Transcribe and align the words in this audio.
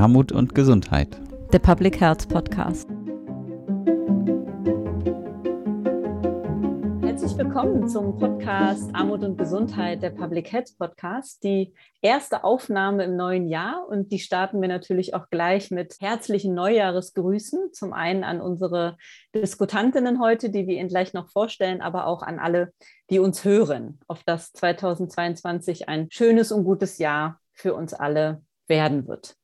Armut 0.00 0.32
und 0.32 0.54
Gesundheit. 0.54 1.20
Der 1.52 1.58
Public 1.58 2.00
Health 2.00 2.26
Podcast. 2.30 2.88
Herzlich 7.02 7.36
willkommen 7.36 7.86
zum 7.86 8.16
Podcast 8.16 8.94
Armut 8.94 9.22
und 9.24 9.36
Gesundheit, 9.36 10.02
der 10.02 10.08
Public 10.08 10.50
Health 10.52 10.70
Podcast. 10.78 11.44
Die 11.44 11.74
erste 12.00 12.44
Aufnahme 12.44 13.04
im 13.04 13.14
neuen 13.14 13.46
Jahr 13.46 13.86
und 13.90 14.10
die 14.10 14.20
starten 14.20 14.62
wir 14.62 14.68
natürlich 14.68 15.12
auch 15.12 15.28
gleich 15.28 15.70
mit 15.70 15.96
herzlichen 16.00 16.54
Neujahresgrüßen. 16.54 17.74
Zum 17.74 17.92
einen 17.92 18.24
an 18.24 18.40
unsere 18.40 18.96
Diskutantinnen 19.34 20.18
heute, 20.18 20.48
die 20.48 20.66
wir 20.66 20.78
Ihnen 20.78 20.88
gleich 20.88 21.12
noch 21.12 21.28
vorstellen, 21.28 21.82
aber 21.82 22.06
auch 22.06 22.22
an 22.22 22.38
alle, 22.38 22.72
die 23.10 23.18
uns 23.18 23.44
hören, 23.44 24.00
auf 24.08 24.22
das 24.24 24.54
2022 24.54 25.90
ein 25.90 26.08
schönes 26.10 26.52
und 26.52 26.64
gutes 26.64 26.96
Jahr 26.96 27.38
für 27.52 27.74
uns 27.74 27.92
alle 27.92 28.40
werden 28.66 29.06
wird. 29.06 29.36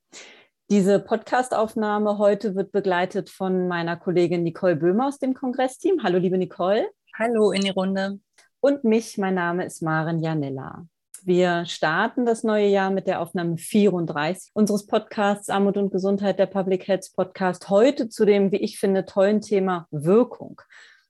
Diese 0.68 0.98
Podcastaufnahme 0.98 2.18
heute 2.18 2.56
wird 2.56 2.72
begleitet 2.72 3.30
von 3.30 3.68
meiner 3.68 3.96
Kollegin 3.96 4.42
Nicole 4.42 4.74
Böhmer 4.74 5.06
aus 5.06 5.20
dem 5.20 5.32
Kongressteam. 5.32 6.02
Hallo, 6.02 6.18
liebe 6.18 6.38
Nicole. 6.38 6.88
Hallo 7.16 7.52
in 7.52 7.60
die 7.60 7.70
Runde. 7.70 8.18
Und 8.58 8.82
mich, 8.82 9.16
mein 9.16 9.34
Name 9.34 9.64
ist 9.64 9.80
Maren 9.80 10.18
Janella. 10.18 10.84
Wir 11.22 11.66
starten 11.66 12.26
das 12.26 12.42
neue 12.42 12.66
Jahr 12.66 12.90
mit 12.90 13.06
der 13.06 13.20
Aufnahme 13.20 13.58
34 13.58 14.50
unseres 14.54 14.88
Podcasts 14.88 15.50
Armut 15.50 15.76
und 15.76 15.92
Gesundheit, 15.92 16.40
der 16.40 16.46
Public 16.46 16.88
Health 16.88 17.12
Podcast. 17.14 17.70
Heute 17.70 18.08
zu 18.08 18.24
dem, 18.24 18.50
wie 18.50 18.56
ich 18.56 18.80
finde, 18.80 19.04
tollen 19.04 19.42
Thema 19.42 19.86
Wirkung 19.92 20.60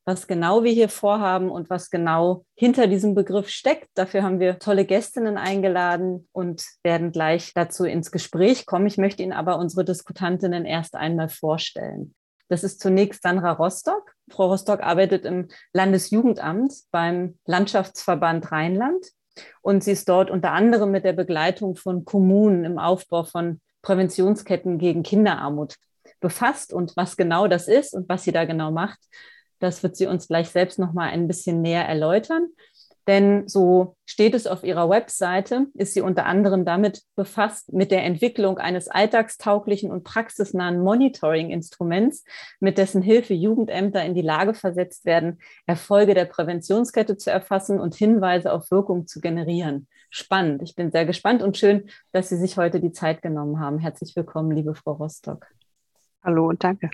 was 0.06 0.28
genau 0.28 0.62
wir 0.62 0.72
hier 0.72 0.88
vorhaben 0.88 1.50
und 1.50 1.68
was 1.68 1.90
genau 1.90 2.44
hinter 2.54 2.86
diesem 2.86 3.16
Begriff 3.16 3.48
steckt. 3.48 3.88
Dafür 3.94 4.22
haben 4.22 4.38
wir 4.38 4.60
tolle 4.60 4.84
Gästinnen 4.84 5.36
eingeladen 5.36 6.28
und 6.32 6.64
werden 6.84 7.10
gleich 7.10 7.52
dazu 7.54 7.84
ins 7.84 8.12
Gespräch 8.12 8.66
kommen. 8.66 8.86
Ich 8.86 8.98
möchte 8.98 9.24
Ihnen 9.24 9.32
aber 9.32 9.58
unsere 9.58 9.84
Diskutantinnen 9.84 10.64
erst 10.64 10.94
einmal 10.94 11.28
vorstellen. 11.28 12.14
Das 12.48 12.62
ist 12.62 12.80
zunächst 12.80 13.22
Sandra 13.22 13.50
Rostock. 13.52 14.12
Frau 14.30 14.46
Rostock 14.46 14.80
arbeitet 14.80 15.24
im 15.24 15.48
Landesjugendamt 15.72 16.72
beim 16.92 17.36
Landschaftsverband 17.44 18.52
Rheinland 18.52 19.06
und 19.60 19.82
sie 19.82 19.92
ist 19.92 20.08
dort 20.08 20.30
unter 20.30 20.52
anderem 20.52 20.92
mit 20.92 21.04
der 21.04 21.14
Begleitung 21.14 21.74
von 21.74 22.04
Kommunen 22.04 22.64
im 22.64 22.78
Aufbau 22.78 23.24
von 23.24 23.60
Präventionsketten 23.82 24.78
gegen 24.78 25.02
Kinderarmut 25.02 25.76
befasst 26.20 26.72
und 26.72 26.96
was 26.96 27.16
genau 27.16 27.48
das 27.48 27.66
ist 27.66 27.92
und 27.92 28.08
was 28.08 28.22
sie 28.22 28.32
da 28.32 28.44
genau 28.44 28.70
macht, 28.70 28.98
das 29.58 29.82
wird 29.82 29.96
sie 29.96 30.06
uns 30.06 30.28
gleich 30.28 30.48
selbst 30.48 30.78
noch 30.78 30.92
mal 30.92 31.08
ein 31.08 31.26
bisschen 31.28 31.62
näher 31.62 31.86
erläutern. 31.86 32.48
Denn 33.06 33.46
so 33.46 33.96
steht 34.04 34.34
es 34.34 34.48
auf 34.48 34.64
ihrer 34.64 34.90
Webseite, 34.90 35.66
ist 35.74 35.94
sie 35.94 36.00
unter 36.00 36.26
anderem 36.26 36.64
damit 36.64 37.02
befasst 37.14 37.72
mit 37.72 37.92
der 37.92 38.02
Entwicklung 38.02 38.58
eines 38.58 38.88
alltagstauglichen 38.88 39.92
und 39.92 40.02
praxisnahen 40.02 40.80
Monitoring-Instruments, 40.82 42.24
mit 42.58 42.78
dessen 42.78 43.02
Hilfe 43.02 43.34
Jugendämter 43.34 44.04
in 44.04 44.14
die 44.14 44.22
Lage 44.22 44.54
versetzt 44.54 45.04
werden, 45.04 45.38
Erfolge 45.66 46.14
der 46.14 46.24
Präventionskette 46.24 47.16
zu 47.16 47.30
erfassen 47.30 47.78
und 47.78 47.94
Hinweise 47.94 48.52
auf 48.52 48.72
Wirkung 48.72 49.06
zu 49.06 49.20
generieren. 49.20 49.86
Spannend. 50.10 50.62
Ich 50.62 50.74
bin 50.74 50.90
sehr 50.90 51.06
gespannt 51.06 51.42
und 51.42 51.56
schön, 51.56 51.88
dass 52.10 52.28
Sie 52.28 52.36
sich 52.36 52.56
heute 52.56 52.80
die 52.80 52.92
Zeit 52.92 53.22
genommen 53.22 53.60
haben. 53.60 53.78
Herzlich 53.78 54.16
willkommen, 54.16 54.50
liebe 54.50 54.74
Frau 54.74 54.92
Rostock. 54.92 55.46
Hallo 56.24 56.48
und 56.48 56.64
danke. 56.64 56.90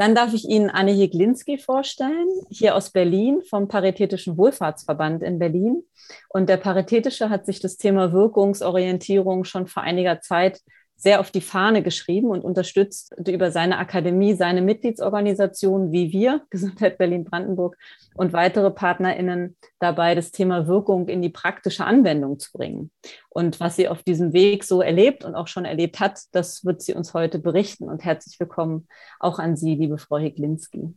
Dann 0.00 0.14
darf 0.14 0.32
ich 0.32 0.48
Ihnen 0.48 0.70
Anne 0.70 0.92
Jeglinski 0.92 1.58
vorstellen, 1.58 2.26
hier 2.48 2.74
aus 2.74 2.88
Berlin 2.88 3.42
vom 3.42 3.68
Paritätischen 3.68 4.38
Wohlfahrtsverband 4.38 5.22
in 5.22 5.38
Berlin. 5.38 5.82
Und 6.30 6.48
der 6.48 6.56
Paritätische 6.56 7.28
hat 7.28 7.44
sich 7.44 7.60
das 7.60 7.76
Thema 7.76 8.10
Wirkungsorientierung 8.10 9.44
schon 9.44 9.66
vor 9.66 9.82
einiger 9.82 10.22
Zeit 10.22 10.62
sehr 11.00 11.20
auf 11.20 11.30
die 11.30 11.40
Fahne 11.40 11.82
geschrieben 11.82 12.28
und 12.28 12.44
unterstützt 12.44 13.14
über 13.26 13.50
seine 13.50 13.78
Akademie, 13.78 14.34
seine 14.34 14.60
Mitgliedsorganisation 14.60 15.92
wie 15.92 16.12
wir, 16.12 16.42
Gesundheit 16.50 16.98
Berlin-Brandenburg 16.98 17.78
und 18.14 18.34
weitere 18.34 18.70
PartnerInnen 18.70 19.56
dabei, 19.78 20.14
das 20.14 20.30
Thema 20.30 20.66
Wirkung 20.66 21.08
in 21.08 21.22
die 21.22 21.30
praktische 21.30 21.86
Anwendung 21.86 22.38
zu 22.38 22.52
bringen. 22.52 22.90
Und 23.30 23.60
was 23.60 23.76
sie 23.76 23.88
auf 23.88 24.02
diesem 24.02 24.34
Weg 24.34 24.62
so 24.62 24.82
erlebt 24.82 25.24
und 25.24 25.34
auch 25.34 25.48
schon 25.48 25.64
erlebt 25.64 26.00
hat, 26.00 26.20
das 26.32 26.66
wird 26.66 26.82
sie 26.82 26.92
uns 26.92 27.14
heute 27.14 27.38
berichten. 27.38 27.88
Und 27.88 28.04
herzlich 28.04 28.38
willkommen 28.38 28.86
auch 29.18 29.38
an 29.38 29.56
Sie, 29.56 29.76
liebe 29.76 29.96
Frau 29.96 30.18
Heglinski. 30.18 30.94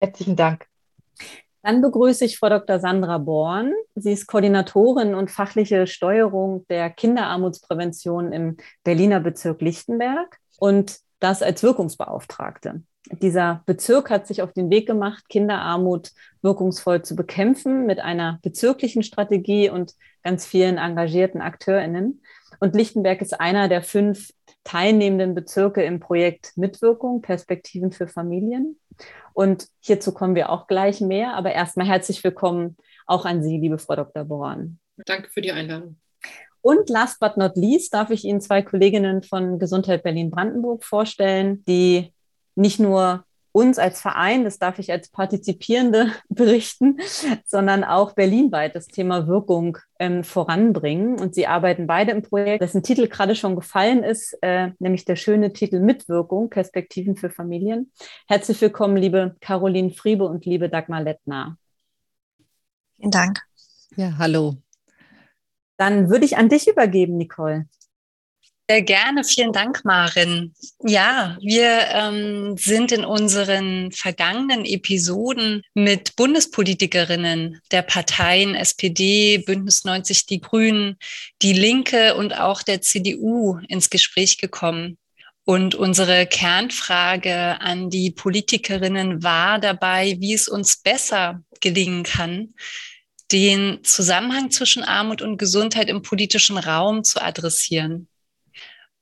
Herzlichen 0.00 0.34
Dank. 0.34 0.66
Dann 1.66 1.82
begrüße 1.82 2.24
ich 2.24 2.38
Frau 2.38 2.48
Dr. 2.48 2.78
Sandra 2.78 3.18
Born. 3.18 3.72
Sie 3.96 4.12
ist 4.12 4.28
Koordinatorin 4.28 5.16
und 5.16 5.32
fachliche 5.32 5.88
Steuerung 5.88 6.64
der 6.68 6.90
Kinderarmutsprävention 6.90 8.32
im 8.32 8.56
Berliner 8.84 9.18
Bezirk 9.18 9.60
Lichtenberg 9.60 10.38
und 10.60 11.00
das 11.18 11.42
als 11.42 11.64
Wirkungsbeauftragte. 11.64 12.84
Dieser 13.20 13.64
Bezirk 13.66 14.10
hat 14.10 14.28
sich 14.28 14.42
auf 14.42 14.52
den 14.52 14.70
Weg 14.70 14.86
gemacht, 14.86 15.28
Kinderarmut 15.28 16.12
wirkungsvoll 16.40 17.02
zu 17.02 17.16
bekämpfen 17.16 17.84
mit 17.84 17.98
einer 17.98 18.38
bezirklichen 18.42 19.02
Strategie 19.02 19.68
und 19.68 19.94
ganz 20.22 20.46
vielen 20.46 20.78
engagierten 20.78 21.40
AkteurInnen. 21.40 22.22
Und 22.60 22.76
Lichtenberg 22.76 23.20
ist 23.22 23.40
einer 23.40 23.68
der 23.68 23.82
fünf 23.82 24.30
teilnehmenden 24.62 25.34
Bezirke 25.34 25.82
im 25.82 25.98
Projekt 25.98 26.52
Mitwirkung, 26.56 27.22
Perspektiven 27.22 27.90
für 27.90 28.06
Familien. 28.06 28.78
Und 29.34 29.68
hierzu 29.80 30.14
kommen 30.14 30.34
wir 30.34 30.48
auch 30.50 30.66
gleich 30.66 31.00
mehr. 31.00 31.34
Aber 31.34 31.52
erstmal 31.52 31.86
herzlich 31.86 32.24
willkommen 32.24 32.76
auch 33.06 33.26
an 33.26 33.42
Sie, 33.42 33.58
liebe 33.58 33.78
Frau 33.78 33.96
Dr. 33.96 34.24
Boran. 34.24 34.78
Danke 35.04 35.28
für 35.28 35.42
die 35.42 35.52
Einladung. 35.52 35.98
Und 36.62 36.88
last 36.88 37.20
but 37.20 37.36
not 37.36 37.56
least 37.56 37.92
darf 37.92 38.10
ich 38.10 38.24
Ihnen 38.24 38.40
zwei 38.40 38.62
Kolleginnen 38.62 39.22
von 39.22 39.58
Gesundheit 39.58 40.02
Berlin-Brandenburg 40.02 40.84
vorstellen, 40.84 41.62
die 41.66 42.12
nicht 42.54 42.80
nur 42.80 43.25
uns 43.56 43.78
als 43.78 44.02
Verein, 44.02 44.44
das 44.44 44.58
darf 44.58 44.78
ich 44.78 44.92
als 44.92 45.08
Partizipierende 45.08 46.12
berichten, 46.28 46.98
sondern 47.46 47.84
auch 47.84 48.12
berlinweit 48.12 48.76
das 48.76 48.86
Thema 48.86 49.26
Wirkung 49.26 49.78
ähm, 49.98 50.24
voranbringen. 50.24 51.18
Und 51.18 51.34
sie 51.34 51.46
arbeiten 51.46 51.86
beide 51.86 52.12
im 52.12 52.20
Projekt, 52.20 52.62
dessen 52.62 52.82
Titel 52.82 53.08
gerade 53.08 53.34
schon 53.34 53.56
gefallen 53.56 54.04
ist, 54.04 54.36
äh, 54.42 54.72
nämlich 54.78 55.06
der 55.06 55.16
schöne 55.16 55.54
Titel 55.54 55.80
Mitwirkung, 55.80 56.50
Perspektiven 56.50 57.16
für 57.16 57.30
Familien. 57.30 57.90
Herzlich 58.28 58.60
willkommen, 58.60 58.98
liebe 58.98 59.36
Caroline 59.40 59.90
Friebe 59.90 60.24
und 60.24 60.44
liebe 60.44 60.68
Dagmar 60.68 61.02
Lettner. 61.02 61.56
Vielen 62.96 63.10
Dank. 63.10 63.40
Ja, 63.96 64.18
hallo. 64.18 64.56
Dann 65.78 66.10
würde 66.10 66.26
ich 66.26 66.36
an 66.36 66.50
dich 66.50 66.68
übergeben, 66.68 67.16
Nicole. 67.16 67.66
Sehr 68.68 68.82
gerne, 68.82 69.22
vielen 69.22 69.52
Dank, 69.52 69.84
Marin. 69.84 70.52
Ja, 70.82 71.38
wir 71.40 71.86
ähm, 71.92 72.56
sind 72.56 72.90
in 72.90 73.04
unseren 73.04 73.92
vergangenen 73.92 74.64
Episoden 74.64 75.62
mit 75.74 76.16
Bundespolitikerinnen 76.16 77.60
der 77.70 77.82
Parteien 77.82 78.56
SPD, 78.56 79.38
Bündnis 79.38 79.84
90 79.84 80.26
Die 80.26 80.40
Grünen, 80.40 80.96
Die 81.42 81.52
Linke 81.52 82.16
und 82.16 82.36
auch 82.36 82.62
der 82.62 82.82
CDU 82.82 83.60
ins 83.68 83.88
Gespräch 83.88 84.38
gekommen. 84.38 84.98
Und 85.44 85.76
unsere 85.76 86.26
Kernfrage 86.26 87.60
an 87.60 87.88
die 87.88 88.10
Politikerinnen 88.10 89.22
war 89.22 89.60
dabei, 89.60 90.16
wie 90.18 90.34
es 90.34 90.48
uns 90.48 90.78
besser 90.78 91.40
gelingen 91.60 92.02
kann, 92.02 92.54
den 93.30 93.78
Zusammenhang 93.84 94.50
zwischen 94.50 94.82
Armut 94.82 95.22
und 95.22 95.38
Gesundheit 95.38 95.88
im 95.88 96.02
politischen 96.02 96.58
Raum 96.58 97.04
zu 97.04 97.22
adressieren. 97.22 98.08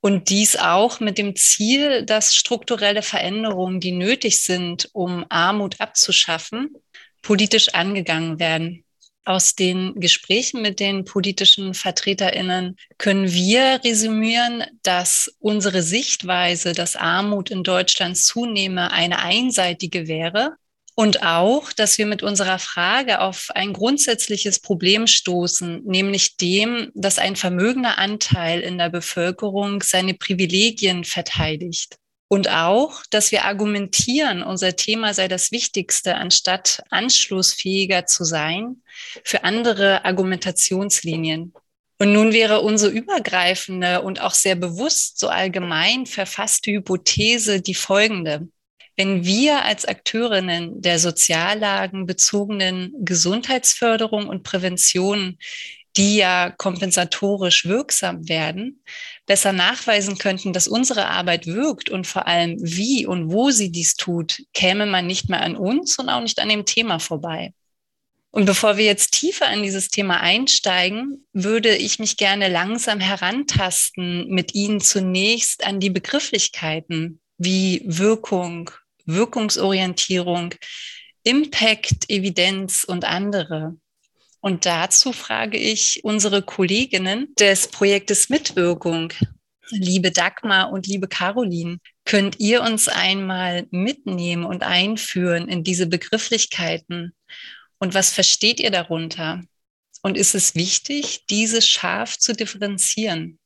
Und 0.04 0.28
dies 0.28 0.56
auch 0.56 1.00
mit 1.00 1.16
dem 1.16 1.34
Ziel, 1.34 2.04
dass 2.04 2.34
strukturelle 2.34 3.00
Veränderungen, 3.00 3.80
die 3.80 3.92
nötig 3.92 4.42
sind, 4.42 4.90
um 4.92 5.24
Armut 5.30 5.80
abzuschaffen, 5.80 6.74
politisch 7.22 7.70
angegangen 7.70 8.38
werden. 8.38 8.84
Aus 9.24 9.54
den 9.54 9.98
Gesprächen 9.98 10.60
mit 10.60 10.78
den 10.78 11.06
politischen 11.06 11.72
Vertreterinnen 11.72 12.76
können 12.98 13.32
wir 13.32 13.80
resümieren, 13.82 14.64
dass 14.82 15.34
unsere 15.38 15.80
Sichtweise, 15.80 16.74
dass 16.74 16.96
Armut 16.96 17.50
in 17.50 17.62
Deutschland 17.62 18.18
zunehme, 18.18 18.92
eine 18.92 19.20
einseitige 19.20 20.06
wäre 20.06 20.58
und 20.96 21.24
auch, 21.24 21.72
dass 21.72 21.98
wir 21.98 22.06
mit 22.06 22.22
unserer 22.22 22.58
Frage 22.58 23.20
auf 23.20 23.48
ein 23.54 23.72
grundsätzliches 23.72 24.60
Problem 24.60 25.06
stoßen, 25.08 25.82
nämlich 25.84 26.36
dem, 26.36 26.92
dass 26.94 27.18
ein 27.18 27.34
vermögender 27.34 27.98
Anteil 27.98 28.60
in 28.60 28.78
der 28.78 28.90
Bevölkerung 28.90 29.82
seine 29.82 30.14
Privilegien 30.14 31.04
verteidigt. 31.04 31.96
Und 32.28 32.48
auch, 32.48 33.02
dass 33.10 33.32
wir 33.32 33.44
argumentieren, 33.44 34.42
unser 34.42 34.76
Thema 34.76 35.14
sei 35.14 35.28
das 35.28 35.52
Wichtigste, 35.52 36.14
anstatt 36.14 36.82
anschlussfähiger 36.90 38.06
zu 38.06 38.24
sein 38.24 38.82
für 39.24 39.44
andere 39.44 40.04
Argumentationslinien. 40.04 41.52
Und 41.98 42.12
nun 42.12 42.32
wäre 42.32 42.60
unsere 42.60 42.92
übergreifende 42.92 44.02
und 44.02 44.20
auch 44.20 44.34
sehr 44.34 44.56
bewusst 44.56 45.18
so 45.18 45.28
allgemein 45.28 46.06
verfasste 46.06 46.72
Hypothese 46.72 47.60
die 47.60 47.74
folgende. 47.74 48.48
Wenn 48.96 49.24
wir 49.24 49.64
als 49.64 49.84
Akteurinnen 49.84 50.80
der 50.80 50.98
soziallagenbezogenen 50.98 52.92
Gesundheitsförderung 53.04 54.28
und 54.28 54.42
Prävention 54.42 55.38
die 55.96 56.16
ja 56.16 56.50
kompensatorisch 56.50 57.66
wirksam 57.66 58.28
werden, 58.28 58.82
besser 59.26 59.52
nachweisen 59.52 60.18
könnten, 60.18 60.52
dass 60.52 60.66
unsere 60.66 61.06
Arbeit 61.06 61.46
wirkt 61.46 61.88
und 61.88 62.06
vor 62.06 62.26
allem 62.26 62.56
wie 62.60 63.06
und 63.06 63.30
wo 63.30 63.50
sie 63.50 63.70
dies 63.70 63.94
tut, 63.94 64.42
käme 64.52 64.86
man 64.86 65.06
nicht 65.06 65.28
mehr 65.28 65.42
an 65.42 65.56
uns 65.56 65.98
und 65.98 66.08
auch 66.08 66.20
nicht 66.20 66.40
an 66.40 66.48
dem 66.48 66.64
Thema 66.64 66.98
vorbei. 66.98 67.52
Und 68.30 68.46
bevor 68.46 68.76
wir 68.76 68.84
jetzt 68.84 69.12
tiefer 69.12 69.52
in 69.52 69.62
dieses 69.62 69.90
Thema 69.90 70.20
einsteigen, 70.20 71.24
würde 71.32 71.76
ich 71.76 72.00
mich 72.00 72.16
gerne 72.16 72.48
langsam 72.48 72.98
herantasten 72.98 74.26
mit 74.28 74.56
Ihnen 74.56 74.80
zunächst 74.80 75.64
an 75.64 75.78
die 75.78 75.90
Begrifflichkeiten 75.90 77.20
wie 77.38 77.82
Wirkung, 77.84 78.70
Wirkungsorientierung, 79.06 80.54
Impact, 81.22 82.08
Evidenz 82.08 82.84
und 82.84 83.04
andere. 83.04 83.76
Und 84.40 84.66
dazu 84.66 85.12
frage 85.12 85.56
ich 85.56 86.04
unsere 86.04 86.42
Kolleginnen 86.42 87.34
des 87.38 87.68
Projektes 87.68 88.28
Mitwirkung, 88.28 89.12
liebe 89.70 90.10
Dagmar 90.10 90.70
und 90.70 90.86
liebe 90.86 91.08
Caroline, 91.08 91.78
könnt 92.04 92.38
ihr 92.40 92.62
uns 92.62 92.88
einmal 92.88 93.66
mitnehmen 93.70 94.44
und 94.44 94.62
einführen 94.62 95.48
in 95.48 95.64
diese 95.64 95.86
Begrifflichkeiten 95.86 97.14
und 97.84 97.92
was 97.92 98.10
versteht 98.10 98.60
ihr 98.60 98.70
darunter? 98.70 99.42
Und 100.02 100.16
ist 100.16 100.34
es 100.34 100.54
wichtig, 100.54 101.26
diese 101.28 101.60
scharf 101.60 102.18
zu 102.18 102.32
differenzieren? 102.32 103.38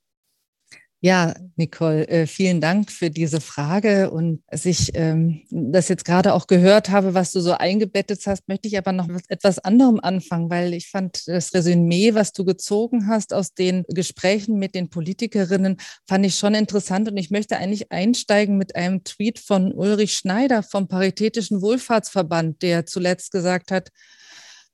Ja, 1.00 1.32
Nicole, 1.54 2.08
äh, 2.08 2.26
vielen 2.26 2.60
Dank 2.60 2.90
für 2.90 3.08
diese 3.08 3.40
Frage. 3.40 4.10
Und 4.10 4.42
als 4.48 4.64
ich 4.64 4.90
ähm, 4.94 5.42
das 5.48 5.86
jetzt 5.88 6.04
gerade 6.04 6.34
auch 6.34 6.48
gehört 6.48 6.90
habe, 6.90 7.14
was 7.14 7.30
du 7.30 7.40
so 7.40 7.52
eingebettet 7.52 8.20
hast, 8.26 8.48
möchte 8.48 8.66
ich 8.66 8.76
aber 8.76 8.90
noch 8.90 9.08
etwas 9.28 9.60
anderem 9.60 10.00
anfangen, 10.00 10.50
weil 10.50 10.74
ich 10.74 10.90
fand 10.90 11.28
das 11.28 11.54
Resümee, 11.54 12.14
was 12.14 12.32
du 12.32 12.44
gezogen 12.44 13.06
hast 13.06 13.32
aus 13.32 13.54
den 13.54 13.84
Gesprächen 13.86 14.58
mit 14.58 14.74
den 14.74 14.90
Politikerinnen, 14.90 15.76
fand 16.08 16.26
ich 16.26 16.34
schon 16.34 16.56
interessant. 16.56 17.08
Und 17.08 17.16
ich 17.16 17.30
möchte 17.30 17.58
eigentlich 17.58 17.92
einsteigen 17.92 18.58
mit 18.58 18.74
einem 18.74 19.04
Tweet 19.04 19.38
von 19.38 19.72
Ulrich 19.72 20.14
Schneider 20.14 20.64
vom 20.64 20.88
Paritätischen 20.88 21.62
Wohlfahrtsverband, 21.62 22.60
der 22.62 22.86
zuletzt 22.86 23.30
gesagt 23.30 23.70
hat, 23.70 23.90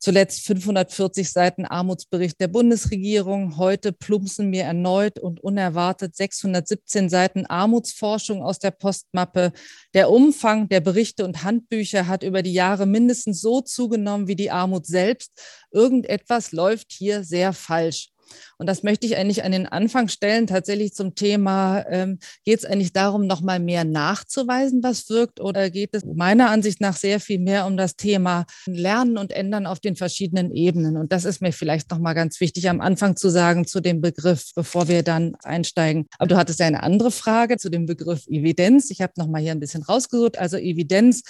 Zuletzt 0.05 0.45
540 0.47 1.33
Seiten 1.33 1.65
Armutsbericht 1.65 2.39
der 2.39 2.49
Bundesregierung. 2.49 3.57
Heute 3.57 3.91
plumpsen 3.91 4.51
mir 4.51 4.65
erneut 4.65 5.19
und 5.19 5.41
unerwartet 5.41 6.15
617 6.15 7.09
Seiten 7.09 7.47
Armutsforschung 7.47 8.43
aus 8.43 8.59
der 8.59 8.73
Postmappe. 8.73 9.55
Der 9.95 10.11
Umfang 10.11 10.69
der 10.69 10.81
Berichte 10.81 11.25
und 11.25 11.43
Handbücher 11.43 12.07
hat 12.07 12.23
über 12.23 12.43
die 12.43 12.53
Jahre 12.53 12.85
mindestens 12.85 13.41
so 13.41 13.63
zugenommen 13.63 14.29
wie 14.29 14.37
die 14.37 14.51
Armut 14.51 14.85
selbst. 14.85 15.33
Irgendetwas 15.71 16.53
läuft 16.53 16.93
hier 16.93 17.25
sehr 17.25 17.55
falsch. 17.55 18.14
Und 18.59 18.67
das 18.67 18.83
möchte 18.83 19.07
ich 19.07 19.17
eigentlich 19.17 19.45
an 19.45 19.53
den 19.53 19.67
Anfang 19.67 20.09
stellen, 20.09 20.47
tatsächlich 20.47 20.95
zum 20.95 21.15
Thema, 21.15 21.85
ähm, 21.89 22.19
geht 22.45 22.59
es 22.59 22.65
eigentlich 22.65 22.93
darum, 22.93 23.27
nochmal 23.27 23.61
mehr 23.61 23.85
nachzuweisen, 23.85 24.83
was 24.83 25.09
wirkt, 25.09 25.41
oder 25.41 25.71
geht 25.71 25.95
es 25.95 26.05
meiner 26.05 26.51
Ansicht 26.51 26.81
nach 26.81 26.97
sehr 26.97 27.21
viel 27.21 27.39
mehr 27.39 27.67
um 27.67 27.77
das 27.77 27.97
Thema 27.97 28.47
Lernen 28.67 29.19
und 29.19 29.33
Ändern 29.33 29.67
auf 29.67 29.81
den 29.81 29.97
verschiedenen 29.97 30.53
Ebenen? 30.53 30.97
Und 30.97 31.13
das 31.13 31.25
ist 31.25 31.41
mir 31.41 31.53
vielleicht 31.53 31.91
nochmal 31.91 32.15
ganz 32.15 32.41
wichtig 32.41 32.69
am 32.69 32.81
Anfang 32.81 33.17
zu 33.17 33.29
sagen 33.29 33.67
zu 33.67 33.81
dem 33.81 34.01
Begriff, 34.01 34.53
bevor 34.55 34.89
wir 34.89 35.03
dann 35.03 35.35
einsteigen. 35.43 36.07
Aber 36.19 36.29
du 36.29 36.37
hattest 36.37 36.61
ja 36.61 36.67
eine 36.67 36.83
andere 36.83 37.11
Frage 37.11 37.57
zu 37.57 37.71
dem 37.71 37.87
Begriff 37.87 38.27
Evidenz. 38.27 38.91
Ich 38.91 39.01
habe 39.01 39.13
nochmal 39.17 39.43
hier 39.43 39.53
ein 39.53 39.61
bisschen 39.61 39.83
rausgesucht. 39.83 40.39
Also 40.39 40.57
Evidenz 40.57 41.23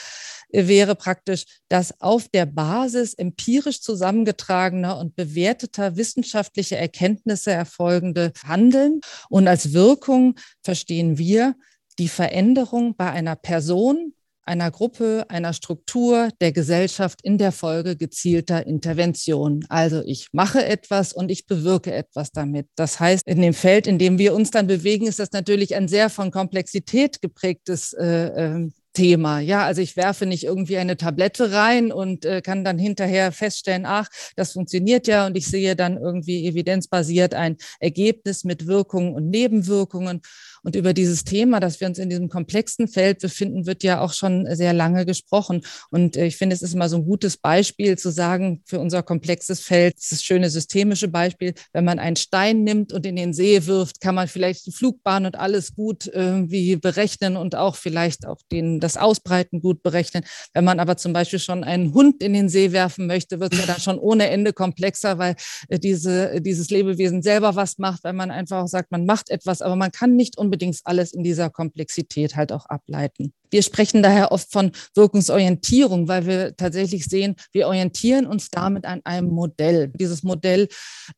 wäre 0.51 0.95
praktisch 0.95 1.45
das 1.69 2.01
auf 2.01 2.29
der 2.29 2.47
Basis 2.47 3.15
empirisch 3.15 3.81
zusammengetragener 3.81 4.99
und 4.99 5.17
bewerteter 5.17 5.97
wissenschaftlicher 5.97 6.81
Erkenntnisse 6.85 7.51
erfolgende 7.51 8.33
Handeln. 8.47 9.01
Und 9.29 9.49
als 9.49 9.73
Wirkung 9.73 10.35
verstehen 10.63 11.19
wir 11.19 11.55
die 11.99 12.09
Veränderung 12.09 12.95
bei 12.97 13.11
einer 13.11 13.37
Person, 13.37 14.15
einer 14.47 14.71
Gruppe, 14.71 15.25
einer 15.29 15.55
Struktur 15.55 16.29
der 16.41 16.53
Gesellschaft 16.53 17.23
in 17.23 17.39
der 17.39 17.53
Folge 17.53 17.97
gezielter 17.97 18.67
Intervention. 18.67 19.65
Also 19.69 20.03
ich 20.05 20.29
mache 20.33 20.65
etwas 20.65 21.13
und 21.13 21.31
ich 21.31 21.47
bewirke 21.47 21.93
etwas 21.93 22.31
damit. 22.31 22.69
Das 22.77 23.01
heißt, 23.01 23.27
in 23.27 23.41
dem 23.41 23.55
Feld, 23.55 23.87
in 23.87 23.99
dem 23.99 24.19
wir 24.19 24.35
uns 24.35 24.51
dann 24.51 24.67
bewegen, 24.67 25.07
ist 25.07 25.19
das 25.19 25.33
natürlich 25.33 25.75
ein 25.75 25.89
sehr 25.89 26.11
von 26.11 26.31
Komplexität 26.31 27.23
geprägtes 27.23 27.95
äh, 27.95 28.27
ähm, 28.37 28.75
Thema. 28.95 29.41
Ja, 29.41 29.65
also 29.65 29.83
ich 29.83 29.97
werfe 29.97 30.25
nicht 30.25 30.45
irgendwie 30.45 30.79
eine 30.79 30.97
Tablette 30.97 31.53
rein 31.53 31.93
und 31.93 32.25
äh, 32.25 32.41
kann 32.41 32.65
dann 32.65 32.79
hinterher 32.79 33.33
feststellen, 33.33 33.85
ach, 33.87 34.09
das 34.37 34.53
funktioniert 34.53 35.07
ja 35.07 35.27
und 35.27 35.37
ich 35.37 35.47
sehe 35.47 35.77
dann 35.77 35.99
irgendwie 35.99 36.47
evidenzbasiert 36.47 37.35
ein 37.35 37.57
Ergebnis 37.81 38.45
mit 38.45 38.67
Wirkungen 38.67 39.15
und 39.15 39.29
Nebenwirkungen. 39.29 40.23
Und 40.65 40.77
über 40.77 40.95
dieses 40.95 41.25
Thema, 41.25 41.61
dass 41.61 41.81
wir 41.81 41.87
uns 41.87 41.99
in 41.99 42.09
diesem 42.09 42.29
komplexen 42.29 42.89
Feld 42.89 43.21
befinden, 43.21 43.67
wird 43.67 43.83
ja 43.83 44.01
auch 44.01 44.15
schon 44.15 44.47
sehr 44.57 44.73
lange 44.73 45.05
gesprochen. 45.05 45.61
Und 45.91 46.17
äh, 46.17 46.27
ich 46.27 46.37
finde, 46.37 46.57
es 46.57 46.63
ist 46.63 46.75
immer 46.75 46.89
so 46.89 46.97
ein 46.97 47.05
gutes 47.05 47.37
Beispiel 47.37 47.99
zu 47.99 48.11
sagen, 48.11 48.63
für 48.65 48.81
unser 48.81 49.03
komplexes 49.03 49.61
Feld, 49.61 49.97
das 50.11 50.23
schöne 50.23 50.49
systemische 50.49 51.09
Beispiel, 51.09 51.53
wenn 51.73 51.85
man 51.85 51.99
einen 51.99 52.17
Stein 52.17 52.65
nimmt 52.65 52.93
und 52.93 53.05
in 53.05 53.17
den 53.17 53.35
See 53.35 53.67
wirft, 53.67 54.01
kann 54.01 54.15
man 54.15 54.27
vielleicht 54.27 54.67
die 54.67 54.73
Flugbahn 54.73 55.27
und 55.27 55.39
alles 55.39 55.75
gut 55.75 56.07
irgendwie 56.07 56.77
berechnen 56.77 57.37
und 57.37 57.55
auch 57.57 57.77
vielleicht 57.77 58.27
auch 58.27 58.39
den, 58.51 58.81
das 58.81 58.97
Ausbreiten 58.97 59.61
gut 59.61 59.83
berechnen. 59.83 60.25
Wenn 60.55 60.65
man 60.65 60.81
aber 60.81 60.97
zum 60.97 61.13
Beispiel 61.13 61.41
schon 61.41 61.63
einen 61.63 61.93
Hund 61.93 62.23
in 62.23 62.33
den 62.33 62.49
See 62.49 62.73
werfen 62.73 63.07
möchte, 63.07 63.39
wird 63.39 63.53
es 63.53 63.61
ja 63.61 63.67
dann 63.67 63.81
schon 63.81 63.99
ohne 63.99 64.31
Ende 64.31 64.55
komplexer, 64.55 65.19
weil 65.19 65.37
äh, 65.69 65.79
diese, 65.79 66.41
dieses 66.41 66.71
Lebewesen 66.71 67.23
selber 67.23 67.55
was 67.55 67.77
macht, 67.77 68.03
weil 68.05 68.15
man 68.15 68.31
einfach 68.31 68.63
auch 68.63 68.69
sagt, 68.69 68.91
man 68.93 69.05
macht 69.05 69.29
etwas, 69.29 69.61
aber 69.61 69.77
man 69.77 69.93
kann 69.93 70.17
nicht 70.17 70.39
unbedingt 70.39 70.54
unbedingt 70.55 70.81
alles 70.85 71.13
in 71.13 71.25
dieser 71.25 71.51
Komplexität 71.51 72.37
halt 72.37 72.53
auch 72.53 72.67
ableiten. 72.67 73.33
Wir 73.51 73.63
sprechen 73.63 74.03
daher 74.03 74.33
oft 74.33 74.53
von 74.53 74.71
Wirkungsorientierung, 74.95 76.07
weil 76.07 76.27
wir 76.27 76.57
tatsächlich 76.57 77.07
sehen, 77.07 77.35
wir 77.53 77.67
orientieren 77.67 78.27
uns 78.27 78.51
damit 78.51 78.85
an 78.85 79.01
einem 79.05 79.29
Modell. 79.29 79.89
Dieses 79.89 80.23
Modell 80.23 80.69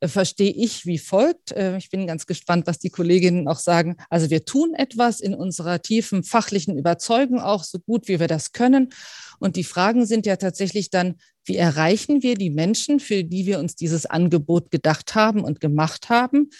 äh, 0.00 0.08
verstehe 0.08 0.50
ich 0.50 0.86
wie 0.86 0.98
folgt. 0.98 1.52
Äh, 1.52 1.76
ich 1.76 1.90
bin 1.90 2.06
ganz 2.06 2.26
gespannt, 2.26 2.66
was 2.66 2.78
die 2.78 2.90
Kolleginnen 2.90 3.46
auch 3.48 3.58
sagen. 3.58 3.96
Also 4.10 4.30
wir 4.30 4.44
tun 4.44 4.74
etwas 4.74 5.20
in 5.20 5.34
unserer 5.34 5.80
tiefen 5.80 6.24
fachlichen 6.24 6.78
Überzeugung 6.78 7.40
auch 7.40 7.64
so 7.64 7.78
gut, 7.78 8.08
wie 8.08 8.20
wir 8.20 8.28
das 8.28 8.52
können. 8.52 8.90
Und 9.38 9.56
die 9.56 9.64
Fragen 9.64 10.06
sind 10.06 10.24
ja 10.24 10.36
tatsächlich 10.36 10.88
dann, 10.90 11.16
wie 11.44 11.56
erreichen 11.56 12.22
wir 12.22 12.34
die 12.36 12.50
Menschen, 12.50 13.00
für 13.00 13.22
die 13.22 13.46
wir 13.46 13.58
uns 13.58 13.76
dieses 13.76 14.06
Angebot 14.06 14.70
gedacht 14.70 15.14
haben 15.14 15.44
und 15.44 15.60
gemacht 15.60 16.08
haben? 16.08 16.50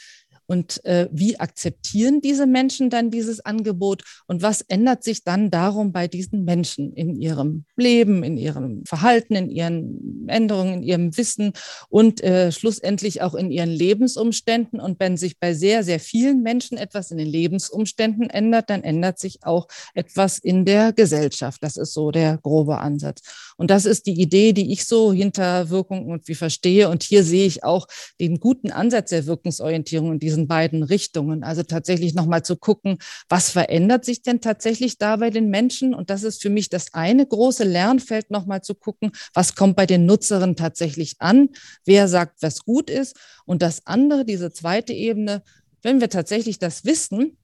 Und 0.47 0.85
äh, 0.85 1.09
wie 1.13 1.39
akzeptieren 1.39 2.21
diese 2.21 2.47
Menschen 2.47 2.91
dann 2.91 3.11
dieses 3.11 3.45
Angebot? 3.45 4.03
Und 4.27 4.43
was 4.43 4.61
ändert 4.63 5.05
sich 5.05 5.25
dann 5.25 5.51
darum 5.51 5.93
bei 5.93 6.09
diesen 6.09 6.45
Menschen 6.45 6.93
in 6.93 7.17
ihrem 7.17 7.65
Leben, 7.77 8.23
in 8.23 8.37
ihrem 8.37 8.85
Verhalten, 8.85 9.35
in 9.35 9.51
ihren 9.51 10.27
Änderungen, 10.29 10.75
in 10.75 10.83
ihrem 10.83 11.17
Wissen 11.17 11.53
und 11.89 12.23
äh, 12.23 12.53
schlussendlich 12.53 13.23
auch 13.23 13.35
in 13.35 13.51
ihren 13.51 13.71
Lebensumständen? 13.71 14.81
Und 14.81 15.01
wenn 15.01 15.17
sich 15.17 15.39
bei 15.39 15.55
sehr, 15.55 15.83
sehr 15.83 16.01
vielen 16.01 16.43
Menschen 16.43 16.79
etwas 16.79 17.11
in 17.11 17.19
den 17.19 17.29
Lebensumständen 17.29 18.31
ändert, 18.31 18.71
dann 18.71 18.83
ändert 18.83 19.19
sich 19.19 19.39
auch 19.43 19.67
etwas 19.95 20.39
in 20.39 20.65
der 20.65 20.93
Gesellschaft. 20.93 21.63
Das 21.63 21.77
ist 21.77 21.93
so 21.93 22.11
der 22.11 22.39
grobe 22.39 22.79
Ansatz. 22.79 23.21
Und 23.57 23.71
das 23.71 23.85
ist 23.85 24.07
die 24.07 24.21
Idee, 24.21 24.53
die 24.53 24.73
ich 24.73 24.85
so 24.85 25.13
hinter 25.13 25.71
Wirkung 25.71 26.07
und 26.07 26.29
wie 26.29 26.35
verstehe. 26.35 26.89
Und 26.89 27.03
hier 27.03 27.25
sehe 27.25 27.47
ich 27.47 27.65
auch 27.65 27.87
den 28.21 28.39
guten 28.39 28.71
Ansatz 28.71 29.11
der 29.11 29.27
Wirkungsorientierung 29.27 30.13
in 30.13 30.19
diesen 30.19 30.47
beiden 30.47 30.83
Richtungen. 30.83 31.43
Also 31.43 31.63
tatsächlich 31.63 32.15
nochmal 32.15 32.45
zu 32.45 32.57
gucken, 32.57 32.99
was 33.29 33.51
verändert 33.51 34.05
sich 34.05 34.23
denn 34.23 34.41
tatsächlich 34.41 34.99
da 34.99 35.17
bei 35.17 35.31
den 35.31 35.49
Menschen? 35.49 35.95
Und 35.95 36.11
das 36.11 36.23
ist 36.23 36.43
für 36.43 36.51
mich 36.51 36.69
das 36.69 36.93
eine 36.95 37.27
große 37.27 37.65
Lernfeld, 37.65 38.31
nochmal 38.31 38.63
zu 38.63 38.75
gucken, 38.75 39.13
was 39.33 39.55
kommt 39.55 39.77
bei 39.77 39.87
den 39.87 40.07
Nutzerinnen 40.07 40.57
tatsächlich 40.57 41.17
an? 41.19 41.49
Wer 41.85 42.09
sagt, 42.09 42.43
was 42.43 42.65
gut 42.65 42.91
ist? 42.91 43.17
Und 43.47 43.63
das 43.63 43.87
andere, 43.87 44.25
diese 44.25 44.53
zweite 44.53 44.93
Ebene, 44.93 45.43
wenn 45.83 46.01
wir 46.01 46.11
tatsächlich 46.11 46.59
das 46.59 46.85
wissen, 46.85 47.37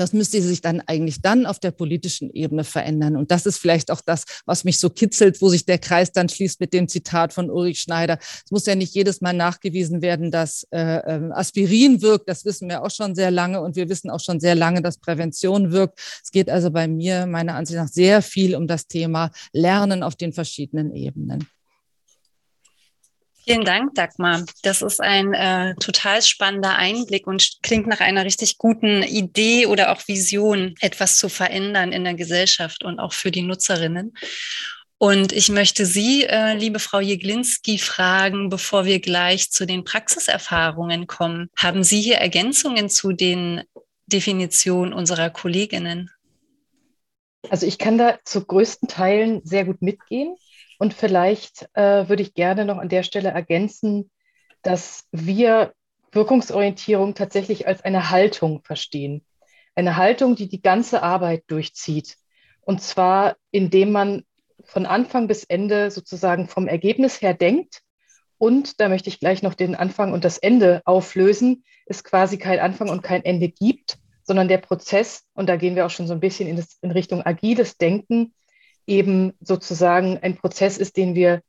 das 0.00 0.12
müsste 0.12 0.40
sich 0.42 0.60
dann 0.60 0.80
eigentlich 0.86 1.20
dann 1.20 1.46
auf 1.46 1.58
der 1.58 1.70
politischen 1.70 2.30
Ebene 2.30 2.64
verändern. 2.64 3.16
Und 3.16 3.30
das 3.30 3.46
ist 3.46 3.58
vielleicht 3.58 3.90
auch 3.90 4.00
das, 4.00 4.24
was 4.46 4.64
mich 4.64 4.78
so 4.78 4.90
kitzelt, 4.90 5.40
wo 5.40 5.48
sich 5.48 5.64
der 5.64 5.78
Kreis 5.78 6.12
dann 6.12 6.28
schließt 6.28 6.60
mit 6.60 6.72
dem 6.72 6.88
Zitat 6.88 7.32
von 7.32 7.50
Ulrich 7.50 7.80
Schneider. 7.80 8.18
Es 8.44 8.50
muss 8.50 8.66
ja 8.66 8.74
nicht 8.74 8.94
jedes 8.94 9.20
Mal 9.20 9.32
nachgewiesen 9.32 10.02
werden, 10.02 10.30
dass 10.30 10.66
äh, 10.70 10.98
ähm, 11.06 11.32
Aspirin 11.32 12.02
wirkt. 12.02 12.28
Das 12.28 12.44
wissen 12.44 12.68
wir 12.68 12.82
auch 12.82 12.90
schon 12.90 13.14
sehr 13.14 13.30
lange. 13.30 13.60
Und 13.60 13.76
wir 13.76 13.88
wissen 13.88 14.10
auch 14.10 14.20
schon 14.20 14.40
sehr 14.40 14.54
lange, 14.54 14.82
dass 14.82 14.98
Prävention 14.98 15.72
wirkt. 15.72 16.00
Es 16.22 16.30
geht 16.30 16.50
also 16.50 16.70
bei 16.70 16.88
mir 16.88 17.26
meiner 17.26 17.54
Ansicht 17.54 17.78
nach 17.78 17.88
sehr 17.88 18.22
viel 18.22 18.56
um 18.56 18.66
das 18.66 18.86
Thema 18.86 19.30
Lernen 19.52 20.02
auf 20.02 20.16
den 20.16 20.32
verschiedenen 20.32 20.94
Ebenen. 20.94 21.46
Vielen 23.44 23.64
Dank, 23.64 23.94
Dagmar. 23.94 24.44
Das 24.62 24.82
ist 24.82 25.00
ein 25.00 25.34
äh, 25.34 25.74
total 25.76 26.22
spannender 26.22 26.76
Einblick 26.76 27.26
und 27.26 27.58
klingt 27.62 27.88
nach 27.88 28.00
einer 28.00 28.24
richtig 28.24 28.56
guten 28.56 29.02
Idee 29.02 29.66
oder 29.66 29.92
auch 29.92 30.06
Vision, 30.06 30.76
etwas 30.80 31.16
zu 31.16 31.28
verändern 31.28 31.92
in 31.92 32.04
der 32.04 32.14
Gesellschaft 32.14 32.84
und 32.84 33.00
auch 33.00 33.12
für 33.12 33.32
die 33.32 33.42
Nutzerinnen. 33.42 34.14
Und 34.98 35.32
ich 35.32 35.48
möchte 35.48 35.84
Sie, 35.84 36.22
äh, 36.22 36.54
liebe 36.54 36.78
Frau 36.78 37.00
Jeglinski, 37.00 37.78
fragen, 37.78 38.48
bevor 38.48 38.84
wir 38.84 39.00
gleich 39.00 39.50
zu 39.50 39.66
den 39.66 39.82
Praxiserfahrungen 39.82 41.08
kommen. 41.08 41.50
Haben 41.56 41.82
Sie 41.82 42.00
hier 42.00 42.18
Ergänzungen 42.18 42.88
zu 42.88 43.10
den 43.10 43.62
Definitionen 44.06 44.92
unserer 44.92 45.30
Kolleginnen? 45.30 46.10
Also 47.50 47.66
ich 47.66 47.78
kann 47.78 47.98
da 47.98 48.20
zu 48.24 48.44
größten 48.44 48.86
Teilen 48.88 49.40
sehr 49.44 49.64
gut 49.64 49.82
mitgehen. 49.82 50.36
Und 50.82 50.94
vielleicht 50.94 51.68
äh, 51.74 52.08
würde 52.08 52.24
ich 52.24 52.34
gerne 52.34 52.64
noch 52.64 52.78
an 52.78 52.88
der 52.88 53.04
Stelle 53.04 53.28
ergänzen, 53.28 54.10
dass 54.62 55.04
wir 55.12 55.74
Wirkungsorientierung 56.10 57.14
tatsächlich 57.14 57.68
als 57.68 57.84
eine 57.84 58.10
Haltung 58.10 58.64
verstehen. 58.64 59.24
Eine 59.76 59.96
Haltung, 59.96 60.34
die 60.34 60.48
die 60.48 60.60
ganze 60.60 61.04
Arbeit 61.04 61.44
durchzieht. 61.46 62.16
Und 62.62 62.82
zwar, 62.82 63.36
indem 63.52 63.92
man 63.92 64.24
von 64.64 64.84
Anfang 64.84 65.28
bis 65.28 65.44
Ende 65.44 65.92
sozusagen 65.92 66.48
vom 66.48 66.66
Ergebnis 66.66 67.22
her 67.22 67.34
denkt. 67.34 67.82
Und 68.36 68.80
da 68.80 68.88
möchte 68.88 69.08
ich 69.08 69.20
gleich 69.20 69.40
noch 69.40 69.54
den 69.54 69.76
Anfang 69.76 70.12
und 70.12 70.24
das 70.24 70.36
Ende 70.36 70.82
auflösen, 70.84 71.62
es 71.86 72.02
quasi 72.02 72.38
kein 72.38 72.58
Anfang 72.58 72.88
und 72.88 73.04
kein 73.04 73.24
Ende 73.24 73.48
gibt, 73.48 73.98
sondern 74.24 74.48
der 74.48 74.58
Prozess, 74.58 75.28
und 75.32 75.48
da 75.48 75.54
gehen 75.54 75.76
wir 75.76 75.86
auch 75.86 75.90
schon 75.90 76.08
so 76.08 76.12
ein 76.12 76.18
bisschen 76.18 76.48
in, 76.48 76.56
das, 76.56 76.76
in 76.82 76.90
Richtung 76.90 77.24
agiles 77.24 77.76
Denken, 77.76 78.34
eben 78.86 79.32
sozusagen 79.40 80.18
ein 80.18 80.36
Prozess 80.36 80.78
ist, 80.78 80.96
den 80.96 81.14
wir 81.14 81.42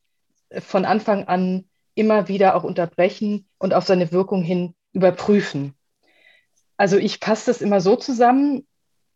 von 0.59 0.85
Anfang 0.85 1.25
an 1.27 1.65
immer 1.95 2.27
wieder 2.27 2.55
auch 2.55 2.63
unterbrechen 2.63 3.47
und 3.57 3.73
auf 3.73 3.85
seine 3.85 4.11
Wirkung 4.11 4.43
hin 4.43 4.75
überprüfen. 4.93 5.73
Also 6.77 6.97
ich 6.97 7.19
passe 7.19 7.47
das 7.47 7.61
immer 7.61 7.81
so 7.81 7.95
zusammen, 7.95 8.67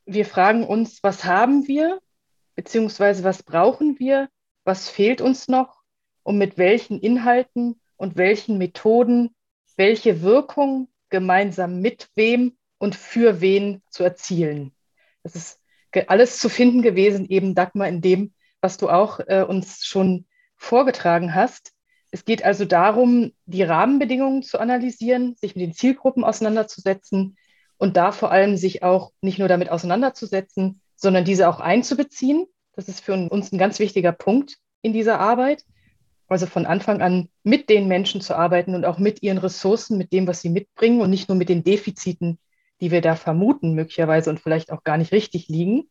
wir 0.05 0.25
fragen 0.25 0.65
uns, 0.65 1.03
was 1.03 1.25
haben 1.25 1.67
wir, 1.67 2.00
beziehungsweise 2.55 3.24
was 3.24 3.43
brauchen 3.43 4.00
wir, 4.00 4.29
was 4.63 4.89
fehlt 4.89 5.21
uns 5.21 5.47
noch 5.47 5.81
und 6.24 6.38
mit 6.38 6.57
welchen 6.57 7.00
Inhalten 7.00 7.79
und 7.97 8.15
welchen 8.15 8.57
Methoden 8.57 9.36
welche 9.77 10.21
Wirkung 10.21 10.89
gemeinsam 11.09 11.79
mit 11.79 12.09
wem 12.15 12.57
und 12.79 12.95
für 12.95 13.39
wen 13.39 13.81
zu 13.89 14.03
erzielen. 14.03 14.75
Das 15.24 15.36
ist 15.36 15.57
alles 16.08 16.39
zu 16.39 16.50
finden 16.50 16.82
gewesen, 16.82 17.27
eben 17.29 17.56
Dagmar, 17.56 17.88
in 17.88 18.01
dem, 18.01 18.34
was 18.62 18.77
du 18.77 18.89
auch 18.89 19.20
äh, 19.27 19.44
uns 19.48 19.86
schon 19.86 20.25
vorgetragen 20.56 21.34
hast. 21.34 21.72
Es 22.12 22.25
geht 22.25 22.44
also 22.44 22.65
darum, 22.65 23.34
die 23.46 23.63
Rahmenbedingungen 23.63 24.44
zu 24.44 24.60
analysieren, 24.60 25.36
sich 25.36 25.56
mit 25.56 25.65
den 25.65 25.74
Zielgruppen 25.74 26.24
auseinanderzusetzen 26.24 27.38
und 27.77 27.98
da 27.98 28.12
vor 28.12 28.32
allem 28.32 28.58
sich 28.58 28.84
auch 28.84 29.12
nicht 29.22 29.39
nur 29.39 29.48
damit 29.48 29.70
auseinanderzusetzen, 29.70 30.82
sondern 30.96 31.25
diese 31.25 31.48
auch 31.48 31.60
einzubeziehen. 31.60 32.46
Das 32.74 32.88
ist 32.88 33.01
für 33.01 33.13
uns 33.13 33.51
ein 33.51 33.58
ganz 33.58 33.79
wichtiger 33.79 34.12
Punkt 34.12 34.58
in 34.82 34.94
dieser 34.94 35.20
Arbeit. 35.20 35.63
Also 36.29 36.46
von 36.46 36.65
Anfang 36.65 37.01
an 37.01 37.29
mit 37.44 37.70
den 37.70 37.88
Menschen 37.88 38.20
zu 38.20 38.36
arbeiten 38.36 38.75
und 38.75 38.84
auch 38.84 38.98
mit 38.98 39.24
ihren 39.24 39.38
Ressourcen, 39.38 39.98
mit 39.98 40.12
dem, 40.12 40.27
was 40.27 40.41
sie 40.41 40.50
mitbringen 40.50 41.00
und 41.00 41.10
nicht 41.10 41.29
nur 41.29 41.38
mit 41.38 41.48
den 41.48 41.63
Defiziten, 41.63 42.38
die 42.81 42.91
wir 42.91 43.01
da 43.01 43.15
vermuten, 43.15 43.74
möglicherweise 43.74 44.29
und 44.29 44.39
vielleicht 44.39 44.72
auch 44.72 44.84
gar 44.84 44.98
nicht 44.98 45.12
richtig 45.12 45.48
liegen. 45.48 45.89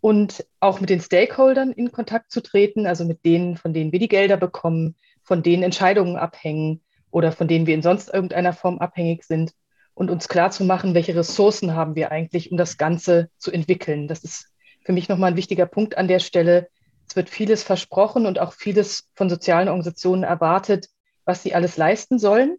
Und 0.00 0.46
auch 0.60 0.80
mit 0.80 0.90
den 0.90 1.00
Stakeholdern 1.00 1.72
in 1.72 1.90
Kontakt 1.90 2.30
zu 2.30 2.40
treten, 2.42 2.86
also 2.86 3.04
mit 3.04 3.24
denen, 3.24 3.56
von 3.56 3.72
denen 3.72 3.92
wir 3.92 3.98
die 3.98 4.08
Gelder 4.08 4.36
bekommen, 4.36 4.94
von 5.22 5.42
denen 5.42 5.62
Entscheidungen 5.62 6.16
abhängen 6.16 6.82
oder 7.10 7.32
von 7.32 7.48
denen 7.48 7.66
wir 7.66 7.74
in 7.74 7.82
sonst 7.82 8.12
irgendeiner 8.12 8.52
Form 8.52 8.78
abhängig 8.78 9.24
sind 9.24 9.52
und 9.94 10.10
uns 10.10 10.28
klar 10.28 10.50
zu 10.50 10.64
machen, 10.64 10.94
welche 10.94 11.16
Ressourcen 11.16 11.74
haben 11.74 11.96
wir 11.96 12.12
eigentlich, 12.12 12.52
um 12.52 12.58
das 12.58 12.76
Ganze 12.76 13.30
zu 13.38 13.50
entwickeln. 13.50 14.06
Das 14.06 14.22
ist 14.22 14.52
für 14.84 14.92
mich 14.92 15.08
nochmal 15.08 15.32
ein 15.32 15.36
wichtiger 15.36 15.66
Punkt 15.66 15.96
an 15.96 16.06
der 16.06 16.20
Stelle. 16.20 16.68
Es 17.08 17.16
wird 17.16 17.30
vieles 17.30 17.62
versprochen 17.62 18.26
und 18.26 18.38
auch 18.38 18.52
vieles 18.52 19.08
von 19.14 19.30
sozialen 19.30 19.68
Organisationen 19.68 20.22
erwartet, 20.22 20.88
was 21.24 21.42
sie 21.42 21.54
alles 21.54 21.76
leisten 21.76 22.18
sollen. 22.18 22.58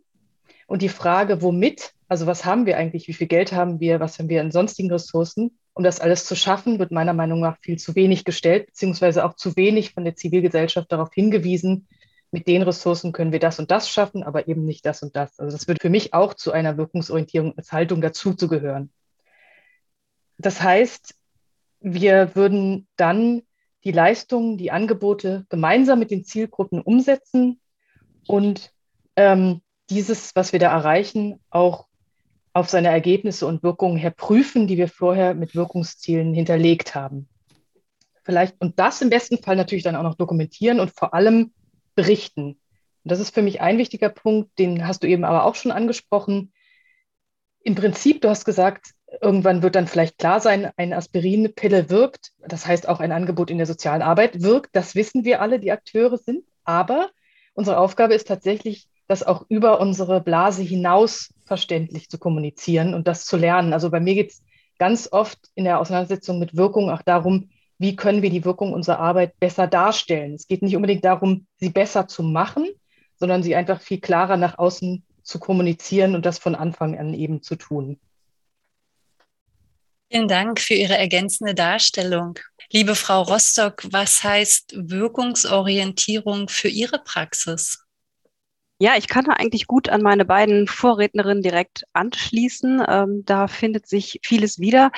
Und 0.66 0.82
die 0.82 0.90
Frage, 0.90 1.42
womit, 1.42 1.94
also 2.08 2.26
was 2.26 2.46
haben 2.46 2.66
wir 2.66 2.78
eigentlich, 2.78 3.08
wie 3.08 3.14
viel 3.14 3.28
Geld 3.28 3.52
haben 3.52 3.80
wir, 3.80 4.00
was 4.00 4.18
haben 4.18 4.30
wir 4.30 4.42
an 4.42 4.52
sonstigen 4.52 4.92
Ressourcen, 4.92 5.58
um 5.74 5.84
das 5.84 6.00
alles 6.00 6.26
zu 6.26 6.36
schaffen, 6.36 6.80
wird 6.80 6.92
meiner 6.92 7.14
Meinung 7.14 7.42
nach 7.42 7.58
viel 7.60 7.78
zu 7.78 7.96
wenig 7.96 8.26
gestellt, 8.26 8.68
beziehungsweise 8.68 9.26
auch 9.26 9.36
zu 9.36 9.56
wenig 9.56 9.94
von 9.94 10.06
der 10.06 10.16
Zivilgesellschaft 10.16 10.92
darauf 10.92 11.14
hingewiesen, 11.14 11.88
mit 12.32 12.48
den 12.48 12.62
Ressourcen 12.62 13.14
können 13.14 13.32
wir 13.32 13.40
das 13.40 13.60
und 13.60 13.72
das 13.72 13.90
schaffen, 13.90 14.24
aber 14.24 14.48
eben 14.48 14.66
nicht 14.66 14.86
das 14.86 15.02
und 15.02 15.16
das. 15.16 15.40
Also 15.40 15.56
das 15.56 15.68
wird 15.68 15.82
für 15.82 15.90
mich 15.90 16.14
auch 16.14 16.34
zu 16.34 16.52
einer 16.52 16.78
Wirkungsorientierung 16.78 17.54
als 17.58 17.72
Haltung 17.72 18.02
dazu 18.02 18.34
zu 18.34 18.48
gehören. 18.48 18.92
Das 20.38 20.62
heißt, 20.62 21.16
wir 21.80 22.36
würden 22.36 22.88
dann 22.96 23.44
die 23.84 23.92
Leistungen, 23.92 24.58
die 24.58 24.72
Angebote 24.72 25.46
gemeinsam 25.50 26.00
mit 26.00 26.12
den 26.12 26.26
Zielgruppen 26.26 26.82
umsetzen 26.82 27.62
und 28.28 28.74
ähm, 29.16 29.62
dieses, 29.90 30.36
was 30.36 30.52
wir 30.52 30.60
da 30.60 30.72
erreichen, 30.72 31.40
auch 31.50 31.87
auf 32.58 32.70
seine 32.70 32.88
Ergebnisse 32.88 33.46
und 33.46 33.62
Wirkungen 33.62 33.98
her 33.98 34.10
prüfen, 34.10 34.66
die 34.66 34.78
wir 34.78 34.88
vorher 34.88 35.36
mit 35.36 35.54
Wirkungszielen 35.54 36.34
hinterlegt 36.34 36.96
haben. 36.96 37.30
Vielleicht 38.24 38.60
und 38.60 38.80
das 38.80 39.00
im 39.04 39.12
besten 39.12 39.38
Fall 39.38 39.56
natürlich 39.56 39.84
dann 39.84 39.96
auch 39.96 40.04
noch 40.04 40.16
dokumentieren 40.16 40.80
und 40.80 40.92
vor 40.92 41.14
allem 41.14 41.54
berichten. 41.94 42.60
Und 43.04 43.12
das 43.12 43.20
ist 43.20 43.34
für 43.34 43.44
mich 43.44 43.62
ein 43.62 43.78
wichtiger 43.78 44.10
Punkt, 44.10 44.58
den 44.58 44.88
hast 44.88 45.04
du 45.04 45.08
eben 45.08 45.24
aber 45.24 45.46
auch 45.46 45.54
schon 45.54 45.72
angesprochen. 45.72 46.52
Im 47.62 47.76
Prinzip, 47.76 48.22
du 48.22 48.30
hast 48.30 48.44
gesagt, 48.44 48.96
irgendwann 49.22 49.62
wird 49.62 49.76
dann 49.76 49.88
vielleicht 49.88 50.18
klar 50.18 50.40
sein, 50.42 50.72
eine 50.78 50.98
Aspirinpille 50.98 51.92
wirkt. 51.92 52.32
Das 52.40 52.66
heißt, 52.66 52.90
auch 52.90 53.00
ein 53.00 53.12
Angebot 53.12 53.52
in 53.52 53.58
der 53.58 53.68
sozialen 53.68 54.02
Arbeit 54.02 54.42
wirkt. 54.42 54.76
Das 54.76 54.96
wissen 54.96 55.26
wir 55.26 55.42
alle, 55.42 55.60
die 55.60 55.72
Akteure 55.72 56.18
sind. 56.18 56.44
Aber 56.64 57.12
unsere 57.54 57.78
Aufgabe 57.78 58.16
ist 58.16 58.28
tatsächlich, 58.28 58.88
das 59.08 59.24
auch 59.24 59.46
über 59.50 59.80
unsere 59.80 60.22
Blase 60.22 60.64
hinaus 60.64 61.34
verständlich 61.46 62.10
zu 62.10 62.18
kommunizieren 62.18 62.94
und 62.94 63.08
das 63.08 63.26
zu 63.26 63.38
lernen. 63.38 63.74
Also 63.74 63.90
bei 63.90 64.00
mir 64.00 64.16
geht 64.16 64.32
es 64.32 64.44
ganz 64.78 65.10
oft 65.12 65.40
in 65.56 65.64
der 65.64 65.80
Auseinandersetzung 65.80 66.40
mit 66.40 66.56
Wirkung 66.56 66.90
auch 66.90 67.02
darum, 67.02 67.50
wie 67.80 67.96
können 67.96 68.22
wir 68.22 68.30
die 68.30 68.44
Wirkung 68.44 68.74
unserer 68.74 69.00
Arbeit 69.00 69.40
besser 69.40 69.68
darstellen. 69.68 70.34
Es 70.34 70.48
geht 70.48 70.62
nicht 70.62 70.76
unbedingt 70.76 71.06
darum, 71.06 71.48
sie 71.58 71.70
besser 71.70 72.08
zu 72.08 72.24
machen, 72.24 72.68
sondern 73.20 73.44
sie 73.44 73.56
einfach 73.56 73.82
viel 73.82 74.00
klarer 74.00 74.38
nach 74.38 74.58
außen 74.58 75.04
zu 75.24 75.40
kommunizieren 75.40 76.16
und 76.16 76.26
das 76.26 76.40
von 76.40 76.56
Anfang 76.56 76.98
an 76.98 77.14
eben 77.14 77.42
zu 77.42 77.56
tun. 77.56 78.00
Vielen 80.10 80.28
Dank 80.28 80.60
für 80.62 80.74
Ihre 80.74 80.98
ergänzende 80.98 81.54
Darstellung. 81.54 82.40
Liebe 82.72 82.96
Frau 82.96 83.24
Rostock, 83.24 83.86
was 83.92 84.24
heißt 84.24 84.74
Wirkungsorientierung 84.78 86.48
für 86.48 86.70
Ihre 86.70 87.00
Praxis? 87.00 87.87
Ja, 88.80 88.92
ich 88.96 89.08
kann 89.08 89.26
da 89.26 89.34
eigentlich 89.34 89.66
gut 89.66 89.90
an 89.90 90.04
meine 90.04 90.24
beiden 90.24 90.68
Vorrednerinnen 90.68 91.42
direkt 91.42 91.86
anschließen. 91.94 92.84
Ähm, 92.88 93.24
da 93.26 93.48
findet 93.48 93.88
sich 93.88 94.20
vieles 94.24 94.60
wieder. 94.60 94.92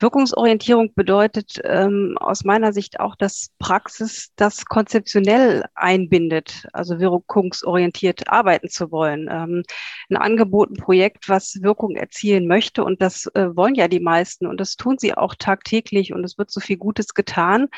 Wirkungsorientierung 0.00 0.94
bedeutet 0.94 1.60
ähm, 1.64 2.16
aus 2.20 2.44
meiner 2.44 2.72
Sicht 2.72 3.00
auch, 3.00 3.16
dass 3.16 3.50
Praxis 3.58 4.30
das 4.36 4.64
konzeptionell 4.64 5.64
einbindet, 5.74 6.68
also 6.72 7.00
wirkungsorientiert 7.00 8.28
arbeiten 8.30 8.68
zu 8.68 8.92
wollen. 8.92 9.28
Ähm, 9.30 9.64
ein 10.08 10.16
Angebot, 10.16 10.70
ein 10.70 10.76
Projekt, 10.76 11.28
was 11.28 11.62
Wirkung 11.62 11.96
erzielen 11.96 12.46
möchte 12.46 12.84
und 12.84 13.02
das 13.02 13.26
äh, 13.34 13.56
wollen 13.56 13.74
ja 13.74 13.88
die 13.88 14.00
meisten 14.00 14.46
und 14.46 14.60
das 14.60 14.76
tun 14.76 14.98
sie 14.98 15.14
auch 15.14 15.34
tagtäglich 15.34 16.12
und 16.12 16.22
es 16.22 16.38
wird 16.38 16.50
so 16.50 16.60
viel 16.60 16.76
Gutes 16.76 17.14
getan. 17.14 17.68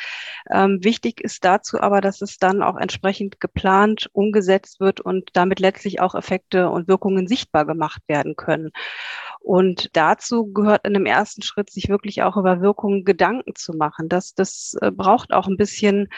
Ähm, 0.51 0.85
wichtig 0.85 1.23
ist 1.23 1.45
dazu 1.45 1.81
aber, 1.81 2.03
dass 2.03 2.21
es 2.21 2.37
dann 2.37 2.63
auch 2.63 2.77
entsprechend 2.77 3.41
geplant, 3.41 4.11
umgesetzt 4.13 4.81
wird 4.81 5.01
und 5.01 5.31
damit 5.33 5.59
letztlich 5.59 6.01
auch 6.01 6.15
Effekte 6.15 6.69
und 6.69 6.87
Wirkungen 6.87 7.27
sichtbar 7.27 7.65
gemacht 7.65 8.03
werden 8.09 8.37
können. 8.37 8.73
Und 9.43 9.97
dazu 9.97 10.53
gehört 10.53 10.87
in 10.87 10.95
dem 10.95 11.07
ersten 11.07 11.43
Schritt, 11.43 11.71
sich 11.71 11.89
wirklich 11.89 12.23
auch 12.23 12.37
über 12.37 12.61
Wirkungen 12.61 13.05
Gedanken 13.05 13.55
zu 13.57 13.73
machen. 13.73 14.09
Das, 14.09 14.35
das 14.35 14.77
äh, 14.83 14.91
braucht 14.91 15.33
auch 15.33 15.49
ein 15.49 15.57
bisschen, 15.57 16.09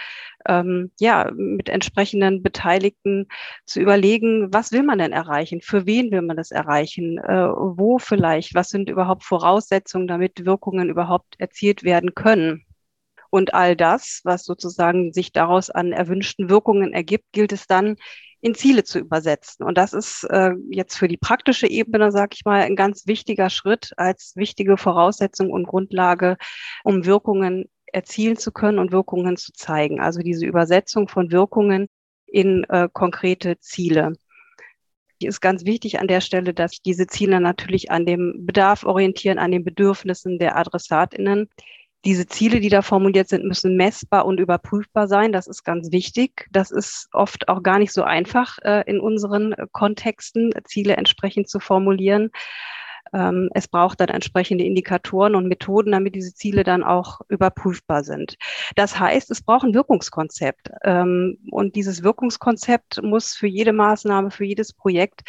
ähm, 0.47 0.91
ja, 0.99 1.31
mit 1.35 1.69
entsprechenden 1.69 2.43
Beteiligten 2.43 3.29
zu 3.64 3.81
überlegen, 3.81 4.52
was 4.52 4.73
will 4.73 4.83
man 4.83 4.99
denn 4.99 5.12
erreichen? 5.12 5.61
Für 5.62 5.87
wen 5.87 6.11
will 6.11 6.23
man 6.23 6.37
das 6.37 6.50
erreichen? 6.50 7.19
Äh, 7.19 7.49
wo 7.49 7.99
vielleicht? 7.99 8.55
Was 8.55 8.71
sind 8.71 8.91
überhaupt 8.91 9.23
Voraussetzungen, 9.25 10.09
damit 10.09 10.45
Wirkungen 10.45 10.91
überhaupt 10.91 11.37
erzielt 11.38 11.85
werden 11.85 12.14
können? 12.14 12.67
Und 13.31 13.55
all 13.55 13.76
das, 13.76 14.21
was 14.25 14.45
sozusagen 14.45 15.12
sich 15.12 15.33
daraus 15.33 15.71
an 15.71 15.93
erwünschten 15.93 16.50
Wirkungen 16.50 16.93
ergibt, 16.93 17.33
gilt 17.33 17.52
es 17.52 17.67
dann 17.67 17.97
in 18.42 18.54
Ziele 18.56 18.82
zu 18.82 18.99
übersetzen. 18.99 19.64
Und 19.64 19.78
das 19.78 19.92
ist 19.92 20.25
äh, 20.25 20.50
jetzt 20.68 20.96
für 20.96 21.06
die 21.06 21.16
praktische 21.16 21.68
Ebene, 21.68 22.11
sage 22.11 22.30
ich 22.34 22.44
mal, 22.44 22.62
ein 22.62 22.75
ganz 22.75 23.06
wichtiger 23.06 23.49
Schritt 23.49 23.92
als 23.96 24.32
wichtige 24.34 24.76
Voraussetzung 24.76 25.50
und 25.50 25.66
Grundlage, 25.66 26.37
um 26.82 27.06
Wirkungen 27.06 27.70
erzielen 27.87 28.37
zu 28.37 28.50
können 28.50 28.80
und 28.80 28.90
Wirkungen 28.90 29.37
zu 29.37 29.52
zeigen. 29.52 30.00
Also 30.00 30.20
diese 30.20 30.44
Übersetzung 30.44 31.08
von 31.08 31.30
Wirkungen 31.30 31.87
in 32.26 32.64
äh, 32.64 32.88
konkrete 32.92 33.61
Ziele. 33.61 34.14
Hier 35.20 35.28
ist 35.28 35.40
ganz 35.40 35.64
wichtig 35.64 36.00
an 36.00 36.08
der 36.08 36.20
Stelle, 36.20 36.52
dass 36.52 36.82
diese 36.82 37.06
Ziele 37.06 37.40
natürlich 37.40 37.92
an 37.92 38.06
dem 38.06 38.44
Bedarf 38.44 38.82
orientieren, 38.82 39.38
an 39.38 39.52
den 39.52 39.62
Bedürfnissen 39.62 40.40
der 40.40 40.56
Adressatinnen 40.56 41.49
diese 42.04 42.26
Ziele, 42.26 42.61
die 42.61 42.68
da 42.68 42.82
formuliert 42.82 43.28
sind, 43.28 43.44
müssen 43.44 43.76
messbar 43.76 44.26
und 44.26 44.40
überprüfbar 44.40 45.06
sein. 45.06 45.32
Das 45.32 45.47
ist 45.47 45.64
ganz 45.64 45.92
wichtig. 45.92 46.49
Das 46.50 46.71
ist 46.71 47.09
oft 47.12 47.49
auch 47.49 47.62
gar 47.62 47.78
nicht 47.78 47.92
so 47.92 48.02
einfach 48.02 48.59
äh, 48.62 48.82
in 48.87 49.00
unseren 49.00 49.54
Kontexten, 49.73 50.52
Ziele 50.64 50.97
entsprechend 50.97 51.49
zu 51.49 51.61
formulieren. 51.61 52.30
Ähm, 53.12 53.50
es 53.54 53.68
braucht 53.68 54.00
dann 54.00 54.09
entsprechende 54.09 54.64
Indikatoren 54.64 55.35
und 55.35 55.47
Methoden, 55.47 55.92
damit 55.92 56.14
diese 56.14 56.35
Ziele 56.35 56.64
dann 56.64 56.82
auch 56.82 57.21
überprüfbar 57.28 58.04
sind. 58.04 58.37
Das 58.75 58.99
heißt, 58.99 59.30
es 59.30 59.42
braucht 59.42 59.64
ein 59.64 59.75
Wirkungskonzept. 59.75 60.71
Ähm, 60.82 61.38
und 61.50 61.76
dieses 61.76 62.02
Wirkungskonzept 62.02 63.02
muss 63.02 63.35
für 63.35 63.47
jede 63.47 63.73
Maßnahme, 63.73 64.30
für 64.30 64.44
jedes 64.44 64.73
Projekt 64.73 65.23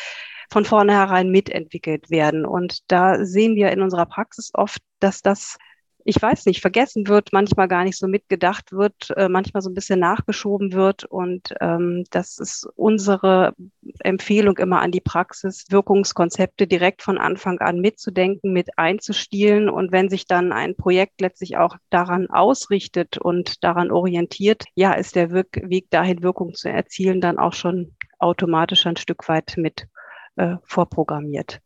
von 0.52 0.66
vornherein 0.66 1.30
mitentwickelt 1.30 2.10
werden. 2.10 2.46
Und 2.46 2.80
da 2.92 3.26
sehen 3.26 3.56
wir 3.56 3.72
in 3.72 3.82
unserer 3.82 4.06
Praxis 4.06 4.52
oft, 4.54 4.82
dass 5.00 5.22
das 5.22 5.58
ich 6.06 6.22
weiß 6.22 6.46
nicht, 6.46 6.62
vergessen 6.62 7.08
wird, 7.08 7.32
manchmal 7.32 7.68
gar 7.68 7.84
nicht 7.84 7.98
so 7.98 8.08
mitgedacht 8.08 8.72
wird, 8.72 9.12
äh, 9.16 9.30
manchmal 9.30 9.62
so 9.62 9.70
ein 9.70 9.74
bisschen 9.74 10.00
nachgeschoben 10.00 10.74
wird. 10.74 11.06
Und 11.06 11.54
ähm, 11.62 12.04
das 12.12 12.40
ist 12.40 12.68
unsere 12.76 13.54
Empfehlung 14.00 14.58
immer 14.58 14.82
an 14.82 14.92
die 14.92 15.02
Praxis, 15.02 15.66
Wirkungskonzepte 15.70 16.68
direkt 16.68 17.02
von 17.02 17.18
Anfang 17.18 17.60
an 17.60 17.80
mitzudenken, 17.80 18.52
mit 18.52 18.78
einzustielen. 18.78 19.70
Und 19.70 19.92
wenn 19.92 20.10
sich 20.10 20.26
dann 20.26 20.52
ein 20.52 20.76
Projekt 20.76 21.22
letztlich 21.22 21.58
auch 21.58 21.78
daran 21.90 22.30
ausrichtet 22.30 23.18
und 23.18 23.64
daran 23.64 23.92
orientiert, 23.92 24.66
ja, 24.76 24.94
ist 24.94 25.16
der 25.16 25.32
Wirk 25.32 25.62
Weg 25.64 25.90
dahin, 25.90 26.24
Wirkung 26.24 26.54
zu 26.54 26.70
erzielen, 26.70 27.22
dann 27.22 27.38
auch 27.38 27.54
schon 27.54 27.96
automatisch 28.20 28.86
ein 28.86 28.98
Stück 28.98 29.28
weit 29.30 29.54
mit 29.58 29.88
äh, 30.36 30.56
vorprogrammiert. 30.64 31.60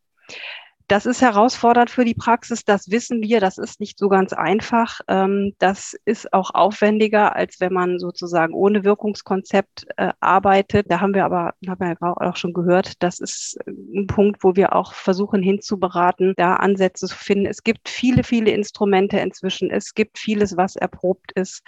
Das 0.87 1.05
ist 1.05 1.21
herausfordernd 1.21 1.89
für 1.89 2.05
die 2.05 2.13
Praxis, 2.13 2.63
das 2.63 2.89
wissen 2.89 3.21
wir, 3.21 3.41
das 3.41 3.57
ist 3.57 3.81
nicht 3.81 3.99
so 3.99 4.07
ganz 4.07 4.31
einfach. 4.31 5.01
Ähm, 5.09 5.53
das 5.59 5.97
ist 6.05 6.31
auch 6.31 6.51
aufwendiger, 6.53 7.35
als 7.35 7.59
wenn 7.59 7.73
man 7.73 7.99
sozusagen 7.99 8.53
ohne 8.53 8.85
Wirkungskonzept 8.85 9.85
äh, 9.97 10.13
arbeitet. 10.21 10.89
Da 10.89 11.01
haben 11.01 11.13
wir 11.13 11.25
aber, 11.25 11.55
haben 11.67 11.79
wir 11.79 11.97
ja 11.99 12.13
auch 12.15 12.37
schon 12.37 12.53
gehört, 12.53 13.03
das 13.03 13.19
ist 13.19 13.57
ein 13.67 14.07
Punkt, 14.07 14.45
wo 14.45 14.55
wir 14.55 14.73
auch 14.73 14.93
versuchen 14.93 15.43
hinzuberaten, 15.43 16.33
da 16.37 16.55
Ansätze 16.55 17.07
zu 17.07 17.15
finden. 17.17 17.47
Es 17.47 17.63
gibt 17.63 17.89
viele, 17.89 18.23
viele 18.23 18.51
Instrumente 18.51 19.19
inzwischen. 19.19 19.69
Es 19.69 19.93
gibt 19.93 20.17
vieles, 20.17 20.55
was 20.55 20.77
erprobt 20.77 21.33
ist 21.33 21.63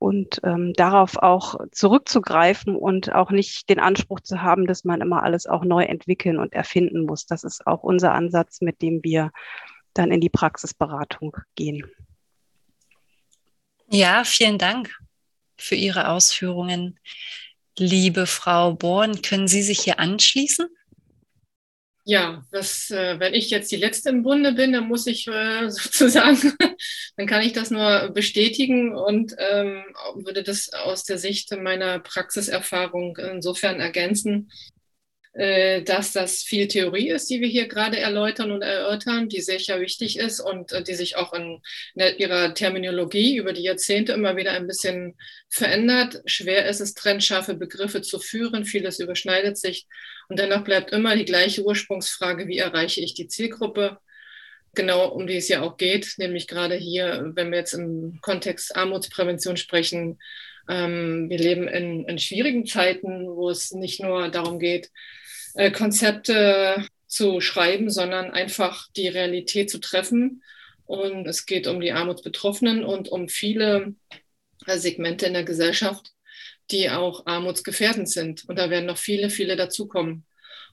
und 0.00 0.40
ähm, 0.44 0.72
darauf 0.74 1.18
auch 1.18 1.56
zurückzugreifen 1.72 2.74
und 2.74 3.12
auch 3.12 3.30
nicht 3.30 3.68
den 3.68 3.78
Anspruch 3.78 4.20
zu 4.20 4.40
haben, 4.42 4.66
dass 4.66 4.84
man 4.84 5.02
immer 5.02 5.22
alles 5.22 5.46
auch 5.46 5.62
neu 5.62 5.82
entwickeln 5.82 6.38
und 6.38 6.54
erfinden 6.54 7.04
muss. 7.04 7.26
Das 7.26 7.44
ist 7.44 7.66
auch 7.66 7.82
unser 7.82 8.14
Ansatz, 8.14 8.59
mit 8.60 8.82
dem 8.82 9.02
wir 9.02 9.30
dann 9.94 10.10
in 10.10 10.20
die 10.20 10.30
Praxisberatung 10.30 11.36
gehen. 11.54 11.84
Ja, 13.90 14.24
vielen 14.24 14.58
Dank 14.58 14.94
für 15.56 15.74
Ihre 15.74 16.08
Ausführungen. 16.08 16.98
Liebe 17.76 18.26
Frau 18.26 18.74
Born, 18.74 19.22
können 19.22 19.48
Sie 19.48 19.62
sich 19.62 19.80
hier 19.80 19.98
anschließen? 19.98 20.68
ja, 22.10 22.44
was, 22.50 22.90
äh, 22.90 23.20
wenn 23.20 23.34
ich 23.34 23.50
jetzt 23.50 23.70
die 23.70 23.76
Letzte 23.76 24.08
im 24.08 24.24
Bunde 24.24 24.52
bin, 24.52 24.72
dann 24.72 24.88
muss 24.88 25.06
ich 25.06 25.28
äh, 25.28 25.68
sozusagen, 25.70 26.54
dann 27.16 27.26
kann 27.26 27.42
ich 27.42 27.52
das 27.52 27.70
nur 27.70 28.10
bestätigen 28.10 28.96
und 28.96 29.34
ähm, 29.38 29.84
würde 30.16 30.42
das 30.42 30.72
aus 30.72 31.04
der 31.04 31.18
Sicht 31.18 31.56
meiner 31.56 32.00
Praxiserfahrung 32.00 33.16
insofern 33.16 33.80
ergänzen, 33.80 34.50
dass 35.32 36.12
das 36.12 36.42
viel 36.42 36.66
Theorie 36.66 37.10
ist, 37.10 37.30
die 37.30 37.40
wir 37.40 37.46
hier 37.46 37.68
gerade 37.68 38.00
erläutern 38.00 38.50
und 38.50 38.62
erörtern, 38.62 39.28
die 39.28 39.40
sicher 39.40 39.80
wichtig 39.80 40.18
ist 40.18 40.40
und 40.40 40.72
äh, 40.72 40.82
die 40.82 40.94
sich 40.94 41.16
auch 41.16 41.32
in 41.32 41.62
ihrer 42.18 42.52
Terminologie 42.52 43.36
über 43.36 43.52
die 43.52 43.62
Jahrzehnte 43.62 44.12
immer 44.12 44.36
wieder 44.36 44.52
ein 44.52 44.66
bisschen 44.66 45.16
verändert. 45.48 46.20
Schwer 46.26 46.68
ist 46.68 46.80
es, 46.80 46.94
trennscharfe 46.94 47.54
Begriffe 47.54 48.02
zu 48.02 48.18
führen, 48.18 48.64
vieles 48.64 48.98
überschneidet 48.98 49.56
sich 49.56 49.86
und 50.28 50.38
dennoch 50.38 50.64
bleibt 50.64 50.90
immer 50.90 51.14
die 51.14 51.24
gleiche 51.24 51.64
Ursprungsfrage, 51.64 52.48
wie 52.48 52.58
erreiche 52.58 53.00
ich 53.00 53.14
die 53.14 53.28
Zielgruppe? 53.28 53.98
Genau 54.74 55.08
um 55.08 55.26
die 55.26 55.36
es 55.36 55.48
ja 55.48 55.62
auch 55.62 55.76
geht, 55.76 56.14
nämlich 56.18 56.48
gerade 56.48 56.76
hier, 56.76 57.32
wenn 57.34 57.50
wir 57.50 57.58
jetzt 57.58 57.74
im 57.74 58.18
Kontext 58.20 58.74
Armutsprävention 58.76 59.56
sprechen, 59.56 60.18
ähm, 60.68 61.28
wir 61.28 61.38
leben 61.38 61.66
in, 61.66 62.04
in 62.04 62.18
schwierigen 62.18 62.64
Zeiten, 62.64 63.26
wo 63.26 63.50
es 63.50 63.72
nicht 63.72 64.00
nur 64.00 64.28
darum 64.28 64.60
geht, 64.60 64.90
äh, 65.54 65.70
Konzepte 65.70 66.86
zu 67.06 67.40
schreiben, 67.40 67.90
sondern 67.90 68.30
einfach 68.30 68.88
die 68.96 69.08
Realität 69.08 69.70
zu 69.70 69.78
treffen. 69.78 70.42
Und 70.86 71.26
es 71.26 71.46
geht 71.46 71.66
um 71.66 71.80
die 71.80 71.92
Armutsbetroffenen 71.92 72.84
und 72.84 73.08
um 73.08 73.28
viele 73.28 73.94
äh, 74.66 74.78
Segmente 74.78 75.26
in 75.26 75.34
der 75.34 75.44
Gesellschaft, 75.44 76.12
die 76.70 76.90
auch 76.90 77.26
armutsgefährdend 77.26 78.08
sind. 78.08 78.48
Und 78.48 78.58
da 78.58 78.70
werden 78.70 78.86
noch 78.86 78.98
viele, 78.98 79.30
viele 79.30 79.56
dazukommen. 79.56 80.24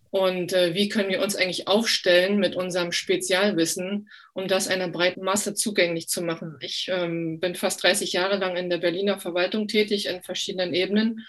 Und 0.09 0.53
äh, 0.53 0.73
wie 0.73 0.89
können 0.89 1.09
wir 1.09 1.21
uns 1.21 1.35
eigentlich 1.35 1.67
aufstellen 1.67 2.39
mit 2.39 2.55
unserem 2.55 2.91
Spezialwissen, 2.91 4.09
um 4.33 4.47
das 4.47 4.67
einer 4.67 4.87
breiten 4.87 5.21
Masse 5.21 5.53
zugänglich 5.53 6.07
zu 6.07 6.21
machen? 6.21 6.57
Ich 6.61 6.87
ähm, 6.89 7.39
bin 7.39 7.55
fast 7.55 7.83
30 7.83 8.13
Jahre 8.13 8.37
lang 8.37 8.55
in 8.55 8.69
der 8.69 8.77
Berliner 8.77 9.19
Verwaltung 9.19 9.67
tätig 9.67 10.05
in 10.05 10.23
verschiedenen 10.23 10.73
Ebenen 10.73 11.25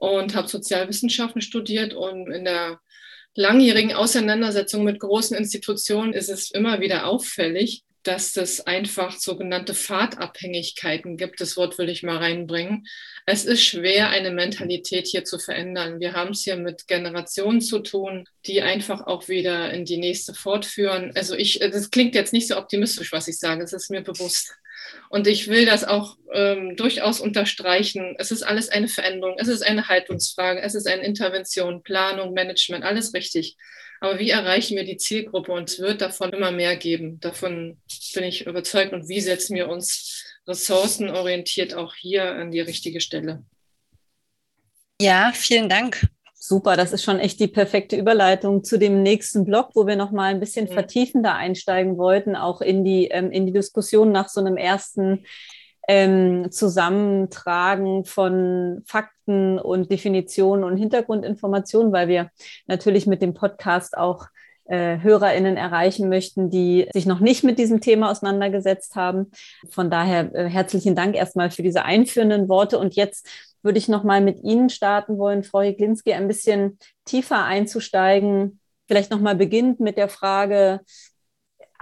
und 0.00 0.34
habe 0.34 0.48
Sozialwissenschaften 0.48 1.42
studiert 1.42 1.94
und 1.94 2.32
in 2.32 2.44
der 2.44 2.80
langjährigen 3.34 3.92
Auseinandersetzung 3.92 4.82
mit 4.82 4.98
großen 4.98 5.36
Institutionen 5.36 6.14
ist 6.14 6.30
es 6.30 6.50
immer 6.50 6.80
wieder 6.80 7.06
auffällig, 7.06 7.84
dass 8.02 8.34
es 8.38 8.66
einfach 8.66 9.18
sogenannte 9.18 9.74
Fahrtabhängigkeiten 9.74 11.18
gibt. 11.18 11.38
Das 11.42 11.58
Wort 11.58 11.76
will 11.76 11.90
ich 11.90 12.02
mal 12.02 12.16
reinbringen. 12.16 12.86
Es 13.26 13.44
ist 13.44 13.62
schwer, 13.62 14.08
eine 14.08 14.30
Mentalität 14.30 15.06
hier 15.06 15.24
zu 15.24 15.38
verändern. 15.38 16.00
Wir 16.00 16.14
haben 16.14 16.30
es 16.30 16.42
hier 16.42 16.56
mit 16.56 16.88
Generationen 16.88 17.60
zu 17.60 17.80
tun, 17.80 18.24
die 18.46 18.62
einfach 18.62 19.06
auch 19.06 19.28
wieder 19.28 19.70
in 19.74 19.84
die 19.84 19.98
nächste 19.98 20.32
fortführen. 20.32 21.12
Also 21.14 21.34
ich, 21.34 21.58
das 21.58 21.90
klingt 21.90 22.14
jetzt 22.14 22.32
nicht 22.32 22.48
so 22.48 22.56
optimistisch, 22.56 23.12
was 23.12 23.28
ich 23.28 23.38
sage. 23.38 23.62
Es 23.62 23.74
ist 23.74 23.90
mir 23.90 24.00
bewusst. 24.00 24.54
Und 25.08 25.26
ich 25.26 25.48
will 25.48 25.66
das 25.66 25.84
auch 25.84 26.16
ähm, 26.32 26.76
durchaus 26.76 27.20
unterstreichen. 27.20 28.14
Es 28.18 28.30
ist 28.30 28.42
alles 28.42 28.68
eine 28.68 28.88
Veränderung, 28.88 29.36
es 29.38 29.48
ist 29.48 29.62
eine 29.62 29.88
Haltungsfrage, 29.88 30.60
es 30.60 30.74
ist 30.74 30.86
eine 30.86 31.04
Intervention, 31.04 31.82
Planung, 31.82 32.32
Management, 32.32 32.84
alles 32.84 33.12
richtig. 33.14 33.56
Aber 34.00 34.18
wie 34.18 34.30
erreichen 34.30 34.76
wir 34.76 34.84
die 34.84 34.96
Zielgruppe? 34.96 35.52
Und 35.52 35.68
es 35.68 35.78
wird 35.78 36.00
davon 36.00 36.32
immer 36.32 36.52
mehr 36.52 36.76
geben. 36.76 37.20
Davon 37.20 37.78
bin 38.14 38.24
ich 38.24 38.46
überzeugt. 38.46 38.94
Und 38.94 39.08
wie 39.08 39.20
setzen 39.20 39.54
wir 39.54 39.68
uns 39.68 40.24
ressourcenorientiert 40.46 41.74
auch 41.74 41.94
hier 41.94 42.24
an 42.24 42.50
die 42.50 42.60
richtige 42.60 43.00
Stelle? 43.00 43.44
Ja, 45.00 45.32
vielen 45.34 45.68
Dank. 45.68 46.08
Super, 46.42 46.78
das 46.78 46.94
ist 46.94 47.04
schon 47.04 47.18
echt 47.18 47.38
die 47.38 47.48
perfekte 47.48 47.96
Überleitung 47.96 48.64
zu 48.64 48.78
dem 48.78 49.02
nächsten 49.02 49.44
Blog, 49.44 49.72
wo 49.74 49.86
wir 49.86 49.96
noch 49.96 50.10
mal 50.10 50.32
ein 50.32 50.40
bisschen 50.40 50.70
mhm. 50.70 50.72
vertiefender 50.72 51.34
einsteigen 51.34 51.98
wollten, 51.98 52.34
auch 52.34 52.62
in 52.62 52.82
die, 52.82 53.08
ähm, 53.08 53.30
in 53.30 53.44
die 53.44 53.52
Diskussion 53.52 54.10
nach 54.10 54.30
so 54.30 54.40
einem 54.40 54.56
ersten 54.56 55.26
ähm, 55.86 56.50
Zusammentragen 56.50 58.06
von 58.06 58.82
Fakten 58.86 59.58
und 59.58 59.90
Definitionen 59.90 60.64
und 60.64 60.78
Hintergrundinformationen, 60.78 61.92
weil 61.92 62.08
wir 62.08 62.30
natürlich 62.66 63.06
mit 63.06 63.20
dem 63.20 63.34
Podcast 63.34 63.98
auch 63.98 64.28
äh, 64.64 64.98
HörerInnen 64.98 65.58
erreichen 65.58 66.08
möchten, 66.08 66.48
die 66.48 66.88
sich 66.94 67.04
noch 67.04 67.20
nicht 67.20 67.44
mit 67.44 67.58
diesem 67.58 67.82
Thema 67.82 68.10
auseinandergesetzt 68.10 68.96
haben. 68.96 69.30
Von 69.68 69.90
daher 69.90 70.34
äh, 70.34 70.48
herzlichen 70.48 70.94
Dank 70.94 71.16
erstmal 71.16 71.50
für 71.50 71.62
diese 71.62 71.84
einführenden 71.84 72.48
Worte. 72.48 72.78
Und 72.78 72.94
jetzt 72.94 73.28
würde 73.62 73.78
ich 73.78 73.88
nochmal 73.88 74.20
mit 74.20 74.42
Ihnen 74.42 74.70
starten 74.70 75.18
wollen, 75.18 75.44
Frau 75.44 75.60
Heglinski, 75.60 76.12
ein 76.12 76.28
bisschen 76.28 76.78
tiefer 77.04 77.44
einzusteigen. 77.44 78.60
Vielleicht 78.88 79.10
nochmal 79.10 79.36
beginnt 79.36 79.80
mit 79.80 79.96
der 79.96 80.08
Frage, 80.08 80.80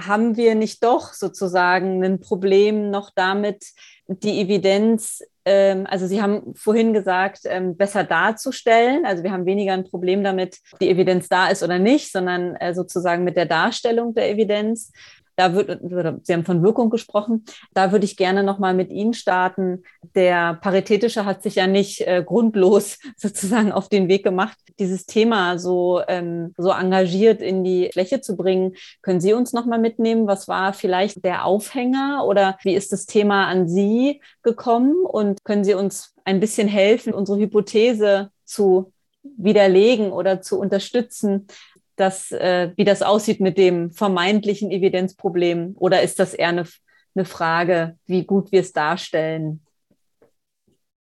haben 0.01 0.37
wir 0.37 0.55
nicht 0.55 0.85
doch 0.85 1.13
sozusagen 1.13 2.05
ein 2.05 2.21
Problem 2.21 2.91
noch 2.91 3.11
damit, 3.15 3.65
die 4.07 4.41
Evidenz, 4.41 5.23
ähm, 5.49 5.87
also 5.89 6.07
Sie 6.07 6.21
haben 6.21 6.55
vorhin 6.55 6.93
gesagt, 6.93 7.41
ähm, 7.45 7.77
besser 7.77 8.05
darzustellen. 8.05 9.07
Also 9.07 9.23
wir 9.23 9.33
haben 9.33 9.47
weniger 9.47 9.73
ein 9.73 9.85
Problem 9.85 10.23
damit, 10.23 10.59
ob 10.73 10.79
die 10.79 10.91
Evidenz 10.91 11.29
da 11.29 11.49
ist 11.49 11.63
oder 11.63 11.79
nicht, 11.79 12.13
sondern 12.13 12.55
äh, 12.57 12.75
sozusagen 12.75 13.25
mit 13.25 13.37
der 13.37 13.47
Darstellung 13.47 14.15
der 14.15 14.31
Evidenz. 14.31 14.93
Da 15.39 15.55
wird, 15.55 15.81
Sie 16.25 16.33
haben 16.33 16.45
von 16.45 16.65
Wirkung 16.65 16.91
gesprochen. 16.91 17.45
Da 17.73 17.93
würde 17.93 18.05
ich 18.05 18.17
gerne 18.17 18.43
nochmal 18.43 18.75
mit 18.75 18.91
Ihnen 18.91 19.15
starten. 19.15 19.85
Der 20.17 20.55
Paritätische 20.55 21.25
hat 21.25 21.45
sich 21.45 21.55
ja 21.55 21.69
nicht 21.69 22.01
äh, 22.01 22.25
grundlos 22.27 22.99
sozusagen 23.17 23.71
auf 23.71 23.89
den 23.89 24.09
Weg 24.09 24.25
gemacht, 24.25 24.59
dieses 24.81 25.07
Thema 25.07 25.57
so, 25.61 26.03
ähm, 26.09 26.55
so 26.59 26.71
engagiert 26.71 27.41
in 27.41 27.63
die 27.63 27.89
Fläche 27.93 28.21
zu 28.21 28.37
bringen. 28.37 28.75
Können 29.01 29.21
Sie 29.21 29.33
uns 29.33 29.53
nochmal 29.53 29.79
mitnehmen? 29.79 30.27
Was 30.27 30.49
war 30.49 30.73
vielleicht 30.73 31.25
der 31.25 31.45
Aufhänger 31.45 32.25
oder 32.27 32.59
wie 32.65 32.75
ist 32.75 32.93
das 32.93 33.07
Thema 33.07 33.47
an 33.47 33.69
Sie 33.69 34.21
gekommen? 34.43 35.05
Und 35.05 35.45
können 35.45 35.63
Sie 35.63 35.75
uns 35.75 36.17
ein 36.25 36.41
bisschen 36.41 36.67
helfen, 36.67 37.15
unsere 37.15 37.39
Hypothese 37.39 38.33
zu 38.45 38.93
widerlegen 39.23 40.11
oder 40.11 40.41
zu 40.41 40.59
unterstützen, 40.59 41.47
dass, 41.99 42.33
äh, 42.33 42.73
wie 42.77 42.85
das 42.85 43.03
aussieht 43.03 43.41
mit 43.41 43.59
dem 43.59 43.91
vermeintlichen 43.91 44.71
Evidenzproblem? 44.71 45.75
Oder 45.79 46.03
ist 46.03 46.19
das 46.19 46.35
eher 46.35 46.49
eine, 46.49 46.67
eine 47.15 47.25
Frage, 47.25 47.97
wie 48.07 48.25
gut 48.25 48.53
wir 48.53 48.61
es 48.61 48.73
darstellen. 48.73 49.61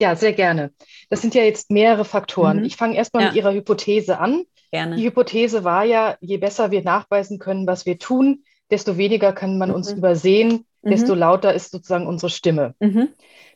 Ja, 0.01 0.17
sehr 0.17 0.33
gerne. 0.33 0.73
Das 1.11 1.23
sind 1.23 1.35
ja 1.35 1.43
jetzt 1.43 1.71
mehrere 1.71 2.05
Faktoren. 2.05 2.59
Mhm. 2.59 2.65
Ich 2.65 2.77
fange 2.77 2.97
erstmal 2.97 3.23
ja. 3.23 3.29
mit 3.29 3.37
Ihrer 3.37 3.53
Hypothese 3.53 4.19
an. 4.19 4.45
Gerne. 4.71 4.97
Die 4.97 5.05
Hypothese 5.05 5.65
war 5.65 5.85
ja, 5.85 6.17
je 6.21 6.39
besser 6.39 6.71
wir 6.71 6.83
nachweisen 6.83 7.39
können, 7.39 7.67
was 7.67 7.87
wir 7.87 7.99
tun, 7.99 8.45
desto 8.71 8.97
weniger 8.97 9.33
kann 9.33 9.59
man 9.59 9.69
mhm. 9.69 9.77
uns 9.77 9.93
übersehen, 9.93 10.67
desto 10.83 11.15
mhm. 11.15 11.21
lauter 11.21 11.55
ist 11.55 11.71
sozusagen 11.71 12.07
unsere 12.07 12.31
Stimme. 12.31 12.75
Mhm. 12.81 13.09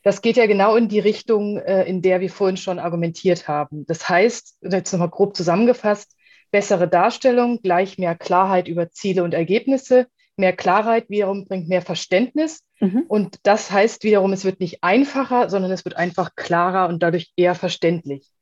Das 0.05 0.22
geht 0.22 0.37
ja 0.37 0.46
genau 0.46 0.77
in 0.77 0.88
die 0.88 1.01
Richtung, 1.01 1.59
äh, 1.59 1.83
in 1.85 2.01
der 2.01 2.20
wir 2.20 2.31
vorhin 2.31 2.57
schon 2.57 2.79
argumentiert 2.79 3.49
haben. 3.49 3.85
Das 3.87 4.09
heißt, 4.09 4.59
jetzt 4.62 4.92
nochmal 4.92 5.11
grob 5.11 5.35
zusammengefasst, 5.35 6.15
bessere 6.57 6.88
Darstellung, 6.88 7.61
gleich 7.61 7.99
mehr 7.99 8.14
Klarheit 8.14 8.66
über 8.66 8.90
Ziele 8.90 9.25
und 9.25 9.35
Ergebnisse. 9.35 10.07
Mehr 10.38 10.55
Klarheit 10.55 11.11
wiederum 11.11 11.45
bringt 11.45 11.69
mehr 11.69 11.83
Verständnis. 11.83 12.62
Mhm. 12.81 13.05
Und 13.09 13.40
das 13.42 13.71
heißt 13.71 14.05
wiederum, 14.05 14.33
es 14.33 14.47
wird 14.47 14.59
nicht 14.59 14.83
einfacher, 14.83 15.51
sondern 15.51 15.71
es 15.71 15.85
wird 15.85 15.99
einfach 15.99 16.35
klarer 16.35 16.88
und 16.88 17.03
dadurch 17.03 17.31
eher 17.37 17.55
verständlich. 17.55 18.33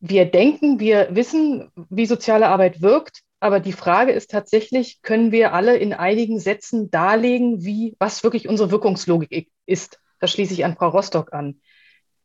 Wir 0.00 0.26
denken, 0.26 0.80
wir 0.80 1.08
wissen, 1.12 1.70
wie 1.88 2.04
soziale 2.04 2.48
Arbeit 2.48 2.82
wirkt, 2.82 3.22
aber 3.40 3.58
die 3.58 3.72
Frage 3.72 4.12
ist 4.12 4.30
tatsächlich, 4.30 5.00
können 5.00 5.32
wir 5.32 5.54
alle 5.54 5.78
in 5.78 5.94
einigen 5.94 6.38
Sätzen 6.38 6.90
darlegen, 6.90 7.64
wie, 7.64 7.96
was 7.98 8.22
wirklich 8.22 8.50
unsere 8.50 8.70
Wirkungslogik 8.70 9.48
ist? 9.64 9.98
Da 10.20 10.26
schließe 10.26 10.52
ich 10.52 10.66
an 10.66 10.76
Frau 10.76 10.88
Rostock 10.88 11.32
an. 11.32 11.62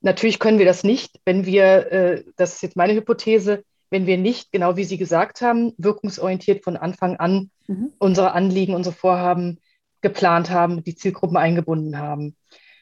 Natürlich 0.02 0.40
können 0.40 0.60
wir 0.60 0.66
das 0.66 0.84
nicht, 0.84 1.22
wenn 1.24 1.46
wir, 1.46 1.90
äh, 1.90 2.24
das 2.36 2.56
ist 2.56 2.64
jetzt 2.64 2.76
meine 2.76 2.96
Hypothese, 2.96 3.64
wenn 3.92 4.08
wir 4.08 4.18
nicht, 4.18 4.52
genau 4.52 4.78
wie 4.78 4.86
Sie 4.86 4.98
gesagt 4.98 5.42
haben, 5.42 5.74
wirkungsorientiert 5.78 6.64
von 6.64 6.78
Anfang 6.78 7.18
an 7.18 7.52
mhm. 7.68 7.94
unsere 8.00 8.32
Anliegen, 8.32 8.74
unsere 8.74 8.96
Vorhaben 8.96 9.60
geplant 10.02 10.50
haben, 10.50 10.84
die 10.84 10.96
Zielgruppen 10.96 11.38
eingebunden 11.38 12.00
haben. 12.00 12.36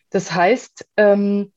Das 0.10 0.34
heißt, 0.34 0.88
ähm, 0.96 1.52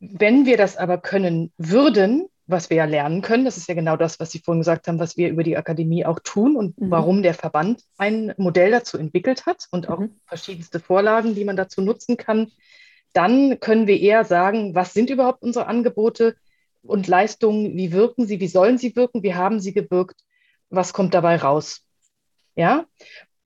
wenn 0.00 0.46
wir 0.46 0.56
das 0.56 0.76
aber 0.76 0.96
können 0.98 1.52
würden, 1.58 2.28
was 2.46 2.70
wir 2.70 2.76
ja 2.76 2.84
lernen 2.84 3.22
können. 3.22 3.44
Das 3.44 3.56
ist 3.56 3.68
ja 3.68 3.74
genau 3.74 3.96
das, 3.96 4.20
was 4.20 4.30
Sie 4.30 4.38
vorhin 4.38 4.60
gesagt 4.60 4.88
haben, 4.88 4.98
was 4.98 5.16
wir 5.16 5.28
über 5.28 5.42
die 5.42 5.56
Akademie 5.56 6.04
auch 6.04 6.20
tun 6.20 6.56
und 6.56 6.80
mhm. 6.80 6.90
warum 6.90 7.22
der 7.22 7.34
Verband 7.34 7.82
ein 7.98 8.34
Modell 8.36 8.70
dazu 8.70 8.98
entwickelt 8.98 9.46
hat 9.46 9.66
und 9.70 9.88
auch 9.88 10.00
mhm. 10.00 10.20
verschiedenste 10.26 10.80
Vorlagen, 10.80 11.34
die 11.34 11.44
man 11.44 11.56
dazu 11.56 11.82
nutzen 11.82 12.16
kann. 12.16 12.50
Dann 13.12 13.60
können 13.60 13.86
wir 13.86 14.00
eher 14.00 14.24
sagen, 14.24 14.74
was 14.74 14.92
sind 14.92 15.10
überhaupt 15.10 15.42
unsere 15.42 15.66
Angebote 15.66 16.36
und 16.82 17.06
Leistungen, 17.06 17.76
wie 17.76 17.92
wirken 17.92 18.26
sie, 18.26 18.40
wie 18.40 18.48
sollen 18.48 18.78
sie 18.78 18.94
wirken, 18.96 19.22
wie 19.22 19.34
haben 19.34 19.60
sie 19.60 19.72
gewirkt, 19.72 20.20
was 20.70 20.92
kommt 20.92 21.14
dabei 21.14 21.36
raus. 21.36 21.82
Ja, 22.54 22.86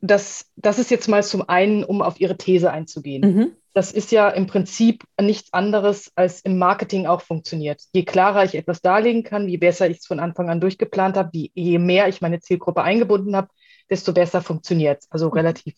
das, 0.01 0.46
das 0.57 0.79
ist 0.79 0.90
jetzt 0.90 1.09
mal 1.09 1.22
zum 1.22 1.49
einen, 1.49 1.85
um 1.85 2.03
auf 2.03 2.20
Ihre 2.20 2.37
These 2.37 2.70
einzugehen. 2.70 3.35
Mhm 3.35 3.57
das 3.77 3.92
ist 3.92 4.11
ja 4.11 4.31
im 4.31 4.46
Prinzip 4.46 5.05
nichts 5.20 5.53
anderes, 5.53 6.11
als 6.14 6.40
im 6.40 6.57
Marketing 6.57 7.05
auch 7.05 7.20
funktioniert. 7.20 7.83
Je 7.92 8.05
klarer 8.05 8.42
ich 8.42 8.55
etwas 8.55 8.81
darlegen 8.81 9.22
kann, 9.22 9.51
je 9.51 9.59
besser 9.59 9.90
ich 9.90 9.99
es 9.99 10.07
von 10.07 10.18
Anfang 10.18 10.49
an 10.49 10.62
durchgeplant 10.62 11.18
habe, 11.18 11.31
je 11.53 11.79
mehr 11.79 12.09
ich 12.09 12.22
meine 12.22 12.40
Zielgruppe 12.40 12.83
eingebunden 12.83 13.37
habe, 13.37 13.49
desto 13.90 14.14
besser 14.14 14.40
funktioniert 14.40 15.03
es. 15.03 15.11
Also 15.11 15.27
mhm. 15.27 15.33
relativ 15.35 15.75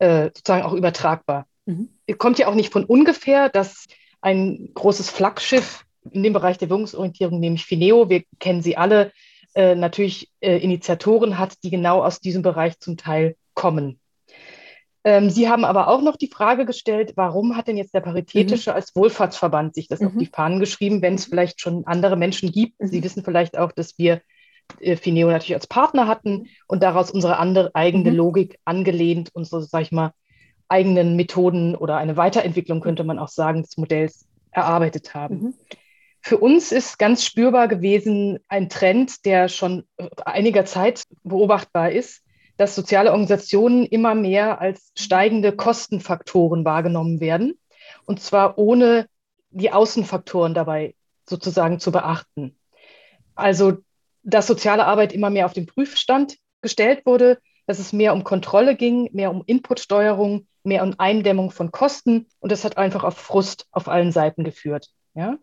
äh, 0.00 0.24
sozusagen 0.34 0.64
auch 0.64 0.72
übertragbar. 0.72 1.46
Mhm. 1.66 1.90
Kommt 2.18 2.40
ja 2.40 2.48
auch 2.48 2.56
nicht 2.56 2.72
von 2.72 2.84
ungefähr, 2.84 3.48
dass 3.48 3.86
ein 4.20 4.70
großes 4.74 5.08
Flaggschiff 5.08 5.84
in 6.10 6.22
dem 6.22 6.32
Bereich 6.32 6.58
der 6.58 6.70
Wirkungsorientierung, 6.70 7.40
nämlich 7.40 7.64
Fineo, 7.64 8.08
wir 8.08 8.22
kennen 8.38 8.62
sie 8.62 8.76
alle, 8.76 9.12
äh, 9.54 9.74
natürlich 9.74 10.30
äh, 10.40 10.58
Initiatoren 10.58 11.38
hat, 11.38 11.54
die 11.62 11.70
genau 11.70 12.02
aus 12.02 12.20
diesem 12.20 12.42
Bereich 12.42 12.78
zum 12.78 12.96
Teil 12.96 13.36
kommen. 13.54 14.00
Ähm, 15.02 15.30
Sie 15.30 15.48
haben 15.48 15.64
aber 15.64 15.88
auch 15.88 16.02
noch 16.02 16.16
die 16.16 16.28
Frage 16.28 16.66
gestellt, 16.66 17.14
warum 17.16 17.56
hat 17.56 17.68
denn 17.68 17.78
jetzt 17.78 17.94
der 17.94 18.00
Paritätische 18.00 18.70
mhm. 18.70 18.76
als 18.76 18.94
Wohlfahrtsverband 18.94 19.74
sich 19.74 19.88
das 19.88 20.00
mhm. 20.00 20.06
auf 20.06 20.12
die 20.18 20.26
Fahnen 20.26 20.60
geschrieben, 20.60 21.00
wenn 21.00 21.14
es 21.14 21.26
mhm. 21.26 21.30
vielleicht 21.30 21.60
schon 21.60 21.86
andere 21.86 22.16
Menschen 22.16 22.52
gibt? 22.52 22.74
Sie 22.78 22.98
mhm. 22.98 23.04
wissen 23.04 23.24
vielleicht 23.24 23.56
auch, 23.56 23.72
dass 23.72 23.98
wir 23.98 24.20
äh, 24.80 24.96
Fineo 24.96 25.28
natürlich 25.28 25.54
als 25.54 25.66
Partner 25.66 26.06
hatten 26.06 26.48
und 26.68 26.82
daraus 26.82 27.10
unsere 27.10 27.38
andere 27.38 27.74
eigene 27.74 28.10
mhm. 28.10 28.16
Logik 28.16 28.58
angelehnt, 28.64 29.30
unsere, 29.32 29.62
sag 29.62 29.82
ich 29.82 29.92
mal, 29.92 30.12
eigenen 30.68 31.16
Methoden 31.16 31.74
oder 31.74 31.96
eine 31.96 32.16
Weiterentwicklung, 32.16 32.80
könnte 32.80 33.02
man 33.02 33.18
auch 33.18 33.28
sagen, 33.28 33.62
des 33.62 33.76
Modells 33.76 34.26
erarbeitet 34.52 35.14
haben. 35.14 35.54
Für 36.22 36.38
uns 36.38 36.70
ist 36.70 36.98
ganz 36.98 37.24
spürbar 37.24 37.66
gewesen 37.68 38.38
ein 38.48 38.68
Trend, 38.68 39.24
der 39.24 39.48
schon 39.48 39.84
einiger 40.24 40.64
Zeit 40.64 41.02
beobachtbar 41.22 41.92
ist, 41.92 42.22
dass 42.56 42.74
soziale 42.74 43.10
Organisationen 43.10 43.86
immer 43.86 44.14
mehr 44.14 44.60
als 44.60 44.92
steigende 44.96 45.52
Kostenfaktoren 45.56 46.64
wahrgenommen 46.64 47.20
werden. 47.20 47.58
Und 48.04 48.20
zwar 48.20 48.58
ohne 48.58 49.06
die 49.50 49.72
Außenfaktoren 49.72 50.52
dabei 50.52 50.94
sozusagen 51.28 51.80
zu 51.80 51.90
beachten. 51.90 52.54
Also, 53.34 53.78
dass 54.22 54.46
soziale 54.46 54.84
Arbeit 54.84 55.14
immer 55.14 55.30
mehr 55.30 55.46
auf 55.46 55.54
den 55.54 55.66
Prüfstand 55.66 56.36
gestellt 56.60 57.06
wurde, 57.06 57.38
dass 57.66 57.78
es 57.78 57.92
mehr 57.92 58.12
um 58.12 58.24
Kontrolle 58.24 58.76
ging, 58.76 59.08
mehr 59.12 59.30
um 59.30 59.42
Inputsteuerung, 59.46 60.46
mehr 60.62 60.82
um 60.82 60.94
Eindämmung 60.98 61.50
von 61.50 61.72
Kosten. 61.72 62.26
Und 62.40 62.52
das 62.52 62.64
hat 62.64 62.76
einfach 62.76 63.04
auf 63.04 63.16
Frust 63.16 63.66
auf 63.70 63.88
allen 63.88 64.12
Seiten 64.12 64.44
geführt. 64.44 64.90
Ja? 65.14 65.38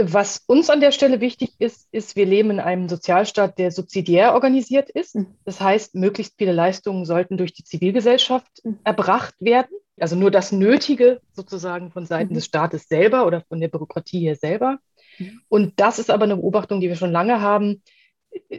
Was 0.00 0.44
uns 0.46 0.70
an 0.70 0.80
der 0.80 0.92
Stelle 0.92 1.20
wichtig 1.20 1.54
ist, 1.58 1.88
ist, 1.90 2.14
wir 2.14 2.24
leben 2.24 2.52
in 2.52 2.60
einem 2.60 2.88
Sozialstaat, 2.88 3.58
der 3.58 3.72
subsidiär 3.72 4.32
organisiert 4.32 4.90
ist. 4.90 5.16
Mhm. 5.16 5.34
Das 5.44 5.60
heißt, 5.60 5.96
möglichst 5.96 6.34
viele 6.38 6.52
Leistungen 6.52 7.04
sollten 7.04 7.36
durch 7.36 7.52
die 7.52 7.64
Zivilgesellschaft 7.64 8.64
mhm. 8.64 8.78
erbracht 8.84 9.34
werden. 9.40 9.76
Also 9.98 10.14
nur 10.14 10.30
das 10.30 10.52
Nötige 10.52 11.20
sozusagen 11.32 11.90
von 11.90 12.06
Seiten 12.06 12.30
mhm. 12.30 12.36
des 12.36 12.44
Staates 12.44 12.86
selber 12.86 13.26
oder 13.26 13.40
von 13.48 13.60
der 13.60 13.66
Bürokratie 13.66 14.20
hier 14.20 14.36
selber. 14.36 14.78
Mhm. 15.18 15.40
Und 15.48 15.80
das 15.80 15.98
ist 15.98 16.10
aber 16.10 16.24
eine 16.24 16.36
Beobachtung, 16.36 16.80
die 16.80 16.88
wir 16.88 16.96
schon 16.96 17.10
lange 17.10 17.40
haben, 17.40 17.82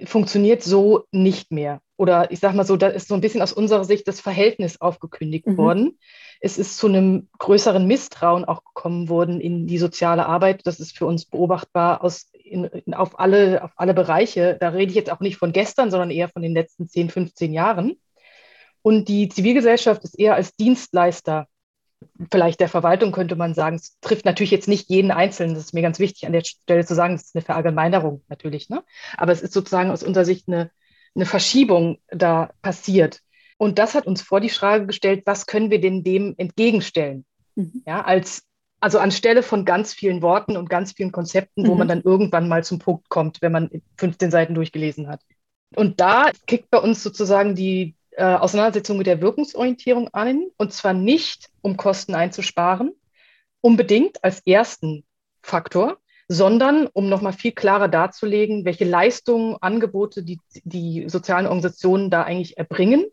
funktioniert 0.03 0.61
so 0.61 1.05
nicht 1.11 1.53
mehr. 1.53 1.81
Oder 1.95 2.31
ich 2.31 2.39
sage 2.39 2.57
mal 2.57 2.65
so, 2.65 2.75
da 2.75 2.87
ist 2.87 3.07
so 3.07 3.15
ein 3.15 3.21
bisschen 3.21 3.41
aus 3.41 3.53
unserer 3.53 3.85
Sicht 3.85 4.09
das 4.09 4.19
Verhältnis 4.19 4.81
aufgekündigt 4.81 5.47
mhm. 5.47 5.57
worden 5.57 5.97
es 6.39 6.57
ist 6.57 6.77
zu 6.77 6.87
einem 6.87 7.27
größeren 7.37 7.85
Misstrauen 7.85 8.45
auch 8.45 8.63
gekommen 8.63 9.09
worden 9.09 9.41
in 9.41 9.67
die 9.67 9.77
soziale 9.77 10.25
Arbeit. 10.25 10.65
Das 10.65 10.79
ist 10.79 10.97
für 10.97 11.05
uns 11.05 11.25
beobachtbar 11.25 12.03
aus, 12.03 12.29
in, 12.33 12.65
in, 12.65 12.93
auf, 12.93 13.19
alle, 13.19 13.63
auf 13.63 13.71
alle 13.75 13.93
Bereiche. 13.93 14.57
Da 14.59 14.69
rede 14.69 14.89
ich 14.89 14.95
jetzt 14.95 15.11
auch 15.11 15.19
nicht 15.19 15.37
von 15.37 15.51
gestern, 15.51 15.91
sondern 15.91 16.11
eher 16.11 16.29
von 16.29 16.41
den 16.41 16.53
letzten 16.53 16.87
10, 16.87 17.09
15 17.09 17.53
Jahren. 17.53 17.99
Und 18.81 19.09
die 19.09 19.27
Zivilgesellschaft 19.27 20.03
ist 20.03 20.17
eher 20.17 20.35
als 20.35 20.55
Dienstleister 20.55 21.47
vielleicht 22.31 22.59
der 22.59 22.69
Verwaltung 22.69 23.11
könnte 23.11 23.35
man 23.35 23.53
sagen, 23.53 23.75
es 23.75 23.99
trifft 23.99 24.25
natürlich 24.25 24.51
jetzt 24.51 24.67
nicht 24.67 24.89
jeden 24.89 25.11
Einzelnen. 25.11 25.55
Das 25.55 25.65
ist 25.65 25.73
mir 25.73 25.81
ganz 25.81 25.99
wichtig 25.99 26.25
an 26.25 26.33
der 26.33 26.43
Stelle 26.43 26.85
zu 26.85 26.95
sagen, 26.95 27.15
das 27.15 27.25
ist 27.25 27.35
eine 27.35 27.43
Verallgemeinerung 27.43 28.23
natürlich. 28.29 28.69
Ne? 28.69 28.83
Aber 29.17 29.31
es 29.31 29.41
ist 29.41 29.53
sozusagen 29.53 29.91
aus 29.91 30.03
unserer 30.03 30.25
Sicht 30.25 30.47
eine, 30.47 30.71
eine 31.15 31.25
Verschiebung 31.25 31.99
da 32.09 32.51
passiert. 32.61 33.21
Und 33.59 33.77
das 33.77 33.93
hat 33.93 34.07
uns 34.07 34.21
vor 34.21 34.39
die 34.39 34.49
Frage 34.49 34.87
gestellt, 34.87 35.23
was 35.25 35.45
können 35.45 35.69
wir 35.69 35.81
denn 35.81 36.01
dem 36.01 36.33
entgegenstellen? 36.37 37.25
Mhm. 37.55 37.83
Ja, 37.85 38.01
als, 38.01 38.43
also 38.79 38.99
anstelle 38.99 39.43
von 39.43 39.65
ganz 39.65 39.93
vielen 39.93 40.21
Worten 40.21 40.55
und 40.55 40.69
ganz 40.69 40.93
vielen 40.93 41.11
Konzepten, 41.11 41.67
wo 41.67 41.73
mhm. 41.73 41.79
man 41.79 41.87
dann 41.89 42.01
irgendwann 42.01 42.47
mal 42.47 42.63
zum 42.63 42.79
Punkt 42.79 43.09
kommt, 43.09 43.41
wenn 43.41 43.51
man 43.51 43.69
15 43.97 44.31
Seiten 44.31 44.55
durchgelesen 44.55 45.09
hat. 45.09 45.19
Und 45.75 45.99
da 45.99 46.31
kickt 46.47 46.71
bei 46.71 46.77
uns 46.77 47.03
sozusagen 47.03 47.53
die 47.53 47.95
äh, 48.11 48.23
Auseinandersetzung 48.23 48.97
mit 48.97 49.07
der 49.07 49.21
Wirkungsorientierung 49.21 50.07
an, 50.13 50.47
und 50.55 50.71
zwar 50.71 50.93
nicht, 50.93 51.49
um 51.61 51.75
Kosten 51.75 52.15
einzusparen, 52.15 52.93
unbedingt 53.59 54.23
als 54.23 54.39
ersten 54.45 55.03
Faktor, 55.41 55.97
sondern 56.29 56.87
um 56.87 57.09
nochmal 57.09 57.33
viel 57.33 57.51
klarer 57.51 57.89
darzulegen, 57.89 58.63
welche 58.63 58.85
Leistungen, 58.85 59.57
Angebote 59.59 60.23
die, 60.23 60.39
die 60.63 61.09
sozialen 61.09 61.45
Organisationen 61.45 62.09
da 62.09 62.23
eigentlich 62.23 62.57
erbringen 62.57 63.03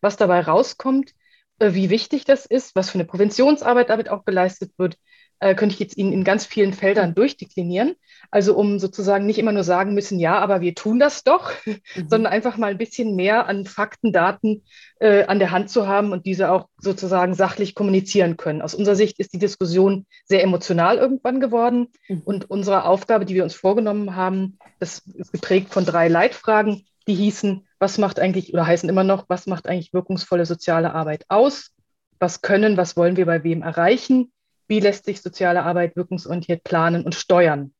was 0.00 0.16
dabei 0.16 0.40
rauskommt, 0.40 1.14
äh, 1.58 1.74
wie 1.74 1.90
wichtig 1.90 2.24
das 2.24 2.46
ist, 2.46 2.74
was 2.74 2.90
für 2.90 2.96
eine 2.96 3.04
Präventionsarbeit 3.04 3.90
damit 3.90 4.08
auch 4.08 4.24
geleistet 4.24 4.72
wird, 4.78 4.96
äh, 5.40 5.54
könnte 5.54 5.74
ich 5.74 5.80
jetzt 5.80 5.96
Ihnen 5.96 6.12
in 6.12 6.22
ganz 6.22 6.44
vielen 6.44 6.74
Feldern 6.74 7.14
durchdeklinieren. 7.14 7.96
Also 8.30 8.54
um 8.54 8.78
sozusagen 8.78 9.26
nicht 9.26 9.38
immer 9.38 9.52
nur 9.52 9.64
sagen 9.64 9.94
müssen, 9.94 10.18
ja, 10.18 10.38
aber 10.38 10.60
wir 10.60 10.74
tun 10.74 10.98
das 10.98 11.24
doch, 11.24 11.52
mhm. 11.64 11.80
sondern 12.08 12.32
einfach 12.32 12.58
mal 12.58 12.70
ein 12.70 12.78
bisschen 12.78 13.16
mehr 13.16 13.46
an 13.46 13.64
Fakten, 13.64 14.12
Daten 14.12 14.62
äh, 15.00 15.24
an 15.24 15.38
der 15.38 15.50
Hand 15.50 15.70
zu 15.70 15.88
haben 15.88 16.12
und 16.12 16.26
diese 16.26 16.50
auch 16.50 16.68
sozusagen 16.78 17.34
sachlich 17.34 17.74
kommunizieren 17.74 18.36
können. 18.36 18.62
Aus 18.62 18.74
unserer 18.74 18.96
Sicht 18.96 19.18
ist 19.18 19.32
die 19.32 19.38
Diskussion 19.38 20.06
sehr 20.26 20.42
emotional 20.42 20.98
irgendwann 20.98 21.40
geworden 21.40 21.88
mhm. 22.08 22.20
und 22.24 22.50
unsere 22.50 22.84
Aufgabe, 22.84 23.24
die 23.24 23.34
wir 23.34 23.44
uns 23.44 23.54
vorgenommen 23.54 24.14
haben, 24.14 24.58
das 24.78 25.02
ist 25.14 25.32
geprägt 25.32 25.72
von 25.72 25.86
drei 25.86 26.08
Leitfragen, 26.08 26.84
die 27.08 27.14
hießen, 27.14 27.66
was 27.80 27.98
macht 27.98 28.20
eigentlich 28.20 28.54
oder 28.54 28.66
heißen 28.66 28.88
immer 28.88 29.02
noch, 29.02 29.24
was 29.28 29.46
macht 29.46 29.66
eigentlich 29.66 29.92
wirkungsvolle 29.92 30.46
soziale 30.46 30.94
Arbeit 30.94 31.24
aus? 31.28 31.72
Was 32.20 32.42
können, 32.42 32.76
was 32.76 32.96
wollen 32.96 33.16
wir 33.16 33.26
bei 33.26 33.42
wem 33.42 33.62
erreichen? 33.62 34.32
Wie 34.68 34.78
lässt 34.78 35.06
sich 35.06 35.20
soziale 35.20 35.64
Arbeit 35.64 35.96
wirkungsorientiert 35.96 36.62
planen 36.62 37.04
und 37.04 37.16
steuern? 37.16 37.74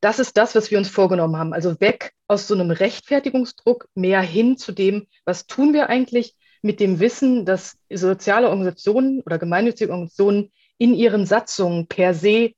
Das 0.00 0.18
ist 0.18 0.36
das, 0.36 0.56
was 0.56 0.72
wir 0.72 0.78
uns 0.78 0.88
vorgenommen 0.88 1.36
haben. 1.36 1.52
Also 1.52 1.80
weg 1.80 2.12
aus 2.26 2.48
so 2.48 2.54
einem 2.54 2.72
Rechtfertigungsdruck, 2.72 3.86
mehr 3.94 4.22
hin 4.22 4.56
zu 4.56 4.72
dem, 4.72 5.06
was 5.24 5.46
tun 5.46 5.74
wir 5.74 5.88
eigentlich? 5.88 6.34
mit 6.62 6.80
dem 6.80 7.00
Wissen, 7.00 7.44
dass 7.44 7.78
soziale 7.90 8.48
Organisationen 8.48 9.20
oder 9.22 9.38
gemeinnützige 9.38 9.92
Organisationen 9.92 10.52
in 10.78 10.94
ihren 10.94 11.26
Satzungen 11.26 11.86
per 11.86 12.14
se 12.14 12.52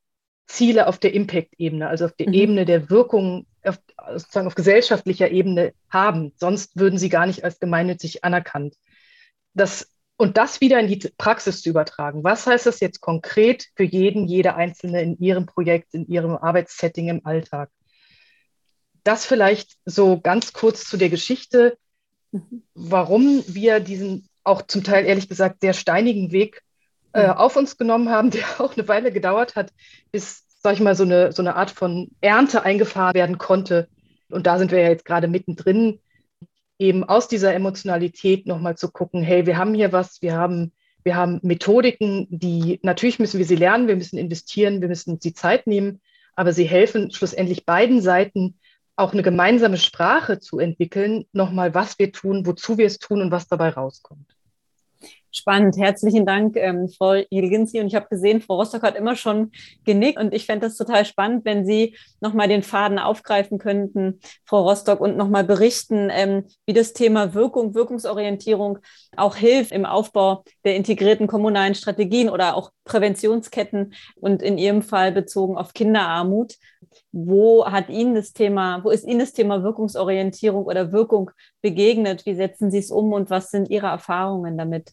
Ziele 0.53 0.87
auf 0.87 0.99
der 0.99 1.15
Impact-Ebene, 1.15 1.89
also 1.89 2.05
auf 2.05 2.13
der 2.13 2.29
mhm. 2.29 2.35
Ebene 2.35 2.65
der 2.67 2.91
Wirkung, 2.91 3.47
auf, 3.65 3.79
sozusagen 4.13 4.47
auf 4.47 4.55
gesellschaftlicher 4.55 5.31
Ebene 5.31 5.73
haben. 5.89 6.33
Sonst 6.37 6.77
würden 6.77 6.99
sie 6.99 7.09
gar 7.09 7.27
nicht 7.27 7.43
als 7.43 7.59
gemeinnützig 7.59 8.23
anerkannt. 8.23 8.77
Das, 9.55 9.91
und 10.19 10.37
das 10.37 10.61
wieder 10.61 10.79
in 10.79 10.89
die 10.89 11.11
Praxis 11.17 11.63
zu 11.63 11.71
übertragen. 11.71 12.23
Was 12.23 12.47
heißt 12.47 12.67
das 12.67 12.81
jetzt 12.81 13.01
konkret 13.01 13.69
für 13.77 13.85
jeden, 13.85 14.29
jede 14.29 14.55
Einzelne 14.55 15.01
in 15.01 15.19
ihrem 15.19 15.47
Projekt, 15.47 15.95
in 15.95 16.07
ihrem 16.07 16.37
Arbeitssetting 16.37 17.09
im 17.09 17.25
Alltag? 17.25 17.71
Das 19.05 19.25
vielleicht 19.25 19.79
so 19.87 20.21
ganz 20.21 20.53
kurz 20.53 20.85
zu 20.85 20.99
der 20.99 21.09
Geschichte, 21.09 21.79
mhm. 22.31 22.63
warum 22.75 23.43
wir 23.47 23.81
diesen 23.81 24.29
auch 24.45 24.63
zum 24.63 24.85
Teil 24.85 25.07
ehrlich 25.07 25.29
gesagt 25.29 25.61
sehr 25.63 25.73
steinigen 25.73 26.31
Weg 26.31 26.63
äh, 27.13 27.27
mhm. 27.27 27.33
auf 27.33 27.57
uns 27.57 27.77
genommen 27.77 28.09
haben, 28.11 28.31
der 28.31 28.45
auch 28.59 28.77
eine 28.77 28.89
Weile 28.89 29.13
gedauert 29.13 29.57
hat, 29.57 29.73
bis, 30.11 30.45
sag 30.63 30.75
ich 30.75 30.81
mal, 30.81 30.95
so 30.95 31.05
eine, 31.05 31.33
so 31.33 31.43
eine 31.43 31.57
Art 31.57 31.71
von 31.71 32.11
Ernte 32.21 32.65
eingefahren 32.65 33.15
werden 33.15 33.39
konnte. 33.39 33.89
Und 34.31 34.47
da 34.47 34.59
sind 34.59 34.71
wir 34.71 34.81
ja 34.81 34.89
jetzt 34.89 35.05
gerade 35.05 35.29
mittendrin, 35.29 36.01
eben 36.79 37.05
aus 37.05 37.29
dieser 37.29 37.55
Emotionalität 37.55 38.47
nochmal 38.47 38.77
zu 38.77 38.91
gucken, 38.91 39.23
hey, 39.23 39.47
wir 39.47 39.57
haben 39.57 39.75
hier 39.75 39.93
was, 39.93 40.21
wir 40.23 40.35
haben, 40.35 40.73
wir 41.05 41.17
haben 41.17 41.39
Methodiken, 41.43 42.27
die 42.31 42.81
natürlich 42.83 43.19
müssen 43.19 43.39
wir 43.39 43.47
sie 43.47 43.57
lernen, 43.57 43.89
wir 43.89 43.97
müssen 43.97 44.19
investieren, 44.19 44.81
wir 44.81 44.89
müssen 44.89 45.21
sie 45.21 45.35
Zeit 45.35 45.67
nehmen, 45.67 46.01
aber 46.35 46.53
sie 46.53 46.65
helfen 46.65 47.11
schlussendlich 47.11 47.67
beiden 47.67 48.01
Seiten 48.01 48.59
auch 48.97 49.13
eine 49.13 49.23
gemeinsame 49.23 49.79
Sprache 49.79 50.39
zu 50.39 50.59
entwickeln, 50.59 51.25
nochmal, 51.33 51.75
was 51.75 51.99
wir 51.99 52.13
tun, 52.13 52.47
wozu 52.47 52.79
wir 52.79 52.87
es 52.87 52.99
tun 52.99 53.21
und 53.21 53.31
was 53.31 53.49
dabei 53.49 53.71
rauskommt. 53.71 54.37
Spannend. 55.35 55.79
Herzlichen 55.79 56.27
Dank, 56.27 56.57
ähm, 56.59 56.91
Frau 56.91 57.15
Jilginski. 57.31 57.81
Und 57.81 57.87
ich 57.87 57.95
habe 57.95 58.07
gesehen, 58.11 58.43
Frau 58.43 58.57
Rostock 58.57 58.83
hat 58.83 58.97
immer 58.97 59.17
schon 59.17 59.51
genickt. 59.85 60.19
Und 60.19 60.35
ich 60.35 60.45
fände 60.45 60.67
das 60.67 60.77
total 60.77 61.07
spannend, 61.07 61.47
wenn 61.47 61.65
Sie 61.65 61.97
nochmal 62.21 62.49
den 62.49 62.63
Faden 62.63 62.99
aufgreifen 62.99 63.59
könnten, 63.59 64.21
Frau 64.45 64.69
Rostock, 64.69 65.01
und 65.01 65.17
nochmal 65.17 65.45
berichten, 65.45 66.11
ähm, 66.13 66.45
wie 66.67 66.75
das 66.75 66.93
Thema 66.93 67.33
Wirkung, 67.33 67.75
Wirkungsorientierung 67.75 68.79
auch 69.17 69.35
hilft 69.35 69.73
im 69.73 69.87
Aufbau 69.87 70.45
der 70.67 70.77
integrierten 70.77 71.27
kommunalen 71.27 71.75
Strategien 71.75 72.29
oder 72.29 72.55
auch 72.55 72.71
Präventionsketten 72.85 73.95
und 74.17 74.43
in 74.43 74.59
Ihrem 74.59 74.83
Fall 74.83 75.13
bezogen 75.13 75.57
auf 75.57 75.73
Kinderarmut. 75.73 76.57
Wo 77.11 77.65
hat 77.65 77.89
Ihnen 77.89 78.15
das 78.15 78.35
Thema, 78.35 78.85
wo 78.85 78.91
ist 78.91 79.05
Ihnen 79.07 79.21
das 79.21 79.33
Thema 79.33 79.63
Wirkungsorientierung 79.63 80.67
oder 80.67 80.93
Wirkung 80.93 81.31
begegnet? 81.63 82.27
Wie 82.27 82.35
setzen 82.35 82.71
Sie 82.71 82.79
es 82.79 82.91
um 82.91 83.15
und 83.15 83.31
was 83.31 83.51
sind 83.51 83.71
Ihre 83.71 83.87
Erfahrungen 83.87 84.59
damit? 84.59 84.93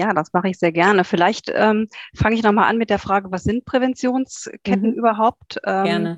Ja, 0.00 0.14
das 0.14 0.32
mache 0.32 0.48
ich 0.48 0.58
sehr 0.58 0.72
gerne. 0.72 1.04
Vielleicht 1.04 1.52
ähm, 1.54 1.88
fange 2.16 2.34
ich 2.34 2.42
nochmal 2.42 2.70
an 2.70 2.78
mit 2.78 2.88
der 2.88 2.98
Frage, 2.98 3.30
was 3.30 3.44
sind 3.44 3.66
Präventionsketten 3.66 4.92
mhm. 4.92 4.98
überhaupt? 4.98 5.60
Ähm, 5.66 5.84
gerne. 5.84 6.16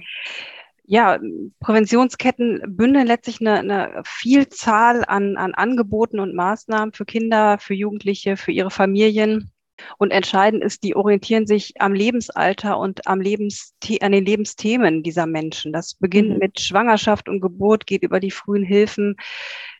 Ja, 0.84 1.18
Präventionsketten 1.58 2.62
bündeln 2.76 3.08
letztlich 3.08 3.40
eine, 3.40 3.58
eine 3.58 4.02
Vielzahl 4.04 5.04
an, 5.04 5.36
an 5.36 5.54
Angeboten 5.54 6.20
und 6.20 6.32
Maßnahmen 6.32 6.92
für 6.92 7.04
Kinder, 7.04 7.58
für 7.58 7.74
Jugendliche, 7.74 8.36
für 8.36 8.52
ihre 8.52 8.70
Familien. 8.70 9.50
Und 9.98 10.12
entscheidend 10.12 10.62
ist, 10.62 10.84
die 10.84 10.94
orientieren 10.94 11.48
sich 11.48 11.80
am 11.80 11.92
Lebensalter 11.92 12.78
und 12.78 13.08
am 13.08 13.20
Lebens 13.20 13.74
an 14.00 14.12
den 14.12 14.24
Lebensthemen 14.24 15.02
dieser 15.02 15.26
Menschen. 15.26 15.72
Das 15.72 15.94
beginnt 15.94 16.30
mhm. 16.30 16.38
mit 16.38 16.60
Schwangerschaft 16.60 17.28
und 17.28 17.40
Geburt, 17.40 17.88
geht 17.88 18.04
über 18.04 18.20
die 18.20 18.30
frühen 18.30 18.62
Hilfen 18.62 19.16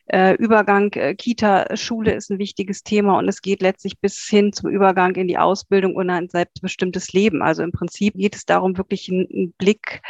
äh, 0.07 0.35
Übergang 0.35 0.91
äh, 0.93 1.15
Kita, 1.15 1.75
Schule 1.75 2.13
ist 2.13 2.29
ein 2.29 2.39
wichtiges 2.39 2.83
Thema 2.83 3.17
und 3.17 3.27
es 3.27 3.41
geht 3.41 3.61
letztlich 3.61 3.99
bis 3.99 4.27
hin 4.27 4.51
zum 4.51 4.69
Übergang 4.69 5.15
in 5.15 5.27
die 5.27 5.37
Ausbildung 5.37 5.95
und 5.95 6.09
ein 6.09 6.29
selbstbestimmtes 6.29 7.13
Leben. 7.13 7.41
Also 7.41 7.63
im 7.63 7.71
Prinzip 7.71 8.15
geht 8.15 8.35
es 8.35 8.45
darum, 8.45 8.77
wirklich 8.77 9.09
einen, 9.09 9.53
Blick 9.57 10.01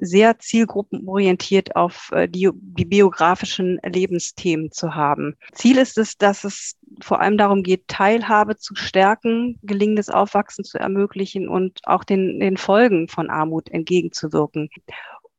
sehr 0.00 0.38
zielgruppenorientiert 0.38 1.76
auf 1.76 2.10
äh, 2.12 2.28
die, 2.28 2.50
die 2.54 2.84
biografischen 2.84 3.78
Lebensthemen 3.84 4.70
zu 4.70 4.94
haben. 4.94 5.36
Ziel 5.52 5.76
ist 5.76 5.98
es, 5.98 6.16
dass 6.16 6.44
es 6.44 6.78
vor 7.02 7.20
allem 7.20 7.36
darum 7.36 7.62
geht, 7.62 7.88
Teilhabe 7.88 8.56
zu 8.56 8.74
stärken, 8.74 9.58
gelingendes 9.62 10.08
Aufwachsen 10.08 10.64
zu 10.64 10.78
ermöglichen 10.78 11.48
und 11.48 11.80
auch 11.84 12.04
den, 12.04 12.40
den 12.40 12.56
Folgen 12.56 13.08
von 13.08 13.30
Armut 13.30 13.70
entgegenzuwirken. 13.70 14.70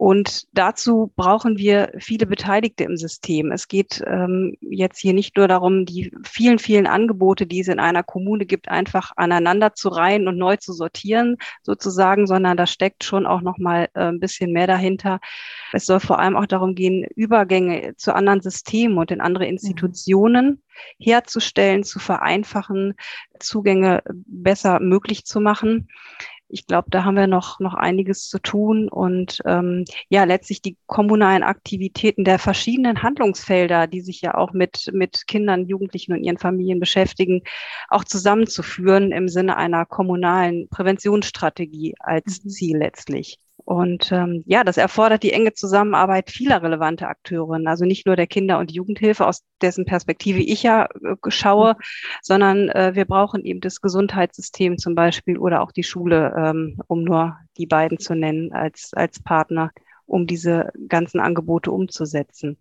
Und 0.03 0.49
dazu 0.51 1.13
brauchen 1.15 1.57
wir 1.57 1.93
viele 1.97 2.25
Beteiligte 2.25 2.83
im 2.83 2.97
System. 2.97 3.53
Es 3.53 3.69
geht 3.69 4.03
ähm, 4.05 4.57
jetzt 4.59 4.99
hier 4.99 5.13
nicht 5.13 5.37
nur 5.37 5.47
darum, 5.47 5.85
die 5.85 6.11
vielen, 6.25 6.59
vielen 6.59 6.87
Angebote, 6.87 7.47
die 7.47 7.61
es 7.61 7.69
in 7.69 7.79
einer 7.79 8.03
Kommune 8.03 8.45
gibt, 8.45 8.67
einfach 8.67 9.13
aneinander 9.15 9.75
zu 9.75 9.87
reihen 9.87 10.27
und 10.27 10.37
neu 10.37 10.57
zu 10.57 10.73
sortieren, 10.73 11.37
sozusagen, 11.61 12.27
sondern 12.27 12.57
da 12.57 12.67
steckt 12.67 13.05
schon 13.05 13.25
auch 13.25 13.39
noch 13.39 13.57
mal 13.59 13.87
äh, 13.93 14.07
ein 14.07 14.19
bisschen 14.19 14.51
mehr 14.51 14.67
dahinter. 14.67 15.21
Es 15.71 15.85
soll 15.85 16.01
vor 16.01 16.19
allem 16.19 16.35
auch 16.35 16.47
darum 16.47 16.75
gehen, 16.75 17.05
Übergänge 17.15 17.95
zu 17.95 18.13
anderen 18.13 18.41
Systemen 18.41 18.97
und 18.97 19.09
in 19.09 19.21
andere 19.21 19.45
Institutionen 19.45 20.63
herzustellen, 20.99 21.85
zu 21.85 21.99
vereinfachen, 21.99 22.95
Zugänge 23.39 24.03
besser 24.25 24.81
möglich 24.81 25.23
zu 25.23 25.39
machen 25.39 25.87
ich 26.53 26.67
glaube, 26.67 26.89
da 26.91 27.03
haben 27.03 27.15
wir 27.15 27.27
noch, 27.27 27.59
noch 27.59 27.73
einiges 27.73 28.29
zu 28.29 28.39
tun 28.39 28.87
und 28.87 29.41
ähm, 29.45 29.85
ja, 30.09 30.23
letztlich 30.23 30.61
die 30.61 30.77
kommunalen 30.85 31.41
Aktivitäten 31.41 32.23
der 32.23 32.37
verschiedenen 32.37 33.01
Handlungsfelder, 33.01 33.87
die 33.87 34.01
sich 34.01 34.21
ja 34.21 34.35
auch 34.35 34.53
mit, 34.53 34.91
mit 34.93 35.25
Kindern, 35.27 35.65
Jugendlichen 35.65 36.13
und 36.13 36.23
ihren 36.23 36.37
Familien 36.37 36.79
beschäftigen, 36.79 37.41
auch 37.89 38.03
zusammenzuführen 38.03 39.11
im 39.11 39.27
Sinne 39.27 39.57
einer 39.57 39.85
kommunalen 39.85 40.69
Präventionsstrategie 40.69 41.95
als 41.99 42.43
mhm. 42.43 42.49
Ziel 42.49 42.77
letztlich. 42.77 43.39
Und 43.65 44.11
ähm, 44.11 44.43
ja, 44.45 44.63
das 44.63 44.77
erfordert 44.77 45.23
die 45.23 45.31
enge 45.31 45.53
Zusammenarbeit 45.53 46.29
vieler 46.29 46.61
relevanter 46.61 47.07
Akteurinnen, 47.07 47.67
also 47.67 47.85
nicht 47.85 48.05
nur 48.05 48.15
der 48.15 48.27
Kinder- 48.27 48.59
und 48.59 48.71
Jugendhilfe, 48.71 49.25
aus 49.25 49.43
dessen 49.61 49.85
Perspektive 49.85 50.39
ich 50.39 50.63
ja 50.63 50.85
äh, 50.85 51.15
schaue, 51.29 51.73
mhm. 51.73 51.83
sondern 52.21 52.69
äh, 52.69 52.91
wir 52.93 53.05
brauchen 53.05 53.45
eben 53.45 53.61
das 53.61 53.79
Gesundheitssystem 53.79 54.77
zum 54.77 54.95
Beispiel 54.95 55.37
oder 55.37 55.61
auch 55.61 55.71
die 55.71 55.83
Schule, 55.83 56.33
ähm, 56.37 56.77
um 56.87 57.03
nur 57.03 57.37
die 57.57 57.67
beiden 57.67 57.99
zu 57.99 58.15
nennen 58.15 58.51
als, 58.51 58.91
als 58.93 59.21
Partner 59.21 59.71
um 60.05 60.27
diese 60.27 60.71
ganzen 60.87 61.19
Angebote 61.19 61.71
umzusetzen. 61.71 62.57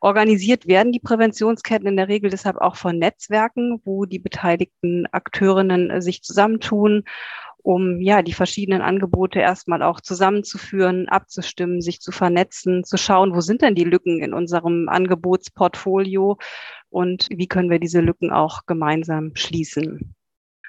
Organisiert 0.00 0.66
werden 0.66 0.92
die 0.92 1.00
Präventionsketten 1.00 1.86
in 1.86 1.96
der 1.96 2.08
Regel 2.08 2.30
deshalb 2.30 2.56
auch 2.56 2.76
von 2.76 2.98
Netzwerken, 2.98 3.80
wo 3.84 4.04
die 4.04 4.18
beteiligten 4.18 5.06
Akteurinnen 5.12 5.90
äh, 5.90 6.02
sich 6.02 6.22
zusammentun 6.22 7.04
um 7.62 8.00
ja 8.00 8.22
die 8.22 8.32
verschiedenen 8.32 8.82
Angebote 8.82 9.40
erstmal 9.40 9.82
auch 9.82 10.00
zusammenzuführen, 10.00 11.08
abzustimmen, 11.08 11.80
sich 11.80 12.00
zu 12.00 12.12
vernetzen, 12.12 12.84
zu 12.84 12.96
schauen, 12.96 13.34
wo 13.34 13.40
sind 13.40 13.62
denn 13.62 13.74
die 13.74 13.84
Lücken 13.84 14.20
in 14.20 14.32
unserem 14.34 14.88
Angebotsportfolio 14.88 16.38
und 16.90 17.28
wie 17.30 17.48
können 17.48 17.70
wir 17.70 17.78
diese 17.78 18.00
Lücken 18.00 18.30
auch 18.30 18.66
gemeinsam 18.66 19.32
schließen. 19.34 20.14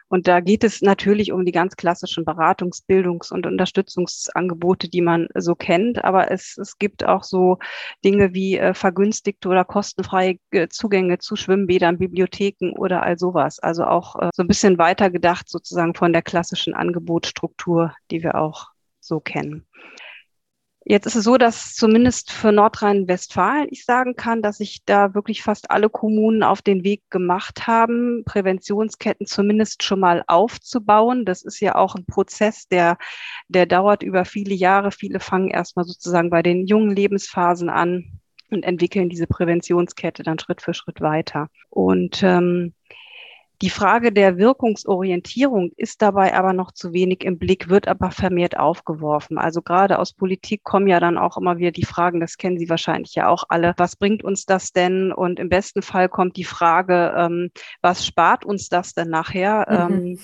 Und 0.10 0.28
da 0.28 0.40
geht 0.40 0.64
es 0.64 0.82
natürlich 0.82 1.32
um 1.32 1.46
die 1.46 1.52
ganz 1.52 1.76
klassischen 1.76 2.26
Beratungs-, 2.26 2.86
Bildungs- 2.86 3.32
und 3.32 3.46
Unterstützungsangebote, 3.46 4.90
die 4.90 5.02
man 5.02 5.28
so 5.36 5.56
kennt. 5.56 6.04
Aber 6.04 6.32
es, 6.32 6.58
es 6.58 6.78
gibt 6.78 7.06
auch 7.06 7.24
so 7.24 7.60
Dinge 8.04 8.34
wie 8.34 8.58
äh, 8.58 8.74
vergünstigte 8.74 9.48
oder 9.48 9.64
kostenfreie 9.64 10.40
äh, 10.52 10.68
Zugänge 10.68 11.20
zu 11.20 11.36
Schwimmbädern, 11.36 12.00
Bibliotheken 12.00 12.74
oder 12.78 13.04
all 13.04 13.18
sowas. 13.18 13.60
Also 13.60 13.86
auch 13.86 14.16
äh, 14.16 14.30
so 14.34 14.44
ein 14.44 14.48
bisschen 14.48 14.78
weiter 14.78 15.10
gedacht 15.10 15.48
sozusagen 15.48 15.94
von 15.94 16.12
der 16.12 16.24
klassischen 16.24 16.74
Angebotsstruktur, 16.74 17.94
die 18.12 18.24
wir 18.24 18.36
auch 18.36 18.70
so 19.00 19.20
kennen. 19.20 19.66
Jetzt 20.92 21.06
ist 21.06 21.14
es 21.14 21.24
so, 21.24 21.38
dass 21.38 21.76
zumindest 21.76 22.32
für 22.32 22.52
Nordrhein-Westfalen 22.52 23.68
ich 23.70 23.86
sagen 23.86 24.16
kann, 24.16 24.42
dass 24.42 24.58
sich 24.58 24.84
da 24.86 25.14
wirklich 25.14 25.44
fast 25.44 25.70
alle 25.70 25.88
Kommunen 25.88 26.42
auf 26.42 26.64
den 26.64 26.84
Weg 26.84 27.04
gemacht 27.12 27.68
haben, 27.68 28.24
Präventionsketten 28.26 29.28
zumindest 29.28 29.84
schon 29.84 30.00
mal 30.00 30.24
aufzubauen. 30.26 31.26
Das 31.26 31.44
ist 31.44 31.60
ja 31.60 31.76
auch 31.76 31.94
ein 31.94 32.08
Prozess, 32.08 32.68
der, 32.70 32.98
der 33.50 33.68
dauert 33.68 34.02
über 34.02 34.26
viele 34.26 34.56
Jahre. 34.56 34.92
Viele 34.92 35.20
fangen 35.20 35.50
erstmal 35.50 35.86
sozusagen 35.86 36.32
bei 36.32 36.42
den 36.42 36.66
jungen 36.66 36.96
Lebensphasen 36.96 37.70
an 37.70 38.20
und 38.50 38.64
entwickeln 38.64 39.10
diese 39.10 39.28
Präventionskette 39.28 40.24
dann 40.24 40.40
Schritt 40.40 40.64
für 40.64 40.74
Schritt 40.74 41.02
weiter. 41.02 41.50
Und 41.70 42.24
ähm, 42.24 42.74
die 43.62 43.70
Frage 43.70 44.14
der 44.14 44.38
Wirkungsorientierung 44.38 45.72
ist 45.76 46.02
dabei 46.02 46.34
aber 46.34 46.54
noch 46.54 46.72
zu 46.72 46.94
wenig 46.94 47.26
im 47.26 47.38
Blick, 47.38 47.68
wird 47.68 47.90
aber 47.90 48.12
vermehrt 48.12 48.58
aufgeworfen. 48.58 49.38
Also 49.38 49.62
gerade 49.62 50.00
aus 50.00 50.14
Politik 50.14 50.64
kommen 50.64 50.88
ja 50.88 51.02
dann 51.02 51.18
auch 51.18 51.36
immer 51.38 51.58
wieder 51.58 51.72
die 51.72 51.86
Fragen, 51.86 52.22
das 52.22 52.38
kennen 52.38 52.58
Sie 52.58 52.70
wahrscheinlich 52.70 53.16
ja 53.16 53.28
auch 53.28 53.44
alle, 53.50 53.74
was 53.76 53.98
bringt 53.98 54.24
uns 54.24 54.46
das 54.46 54.72
denn? 54.72 55.12
Und 55.12 55.40
im 55.40 55.50
besten 55.50 55.82
Fall 55.82 56.08
kommt 56.08 56.38
die 56.38 56.46
Frage, 56.46 57.14
ähm, 57.18 57.52
was 57.82 58.06
spart 58.06 58.46
uns 58.46 58.70
das 58.70 58.94
denn 58.94 59.10
nachher? 59.10 59.90
Mhm. 59.90 59.96
Ähm, 59.96 60.20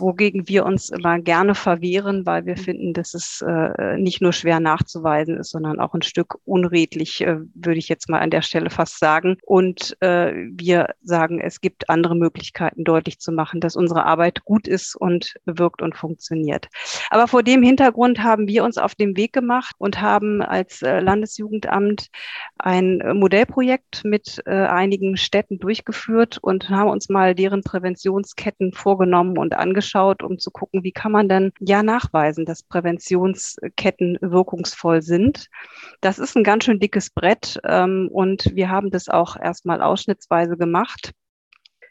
wogegen 0.00 0.48
wir 0.48 0.64
uns 0.64 0.90
immer 0.90 1.18
gerne 1.18 1.54
verwehren, 1.54 2.26
weil 2.26 2.46
wir 2.46 2.56
finden, 2.56 2.92
dass 2.92 3.14
es 3.14 3.42
äh, 3.46 3.96
nicht 3.98 4.20
nur 4.20 4.32
schwer 4.32 4.60
nachzuweisen 4.60 5.36
ist, 5.36 5.50
sondern 5.50 5.80
auch 5.80 5.94
ein 5.94 6.02
Stück 6.02 6.36
unredlich, 6.44 7.20
äh, 7.20 7.38
würde 7.54 7.78
ich 7.78 7.88
jetzt 7.88 8.08
mal 8.08 8.20
an 8.20 8.30
der 8.30 8.42
Stelle 8.42 8.70
fast 8.70 8.98
sagen. 8.98 9.36
Und 9.44 9.96
äh, 10.00 10.32
wir 10.52 10.94
sagen, 11.02 11.40
es 11.40 11.60
gibt 11.60 11.90
andere 11.90 12.16
Möglichkeiten, 12.16 12.84
deutlich 12.84 13.18
zu 13.18 13.32
machen, 13.32 13.60
dass 13.60 13.76
unsere 13.76 14.04
Arbeit 14.04 14.44
gut 14.44 14.68
ist 14.68 14.96
und 14.96 15.34
wirkt 15.44 15.82
und 15.82 15.96
funktioniert. 15.96 16.68
Aber 17.10 17.28
vor 17.28 17.42
dem 17.42 17.62
Hintergrund 17.62 18.22
haben 18.22 18.48
wir 18.48 18.64
uns 18.64 18.78
auf 18.78 18.94
den 18.94 19.16
Weg 19.16 19.32
gemacht 19.32 19.74
und 19.78 20.00
haben 20.00 20.42
als 20.42 20.80
Landesjugendamt 20.80 22.08
ein 22.58 23.02
Modellprojekt 23.14 24.04
mit 24.04 24.46
einigen 24.46 25.16
Städten 25.16 25.58
durchgeführt 25.58 26.38
und 26.40 26.68
haben 26.70 26.90
uns 26.90 27.08
mal 27.08 27.34
deren 27.34 27.62
Präventionsketten 27.62 28.72
vorgenommen 28.72 29.38
und 29.38 29.54
angeschaut, 29.84 30.22
um 30.22 30.38
zu 30.38 30.50
gucken, 30.50 30.82
wie 30.82 30.92
kann 30.92 31.12
man 31.12 31.28
denn 31.28 31.52
ja 31.60 31.82
nachweisen, 31.82 32.44
dass 32.44 32.62
Präventionsketten 32.62 34.18
wirkungsvoll 34.20 35.02
sind. 35.02 35.48
Das 36.00 36.18
ist 36.18 36.36
ein 36.36 36.44
ganz 36.44 36.64
schön 36.64 36.80
dickes 36.80 37.10
Brett 37.10 37.60
ähm, 37.64 38.08
und 38.12 38.50
wir 38.54 38.70
haben 38.70 38.90
das 38.90 39.08
auch 39.08 39.36
erstmal 39.36 39.82
ausschnittsweise 39.82 40.56
gemacht 40.56 41.12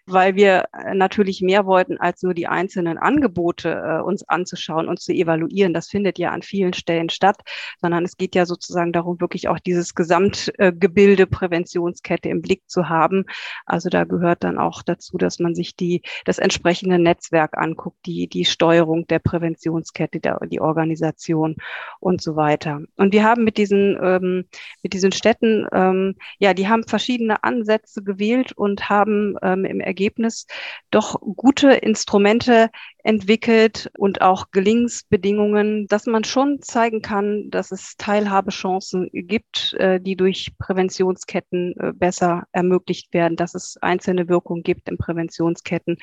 weil 0.06 0.36
wir 0.36 0.66
äh, 0.74 0.94
natürlich 0.94 1.42
mehr 1.42 1.66
wollten, 1.66 1.98
als 1.98 2.22
nur 2.24 2.34
die 2.34 2.48
einzelnen 2.48 2.98
Angebote 2.98 3.70
äh, 3.70 4.02
uns 4.02 4.28
anzuschauen 4.28 4.88
und 4.88 5.00
zu 5.00 5.14
evaluieren. 5.14 5.74
Das 5.74 5.88
findet 5.88 6.20
ja 6.20 6.32
an 6.32 6.42
vielen 6.42 6.74
Stellen 6.74 7.10
statt, 7.10 7.42
sondern 7.82 8.04
es 8.04 8.18
geht 8.18 8.36
ja 8.36 8.46
sozusagen 8.46 8.92
darum, 8.92 9.22
wirklich 9.22 9.48
auch 9.48 9.60
dieses 9.60 9.96
Gesamtgebilde 9.96 11.28
Präventionskette 11.28 12.30
im 12.30 12.42
Blick 12.42 12.64
zu 12.68 12.90
haben. 12.90 13.26
Also 13.66 13.90
da 13.90 14.04
gehört 14.04 14.44
dann 14.44 14.58
auch 14.58 14.82
dazu, 14.82 15.18
dass 15.18 15.40
man 15.40 15.56
sich 15.56 15.76
die, 15.76 16.02
das 16.26 16.38
entsprechende 16.38 17.00
Netzwerk 17.00 17.58
anguckt, 17.58 18.06
die, 18.06 18.28
die 18.28 18.46
Steuerung 18.46 19.08
der 19.08 19.20
Präventionskette, 19.20 20.20
der, 20.20 20.40
die 20.48 20.60
Organisation 20.60 21.56
und 22.00 22.22
so 22.22 22.36
weiter. 22.36 22.82
Und 22.98 23.14
wir 23.14 23.24
haben 23.24 23.44
mit 23.44 23.58
diesen, 23.58 23.98
ähm, 24.02 24.46
mit 24.82 24.94
diesen 24.94 25.12
Städten, 25.12 25.66
ähm, 25.72 26.16
ja, 26.40 26.54
die 26.54 26.68
haben 26.68 26.84
verschiedene 26.84 27.44
Ansätze 27.44 28.04
gewählt 28.04 28.52
und 28.52 28.90
haben 28.90 29.36
ähm, 29.42 29.64
im 29.66 29.80
Ergebnis 29.94 30.48
doch 30.90 31.22
gute 31.22 31.72
Instrumente 31.72 32.70
entwickelt 33.04 33.92
und 33.98 34.22
auch 34.22 34.50
Gelingensbedingungen, 34.52 35.86
dass 35.88 36.08
man 36.08 36.24
schon 36.24 36.62
zeigen 36.62 37.02
kann, 37.02 37.50
dass 37.52 37.72
es 37.72 37.96
Teilhabechancen 37.98 39.10
gibt, 39.14 39.74
äh, 39.74 40.00
die 40.00 40.16
durch 40.16 40.52
Präventionsketten 40.58 41.76
äh, 41.78 41.94
besser 41.94 42.46
ermöglicht 42.52 43.14
werden, 43.14 43.36
dass 43.36 43.54
es 43.54 43.78
einzelne 43.82 44.28
Wirkungen 44.30 44.64
gibt 44.64 44.90
in 44.90 44.98
Präventionsketten. 44.98 45.98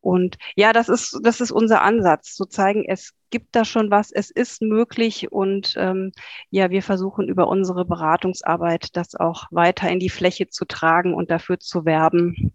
Und 0.00 0.36
ja, 0.54 0.74
das 0.74 0.90
ist, 0.90 1.18
das 1.22 1.40
ist 1.40 1.50
unser 1.50 1.80
Ansatz, 1.80 2.34
zu 2.34 2.44
zeigen, 2.44 2.84
es 2.86 3.14
gibt 3.30 3.56
da 3.56 3.64
schon 3.64 3.90
was, 3.90 4.12
es 4.12 4.30
ist 4.30 4.60
möglich 4.60 5.32
und 5.32 5.74
ähm, 5.78 6.12
ja, 6.50 6.68
wir 6.68 6.82
versuchen 6.82 7.26
über 7.26 7.48
unsere 7.48 7.86
Beratungsarbeit 7.86 8.94
das 8.96 9.14
auch 9.14 9.46
weiter 9.50 9.88
in 9.88 9.98
die 9.98 10.10
Fläche 10.10 10.48
zu 10.48 10.66
tragen 10.66 11.14
und 11.14 11.30
dafür 11.30 11.58
zu 11.58 11.86
werben, 11.86 12.54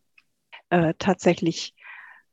äh, 0.69 0.93
tatsächlich 0.97 1.73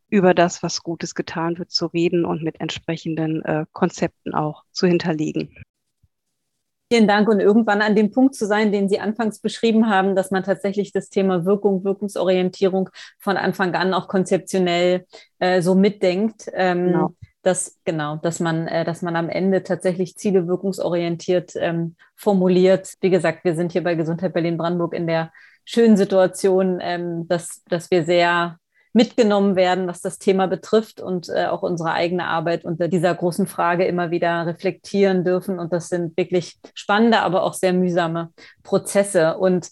über 0.09 0.35
das, 0.35 0.63
was 0.63 0.83
Gutes 0.83 1.15
getan 1.15 1.59
wird, 1.59 1.71
zu 1.71 1.87
reden 1.87 2.25
und 2.25 2.43
mit 2.43 2.61
entsprechenden 2.61 3.45
äh, 3.45 3.67
Konzepten 3.73 4.35
auch 4.35 4.65
zu 4.73 4.87
hinterlegen. 4.87 5.55
Vielen 6.93 7.09
Dank 7.09 7.29
und 7.29 7.41
irgendwann 7.41 7.83
an 7.83 7.97
dem 7.97 8.13
Punkt 8.13 8.37
zu 8.37 8.47
sein, 8.47 8.71
den 8.71 8.89
Sie 8.89 9.01
anfangs 9.01 9.41
beschrieben 9.41 9.91
haben, 9.91 10.15
dass 10.15 10.31
man 10.31 10.45
tatsächlich 10.45 10.93
das 10.93 11.09
Thema 11.09 11.45
Wirkung, 11.45 11.83
Wirkungsorientierung 11.83 12.91
von 13.19 13.37
Anfang 13.37 13.75
an 13.75 13.93
auch 13.93 14.07
konzeptionell 14.07 15.05
äh, 15.41 15.61
so 15.63 15.75
mitdenkt. 15.75 16.49
Ähm, 16.55 16.87
genau. 16.87 17.15
Dass, 17.43 17.79
genau, 17.85 18.17
dass 18.17 18.41
man, 18.41 18.67
äh, 18.69 18.85
dass 18.85 19.03
man 19.03 19.17
am 19.17 19.29
Ende 19.29 19.63
tatsächlich 19.63 20.17
Ziele 20.17 20.47
wirkungsorientiert 20.47 21.53
ähm, 21.57 21.97
formuliert. 22.15 22.95
Wie 23.01 23.11
gesagt, 23.11 23.45
wir 23.45 23.55
sind 23.55 23.73
hier 23.73 23.83
bei 23.83 23.95
Gesundheit 23.97 24.33
Berlin-Brandenburg 24.33 24.95
in 24.95 25.07
der 25.09 25.33
schönen 25.67 25.99
Situation, 25.99 26.79
ähm, 26.81 27.29
dass, 27.29 27.63
dass 27.69 27.91
wir 27.91 28.05
sehr 28.05 28.59
mitgenommen 28.95 29.57
werden, 29.57 29.87
was 29.87 30.01
das 30.01 30.19
Thema 30.19 30.47
betrifft 30.47 31.03
und 31.03 31.29
äh, 31.29 31.47
auch 31.47 31.63
unsere 31.63 31.93
eigene 31.93 32.25
Arbeit 32.25 32.65
unter 32.65 32.89
dieser 32.89 33.15
großen 33.15 33.47
Frage 33.47 33.85
immer 33.85 34.11
wieder 34.11 34.47
reflektieren 34.47 35.23
dürfen. 35.23 35.59
Und 35.59 35.75
das 35.75 35.91
sind 35.91 36.17
wirklich 36.17 36.59
spannende, 36.73 37.21
aber 37.21 37.43
auch 37.43 37.53
sehr 37.53 37.75
mühsame 37.75 38.33
Prozesse. 38.63 39.37
Und 39.37 39.69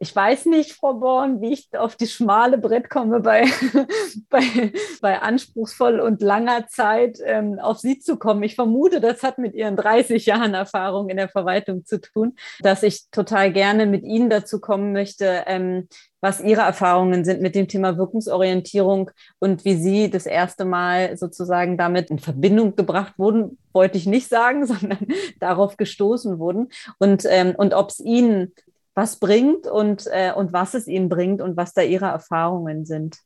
ich 0.00 0.14
weiß 0.14 0.46
nicht, 0.46 0.72
Frau 0.72 0.94
Born, 0.94 1.40
wie 1.40 1.52
ich 1.52 1.68
auf 1.76 1.96
die 1.96 2.06
schmale 2.06 2.58
Brett 2.58 2.90
komme, 2.90 3.20
bei, 3.20 3.46
bei, 4.30 4.72
bei 5.00 5.20
anspruchsvoll 5.20 6.00
und 6.00 6.22
langer 6.22 6.66
Zeit 6.68 7.18
ähm, 7.24 7.58
auf 7.58 7.78
Sie 7.78 7.98
zu 7.98 8.16
kommen. 8.16 8.42
Ich 8.42 8.54
vermute, 8.54 9.00
das 9.00 9.22
hat 9.22 9.38
mit 9.38 9.54
Ihren 9.54 9.76
30 9.76 10.26
Jahren 10.26 10.54
Erfahrung 10.54 11.08
in 11.08 11.16
der 11.16 11.28
Verwaltung 11.28 11.84
zu 11.84 12.00
tun, 12.00 12.36
dass 12.60 12.82
ich 12.82 13.10
total 13.10 13.52
gerne 13.52 13.86
mit 13.86 14.04
Ihnen 14.04 14.30
dazu 14.30 14.60
kommen 14.60 14.92
möchte, 14.92 15.44
ähm, 15.46 15.88
was 16.20 16.40
Ihre 16.40 16.62
Erfahrungen 16.62 17.24
sind 17.24 17.40
mit 17.40 17.54
dem 17.54 17.68
Thema 17.68 17.96
Wirkungsorientierung 17.98 19.10
und 19.38 19.64
wie 19.64 19.76
Sie 19.76 20.10
das 20.10 20.26
erste 20.26 20.64
Mal 20.64 21.16
sozusagen 21.16 21.76
damit 21.76 22.10
in 22.10 22.18
Verbindung 22.18 22.74
gebracht 22.74 23.14
wurden, 23.18 23.58
wollte 23.72 23.98
ich 23.98 24.06
nicht 24.06 24.28
sagen, 24.28 24.66
sondern 24.66 25.06
darauf 25.38 25.76
gestoßen 25.76 26.38
wurden 26.38 26.68
und, 26.98 27.24
ähm, 27.28 27.54
und 27.56 27.74
ob 27.74 27.90
es 27.90 28.00
Ihnen 28.00 28.52
was 28.96 29.16
bringt 29.16 29.66
und, 29.66 30.06
äh, 30.10 30.32
und 30.34 30.52
was 30.54 30.74
es 30.74 30.88
ihnen 30.88 31.08
bringt 31.10 31.42
und 31.42 31.56
was 31.56 31.74
da 31.74 31.82
ihre 31.82 32.06
Erfahrungen 32.06 32.86
sind. 32.86 33.18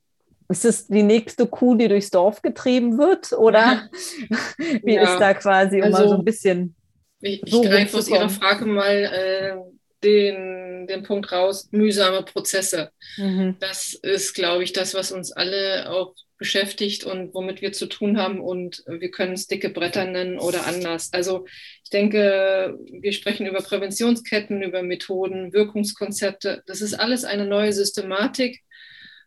Ist 0.49 0.65
es 0.65 0.89
die 0.89 1.05
nächste 1.05 1.47
Kuh, 1.47 1.77
die 1.77 1.87
durchs 1.87 2.11
Dorf 2.11 2.43
getrieben 2.43 2.99
wird? 2.99 3.33
Oder 3.33 3.89
wie 4.83 4.95
ja, 4.95 5.03
ist 5.03 5.19
da 5.19 5.33
quasi, 5.33 5.77
um 5.77 5.85
also, 5.85 5.99
mal 5.99 6.09
so 6.09 6.15
ein 6.17 6.25
bisschen. 6.25 6.75
Ich, 7.21 7.43
ich 7.45 7.63
greife 7.63 7.99
aus 7.99 8.09
Ihrer 8.09 8.29
Frage 8.29 8.67
mal 8.67 8.91
äh, 8.91 9.57
den, 10.03 10.87
den 10.87 11.03
Punkt 11.03 11.31
raus, 11.33 11.69
mühsame 11.73 12.23
Prozesse. 12.23 12.91
Mhm. 13.17 13.57
Das 13.61 13.95
ist, 13.95 14.35
glaube 14.35 14.65
ich, 14.65 14.73
das, 14.73 14.95
was 14.95 15.13
uns 15.13 15.33
alle 15.33 15.91
auch 15.91 16.15
beschäftigt 16.41 17.05
und 17.05 17.35
womit 17.35 17.61
wir 17.61 17.73
zu 17.73 17.87
tun 17.87 18.17
haben. 18.17 18.41
Und 18.41 18.83
wir 18.87 19.11
können 19.11 19.35
es 19.35 19.47
dicke 19.47 19.69
Bretter 19.69 20.07
nennen 20.07 20.39
oder 20.39 20.67
anders. 20.67 21.13
Also 21.13 21.47
ich 21.85 21.91
denke, 21.91 22.79
wir 22.91 23.13
sprechen 23.13 23.47
über 23.47 23.61
Präventionsketten, 23.61 24.63
über 24.63 24.83
Methoden, 24.83 25.53
Wirkungskonzepte. 25.53 26.63
Das 26.67 26.81
ist 26.81 26.95
alles 26.95 27.25
eine 27.25 27.47
neue 27.47 27.75
Systematik 27.75 28.63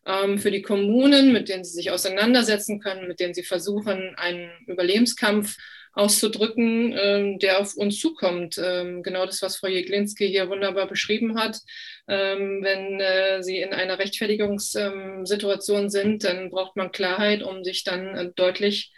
ähm, 0.08 0.40
für 0.40 0.50
die 0.50 0.64
Kommunen, 0.64 1.32
mit 1.32 1.50
denen 1.50 1.64
sie 1.64 1.74
sich 1.74 1.92
auseinandersetzen 1.92 2.80
können, 2.80 3.08
mit 3.08 3.20
denen 3.20 3.36
sie 3.36 3.44
versuchen, 3.44 4.16
einen 4.16 4.50
Überlebenskampf 4.66 5.58
auszudrücken, 5.94 6.94
ähm, 6.98 7.40
der 7.40 7.60
auf 7.60 7.76
uns 7.76 8.00
zukommt. 8.00 8.60
Ähm, 8.62 9.04
genau 9.04 9.26
das, 9.26 9.42
was 9.42 9.58
Frau 9.58 9.68
Jeglinski 9.68 10.28
hier 10.28 10.50
wunderbar 10.50 10.88
beschrieben 10.88 11.38
hat. 11.38 11.60
Ähm, 12.08 12.60
wenn 12.64 13.00
äh, 13.00 13.44
Sie 13.44 13.58
in 13.58 13.74
einer 13.74 14.00
Rechtfertigungssituation 14.00 15.90
sind, 15.90 16.24
dann 16.24 16.50
braucht 16.50 16.76
man 16.76 16.92
Klarheit, 16.92 17.44
um 17.44 17.64
sich 17.64 17.84
dann 17.84 18.16
äh, 18.16 18.32
deutlich 18.36 18.92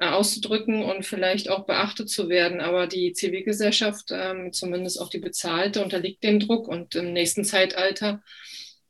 äh, 0.00 0.08
auszudrücken 0.08 0.82
und 0.82 1.06
vielleicht 1.06 1.48
auch 1.48 1.66
beachtet 1.66 2.10
zu 2.10 2.28
werden. 2.28 2.60
Aber 2.60 2.88
die 2.88 3.12
Zivilgesellschaft, 3.12 4.10
ähm, 4.10 4.52
zumindest 4.52 5.00
auch 5.00 5.08
die 5.08 5.20
bezahlte, 5.20 5.82
unterliegt 5.84 6.24
dem 6.24 6.40
Druck 6.40 6.66
und 6.66 6.96
im 6.96 7.12
nächsten 7.12 7.44
Zeitalter 7.44 8.22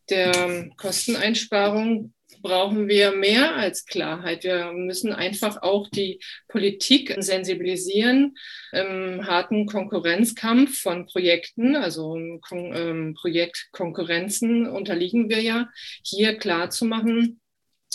der 0.08 0.34
ähm, 0.34 0.72
Kosteneinsparung 0.76 2.14
brauchen 2.42 2.88
wir 2.88 3.12
mehr 3.12 3.56
als 3.56 3.86
Klarheit. 3.86 4.44
Wir 4.44 4.72
müssen 4.72 5.12
einfach 5.12 5.62
auch 5.62 5.88
die 5.88 6.20
Politik 6.48 7.14
sensibilisieren 7.18 8.36
im 8.72 9.26
harten 9.26 9.66
Konkurrenzkampf 9.66 10.80
von 10.80 11.06
Projekten, 11.06 11.76
also 11.76 12.16
ähm, 12.16 13.14
Projektkonkurrenzen 13.20 14.68
unterliegen 14.68 15.28
wir 15.28 15.40
ja, 15.40 15.68
hier 16.02 16.36
klar 16.36 16.70
zu 16.70 16.84
machen, 16.84 17.40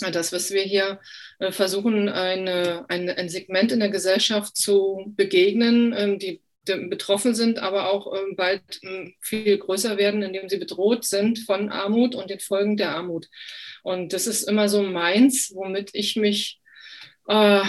das, 0.00 0.32
was 0.32 0.50
wir 0.50 0.62
hier 0.62 1.00
äh, 1.38 1.50
versuchen, 1.52 2.08
eine, 2.08 2.84
eine, 2.88 3.16
ein 3.16 3.28
Segment 3.28 3.72
in 3.72 3.80
der 3.80 3.88
Gesellschaft 3.88 4.56
zu 4.56 5.12
begegnen, 5.16 5.94
ähm, 5.96 6.18
die 6.18 6.42
betroffen 6.66 7.34
sind, 7.34 7.58
aber 7.58 7.90
auch 7.90 8.12
ähm, 8.14 8.36
bald 8.36 8.62
ähm, 8.82 9.14
viel 9.20 9.58
größer 9.58 9.96
werden, 9.96 10.22
indem 10.22 10.48
sie 10.48 10.58
bedroht 10.58 11.04
sind 11.04 11.38
von 11.40 11.70
Armut 11.70 12.14
und 12.14 12.30
den 12.30 12.40
Folgen 12.40 12.76
der 12.76 12.94
Armut. 12.94 13.28
Und 13.82 14.12
das 14.12 14.26
ist 14.26 14.48
immer 14.48 14.68
so 14.68 14.82
meins, 14.82 15.52
womit 15.54 15.90
ich 15.92 16.16
mich 16.16 16.60
äh, 17.28 17.62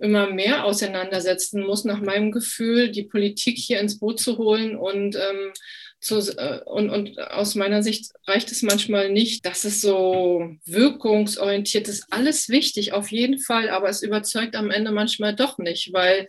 immer 0.00 0.30
mehr 0.30 0.64
auseinandersetzen 0.64 1.64
muss, 1.64 1.84
nach 1.84 2.00
meinem 2.00 2.30
Gefühl, 2.30 2.90
die 2.90 3.02
Politik 3.02 3.58
hier 3.58 3.80
ins 3.80 3.98
Boot 3.98 4.20
zu 4.20 4.38
holen 4.38 4.76
und 4.76 5.16
ähm, 5.16 5.52
zu, 6.00 6.18
äh, 6.38 6.60
und, 6.64 6.90
und 6.90 7.18
aus 7.18 7.54
meiner 7.54 7.82
Sicht 7.82 8.12
reicht 8.26 8.50
es 8.50 8.62
manchmal 8.62 9.10
nicht, 9.10 9.44
dass 9.44 9.64
es 9.64 9.80
so 9.80 10.50
wirkungsorientiert 10.64 11.88
ist. 11.88 12.06
Alles 12.10 12.48
wichtig, 12.48 12.92
auf 12.92 13.10
jeden 13.10 13.38
Fall, 13.38 13.68
aber 13.68 13.88
es 13.88 14.02
überzeugt 14.02 14.56
am 14.56 14.70
Ende 14.70 14.92
manchmal 14.92 15.34
doch 15.34 15.58
nicht, 15.58 15.92
weil 15.92 16.26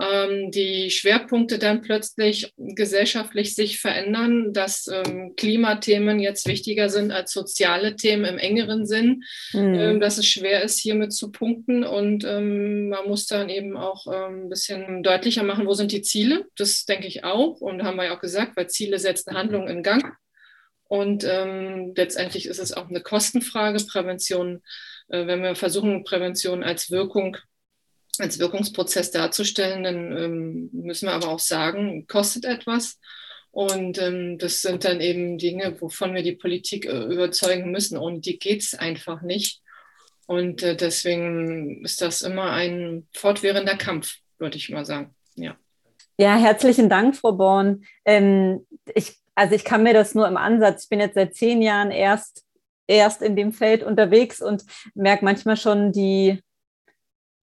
die 0.00 0.90
Schwerpunkte 0.90 1.58
dann 1.58 1.80
plötzlich 1.80 2.52
gesellschaftlich 2.56 3.56
sich 3.56 3.80
verändern, 3.80 4.52
dass 4.52 4.86
ähm, 4.86 5.34
Klimathemen 5.36 6.20
jetzt 6.20 6.46
wichtiger 6.46 6.88
sind 6.88 7.10
als 7.10 7.32
soziale 7.32 7.96
Themen 7.96 8.24
im 8.24 8.38
engeren 8.38 8.86
Sinn, 8.86 9.24
mhm. 9.52 9.74
ähm, 9.74 10.00
dass 10.00 10.18
es 10.18 10.26
schwer 10.28 10.62
ist, 10.62 10.78
hiermit 10.78 11.12
zu 11.12 11.32
punkten 11.32 11.82
und 11.82 12.24
ähm, 12.24 12.90
man 12.90 13.08
muss 13.08 13.26
dann 13.26 13.48
eben 13.48 13.76
auch 13.76 14.06
ähm, 14.06 14.44
ein 14.44 14.48
bisschen 14.48 15.02
deutlicher 15.02 15.42
machen, 15.42 15.66
wo 15.66 15.74
sind 15.74 15.90
die 15.90 16.02
Ziele. 16.02 16.46
Das 16.56 16.84
denke 16.84 17.08
ich 17.08 17.24
auch 17.24 17.60
und 17.60 17.82
haben 17.82 17.96
wir 17.96 18.04
ja 18.04 18.16
auch 18.16 18.20
gesagt, 18.20 18.56
weil 18.56 18.68
Ziele 18.68 19.00
setzen 19.00 19.34
Handlungen 19.34 19.68
in 19.68 19.82
Gang. 19.82 20.04
Und 20.84 21.24
ähm, 21.24 21.92
letztendlich 21.96 22.46
ist 22.46 22.60
es 22.60 22.72
auch 22.72 22.88
eine 22.88 23.02
Kostenfrage, 23.02 23.78
Prävention, 23.84 24.62
äh, 25.08 25.26
wenn 25.26 25.42
wir 25.42 25.54
versuchen, 25.54 26.04
Prävention 26.04 26.62
als 26.62 26.90
Wirkung 26.90 27.36
als 28.20 28.38
Wirkungsprozess 28.38 29.10
darzustellen, 29.10 29.84
dann 29.84 30.16
ähm, 30.16 30.70
müssen 30.72 31.06
wir 31.06 31.12
aber 31.12 31.28
auch 31.28 31.38
sagen, 31.38 32.06
kostet 32.06 32.44
etwas. 32.44 32.98
Und 33.50 33.98
ähm, 33.98 34.38
das 34.38 34.62
sind 34.62 34.84
dann 34.84 35.00
eben 35.00 35.38
Dinge, 35.38 35.80
wovon 35.80 36.14
wir 36.14 36.22
die 36.22 36.36
Politik 36.36 36.86
äh, 36.86 37.04
überzeugen 37.04 37.70
müssen. 37.70 37.98
Ohne 37.98 38.20
die 38.20 38.38
geht 38.38 38.62
es 38.62 38.74
einfach 38.74 39.22
nicht. 39.22 39.62
Und 40.26 40.62
äh, 40.62 40.76
deswegen 40.76 41.84
ist 41.84 42.02
das 42.02 42.22
immer 42.22 42.52
ein 42.52 43.08
fortwährender 43.14 43.76
Kampf, 43.76 44.16
würde 44.38 44.58
ich 44.58 44.68
mal 44.68 44.84
sagen. 44.84 45.14
Ja. 45.36 45.56
Ja, 46.18 46.36
herzlichen 46.36 46.88
Dank, 46.88 47.16
Frau 47.16 47.32
Born. 47.32 47.84
Ähm, 48.04 48.66
ich, 48.94 49.16
also 49.34 49.54
ich 49.54 49.64
kann 49.64 49.82
mir 49.82 49.94
das 49.94 50.14
nur 50.14 50.28
im 50.28 50.36
Ansatz, 50.36 50.84
ich 50.84 50.88
bin 50.88 51.00
jetzt 51.00 51.14
seit 51.14 51.34
zehn 51.34 51.62
Jahren 51.62 51.90
erst, 51.90 52.44
erst 52.86 53.22
in 53.22 53.36
dem 53.36 53.52
Feld 53.52 53.82
unterwegs 53.82 54.42
und 54.42 54.64
merke 54.94 55.24
manchmal 55.24 55.56
schon 55.56 55.92
die, 55.92 56.42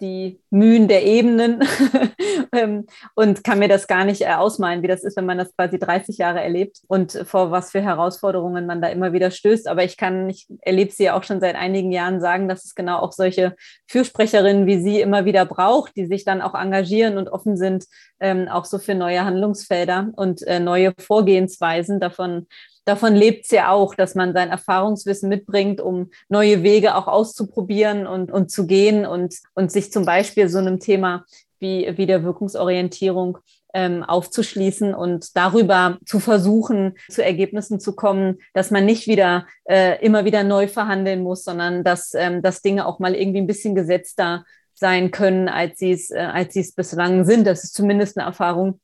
die 0.02 0.40
Mühen 0.50 0.88
der 0.88 1.06
Ebenen 1.06 1.64
ähm, 2.52 2.86
und 3.16 3.44
kann 3.44 3.60
mir 3.60 3.68
das 3.68 3.88
gar 3.88 4.04
nicht 4.06 4.22
äh, 4.22 4.34
ausmalen, 4.34 4.84
wie 4.84 4.88
das 4.88 5.04
ist, 5.04 5.18
wenn 5.18 5.26
man 5.26 5.38
das 5.38 5.56
quasi 5.56 5.80
30 5.80 6.18
Jahre 6.18 6.42
erlebt 6.42 6.82
und 6.88 7.14
vor 7.26 7.52
was 7.52 7.72
für 7.72 7.82
Herausforderungen 7.82 8.66
man 8.66 8.82
da 8.82 8.90
immer 8.90 9.14
wieder 9.14 9.32
stößt. 9.32 9.68
Aber 9.68 9.84
ich 9.84 9.98
kann, 9.98 10.30
ich 10.30 10.48
erlebe 10.62 10.92
sie 10.92 11.06
ja 11.06 11.18
auch 11.18 11.24
schon 11.24 11.40
seit 11.40 11.56
einigen 11.56 11.92
Jahren 11.92 12.20
sagen, 12.20 12.48
dass 12.48 12.66
es 12.66 12.76
genau 12.76 13.00
auch 13.00 13.14
solche 13.14 13.56
Fürsprecherinnen 13.88 14.66
wie 14.66 14.82
Sie 14.82 15.00
immer 15.00 15.26
wieder 15.26 15.46
braucht, 15.46 15.96
die 15.96 16.06
sich 16.06 16.26
dann 16.26 16.42
auch 16.42 16.54
engagieren 16.54 17.18
und 17.18 17.30
offen 17.30 17.58
sind, 17.58 17.86
ähm, 18.20 18.48
auch 18.48 18.66
so 18.66 18.80
für 18.80 18.96
neue 18.96 19.24
Handlungsfelder 19.24 20.10
und 20.16 20.42
äh, 20.44 20.60
neue 20.60 20.94
Vorgehensweisen 20.98 22.00
davon 22.00 22.48
davon 22.86 23.16
lebt 23.16 23.46
es 23.46 23.52
ja 23.52 23.72
auch, 23.72 23.96
dass 23.96 24.16
man 24.16 24.34
sein 24.34 24.50
Erfahrungswissen 24.50 25.28
mitbringt, 25.28 25.82
um 25.82 26.12
neue 26.30 26.64
Wege 26.64 26.96
auch 26.96 27.08
auszuprobieren 27.08 28.08
und, 28.08 28.32
und 28.32 28.50
zu 28.52 28.68
gehen 28.68 29.06
und, 29.06 29.36
und 29.54 29.72
sich 29.72 29.92
zum 29.92 30.06
Beispiel 30.06 30.48
so 30.48 30.60
einem 30.60 30.80
Thema 30.80 31.26
wie, 31.60 31.92
wie 31.98 32.06
der 32.06 32.24
Wirkungsorientierung 32.24 33.40
ähm, 33.74 34.04
aufzuschließen 34.04 34.94
und 34.96 35.36
darüber 35.36 35.98
zu 36.06 36.20
versuchen, 36.20 36.94
zu 37.10 37.24
Ergebnissen 37.24 37.80
zu 37.80 37.94
kommen, 37.94 38.38
dass 38.54 38.72
man 38.72 38.86
nicht 38.86 39.08
wieder 39.08 39.48
äh, 39.66 40.04
immer 40.04 40.24
wieder 40.24 40.44
neu 40.44 40.68
verhandeln 40.68 41.22
muss, 41.22 41.44
sondern 41.44 41.84
dass, 41.84 42.14
ähm, 42.14 42.42
dass 42.42 42.62
Dinge 42.62 42.86
auch 42.86 43.00
mal 43.00 43.14
irgendwie 43.14 43.42
ein 43.42 43.48
bisschen 43.48 43.76
gesetzter 43.76 44.46
sein 44.74 45.12
können, 45.12 45.50
als 45.50 45.80
sie 45.80 45.92
es, 45.92 46.10
äh, 46.10 46.20
als 46.20 46.54
sie 46.54 46.62
es 46.62 46.74
bislang 46.74 47.26
sind. 47.26 47.46
Das 47.46 47.64
ist 47.64 47.74
zumindest 47.74 48.18
eine 48.18 48.28
Erfahrung, 48.28 48.80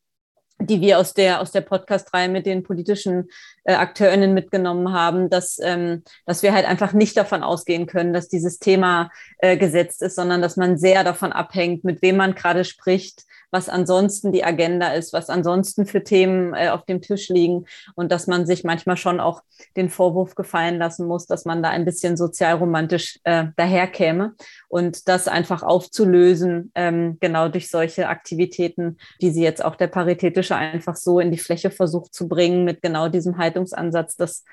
die 0.66 0.82
wir 0.82 1.00
aus 1.00 1.14
der, 1.14 1.42
aus 1.42 1.52
der 1.52 1.62
Podcast-Reihe 1.62 2.30
mit 2.30 2.46
den 2.46 2.64
politischen 2.64 3.30
äh, 3.64 3.74
AkteurInnen 3.74 4.34
mitgenommen 4.34 4.94
haben, 4.94 5.30
dass, 5.30 5.60
ähm, 5.62 6.04
dass 6.26 6.44
wir 6.44 6.54
halt 6.54 6.66
einfach 6.66 6.94
nicht 6.94 7.18
davon 7.18 7.44
ausgehen 7.44 7.88
können, 7.88 8.14
dass 8.14 8.30
dieses 8.30 8.60
Thema 8.60 9.12
äh, 9.40 9.58
gesetzt 9.58 10.02
ist, 10.02 10.16
sondern 10.16 10.42
dass 10.42 10.58
man 10.58 10.78
sehr 10.78 11.04
davon 11.04 11.32
abhängt, 11.32 11.84
mit 11.84 12.02
wem 12.02 12.18
man 12.18 12.36
gerade 12.36 12.66
spricht, 12.66 13.24
was 13.52 13.70
ansonsten 13.70 14.32
die 14.32 14.44
Agenda 14.44 14.94
ist, 14.94 15.14
was 15.14 15.30
ansonsten 15.30 15.86
für 15.86 16.04
Themen 16.04 16.54
äh, 16.54 16.70
auf 16.70 16.86
dem 16.86 17.02
Tisch 17.02 17.30
liegen 17.30 17.66
und 17.96 18.12
dass 18.12 18.28
man 18.28 18.46
sich 18.46 18.64
manchmal 18.64 18.98
schon 18.98 19.20
auch 19.20 19.44
den 19.76 19.90
Vorwurf 19.90 20.36
gefallen 20.36 20.78
lassen 20.78 21.06
muss, 21.06 21.28
dass 21.28 21.46
man 21.46 21.62
da 21.62 21.70
ein 21.70 21.86
bisschen 21.86 22.18
sozialromantisch 22.18 23.20
äh, 23.24 23.46
daherkäme 23.58 24.34
und 24.70 25.08
das 25.08 25.28
einfach 25.28 25.64
aufzulösen, 25.64 26.72
ähm, 26.76 27.18
genau 27.20 27.50
durch 27.50 27.70
solche 27.70 28.08
Aktivitäten, 28.08 28.98
die 29.22 29.32
sie 29.32 29.44
jetzt 29.44 29.64
auch 29.64 29.76
der 29.76 29.88
Paritätische 29.88 30.56
einfach 30.56 30.96
so 30.96 31.20
in 31.20 31.32
die 31.32 31.38
Fläche 31.38 31.72
versucht 31.72 32.14
zu 32.14 32.28
bringen 32.28 32.64
mit 32.64 32.82
genau 32.82 33.10
diesem 33.10 33.38
Haltungsansatz, 33.38 34.16
das 34.16 34.46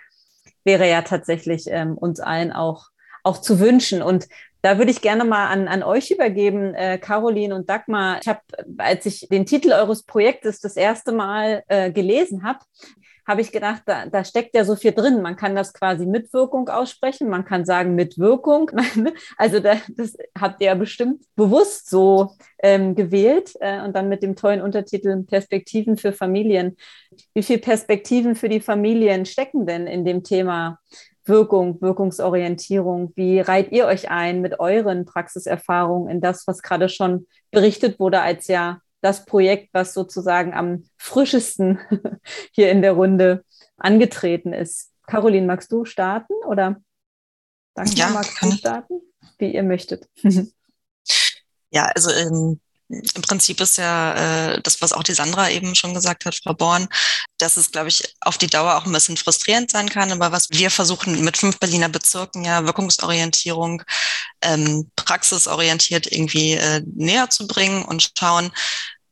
wäre 0.65 0.89
ja 0.89 1.03
tatsächlich 1.03 1.67
ähm, 1.69 1.97
uns 1.97 2.21
allen 2.21 2.53
auch 2.53 2.91
auch 3.29 3.39
zu 3.39 3.61
wünschen. 3.61 4.03
Und 4.03 4.29
da 4.63 4.79
würde 4.79 4.91
ich 4.91 5.01
gerne 5.01 5.25
mal 5.25 5.49
an, 5.49 5.69
an 5.69 5.83
euch 5.83 6.11
übergeben, 6.11 6.75
äh, 6.75 6.99
Caroline 6.99 7.55
und 7.55 7.69
Dagmar. 7.71 8.19
Ich 8.21 8.29
habe, 8.29 8.41
als 8.79 9.07
ich 9.07 9.29
den 9.29 9.47
Titel 9.47 9.73
eures 9.73 10.03
Projektes 10.03 10.61
das 10.61 10.77
erste 10.77 11.13
Mal 11.13 11.63
äh, 11.69 11.93
gelesen 11.93 12.43
habe, 12.43 12.61
habe 13.29 13.43
ich 13.43 13.53
gedacht, 13.53 13.83
da, 13.85 14.07
da 14.07 14.25
steckt 14.25 14.55
ja 14.55 14.65
so 14.65 14.75
viel 14.75 14.93
drin. 14.93 15.21
Man 15.21 15.37
kann 15.37 15.55
das 15.55 15.75
quasi 15.75 16.07
mit 16.07 16.33
Wirkung 16.33 16.71
aussprechen, 16.71 17.29
man 17.29 17.45
kann 17.45 17.67
sagen 17.67 17.95
mit 17.95 18.19
Wirkung. 18.19 18.71
Also 19.37 19.61
da, 19.61 19.75
das 19.97 20.17
habt 20.39 20.61
ihr 20.61 20.69
ja 20.69 20.75
bestimmt 20.75 21.23
bewusst 21.37 21.91
so 21.91 22.31
ähm, 22.63 22.95
gewählt 22.95 23.53
äh, 23.61 23.83
und 23.83 23.95
dann 23.95 24.09
mit 24.09 24.23
dem 24.23 24.35
tollen 24.35 24.63
Untertitel 24.63 25.23
Perspektiven 25.25 25.99
für 25.99 26.13
Familien. 26.13 26.77
Wie 27.35 27.43
viele 27.43 27.59
Perspektiven 27.59 28.35
für 28.35 28.49
die 28.49 28.61
Familien 28.61 29.27
stecken 29.27 29.67
denn 29.67 29.87
in 29.87 30.05
dem 30.05 30.23
Thema 30.23 30.79
Wirkung, 31.29 31.81
Wirkungsorientierung? 31.81 33.13
Wie 33.15 33.41
reiht 33.41 33.73
ihr 33.73 33.87
euch 33.87 34.11
ein 34.11 34.41
mit 34.41 34.61
euren 34.61 35.05
Praxiserfahrungen 35.05 36.11
in 36.11 36.21
das, 36.21 36.47
was 36.47 36.63
gerade 36.63 36.89
schon 36.89 37.27
berichtet 37.51 37.99
wurde, 38.01 38.21
als 38.21 38.49
ja 38.49 38.81
das 39.01 39.25
Projekt, 39.25 39.71
was 39.73 39.95
sozusagen 39.95 40.55
am 40.55 40.85
frischesten 40.97 41.79
hier 42.53 42.71
in 42.71 42.83
der 42.83 42.93
Runde 42.93 43.45
angetreten 43.77 44.53
ist? 44.53 44.93
Caroline, 45.07 45.47
magst 45.47 45.73
du 45.73 45.85
starten 45.85 46.35
oder 46.47 46.81
Danke, 47.79 47.93
ja, 47.95 48.09
magst 48.09 48.43
du 48.43 48.51
starten? 48.51 49.01
Wie 49.39 49.55
ihr 49.55 49.63
möchtet. 49.63 50.09
ja, 51.71 51.85
also 51.95 52.11
ähm, 52.11 52.61
im 52.89 53.23
Prinzip 53.23 53.61
ist 53.61 53.77
ja 53.77 54.53
äh, 54.53 54.63
das, 54.63 54.81
was 54.81 54.93
auch 54.93 55.03
die 55.03 55.15
Sandra 55.15 55.51
eben 55.51 55.75
schon 55.75 55.95
gesagt 55.95 56.25
hat, 56.25 56.35
Frau 56.35 56.55
Born, 56.55 56.89
dass 57.37 57.57
es, 57.57 57.71
glaube 57.71 57.89
ich, 57.89 58.15
auf 58.21 58.39
die 58.39 58.47
Dauer 58.47 58.77
auch 58.77 58.87
ein 58.87 58.93
bisschen 58.93 59.17
frustrierend 59.17 59.71
sein 59.71 59.89
kann. 59.91 60.11
Aber 60.11 60.33
was 60.33 60.49
wir 60.51 60.71
versuchen 60.71 61.23
mit 61.23 61.37
fünf 61.37 61.59
Berliner 61.59 61.89
Bezirken 61.89 62.45
ja 62.45 62.65
Wirkungsorientierung, 62.65 63.83
ähm, 64.43 64.91
praxisorientiert 64.97 66.11
irgendwie 66.11 66.55
äh, 66.55 66.83
näher 66.95 67.29
zu 67.31 67.47
bringen 67.47 67.85
und 67.85 68.13
schauen, 68.19 68.51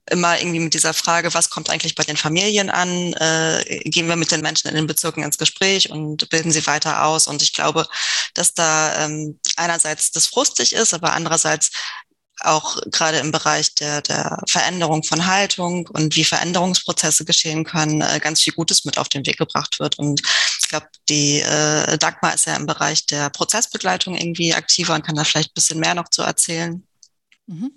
immer 0.09 0.39
irgendwie 0.39 0.61
mit 0.61 0.75
dieser 0.75 0.95
Frage, 0.95 1.35
was 1.35 1.51
kommt 1.51 1.69
eigentlich 1.69 1.97
bei 1.97 2.05
den 2.05 2.17
Familien 2.17 2.71
an? 2.71 3.13
Äh, 3.15 3.81
gehen 3.85 4.09
wir 4.09 4.17
mit 4.17 4.31
den 4.31 4.41
Menschen 4.41 4.69
in 4.69 4.77
den 4.77 4.87
Bezirken 4.87 5.25
ins 5.25 5.39
Gespräch 5.39 5.91
und 5.91 6.29
bilden 6.31 6.53
sie 6.53 6.67
weiter 6.67 7.05
aus? 7.05 7.27
Und 7.27 7.43
ich 7.43 7.53
glaube, 7.53 7.87
dass 8.35 8.55
da 8.55 9.05
ähm, 9.05 9.41
einerseits 9.57 10.13
das 10.13 10.27
frustig 10.27 10.75
ist, 10.75 10.95
aber 10.95 11.13
andererseits 11.13 11.73
auch 12.41 12.81
gerade 12.91 13.19
im 13.19 13.33
Bereich 13.33 13.75
der, 13.75 14.03
der 14.03 14.43
Veränderung 14.49 15.03
von 15.03 15.27
Haltung 15.27 15.89
und 15.89 16.17
wie 16.17 16.25
Veränderungsprozesse 16.25 17.25
geschehen 17.25 17.65
können, 17.65 18.03
äh, 18.03 18.21
ganz 18.21 18.43
viel 18.43 18.53
Gutes 18.53 18.85
mit 18.85 18.99
auf 18.99 19.09
den 19.09 19.25
Weg 19.27 19.39
gebracht 19.39 19.79
wird. 19.81 19.99
Und 19.99 20.21
ich 20.61 20.69
glaube, 20.69 20.87
die 21.09 21.41
äh, 21.41 21.97
Dagmar 21.99 22.35
ist 22.35 22.47
ja 22.47 22.57
im 22.57 22.67
Bereich 22.67 23.07
der 23.07 23.31
Prozessbegleitung 23.31 24.17
irgendwie 24.17 24.55
aktiver 24.55 24.95
und 24.95 25.05
kann 25.05 25.17
da 25.17 25.25
vielleicht 25.25 25.51
ein 25.51 25.55
bisschen 25.55 25.81
mehr 25.81 25.95
noch 25.95 26.09
zu 26.09 26.23
erzählen. 26.23 26.83
Mhm. 27.47 27.73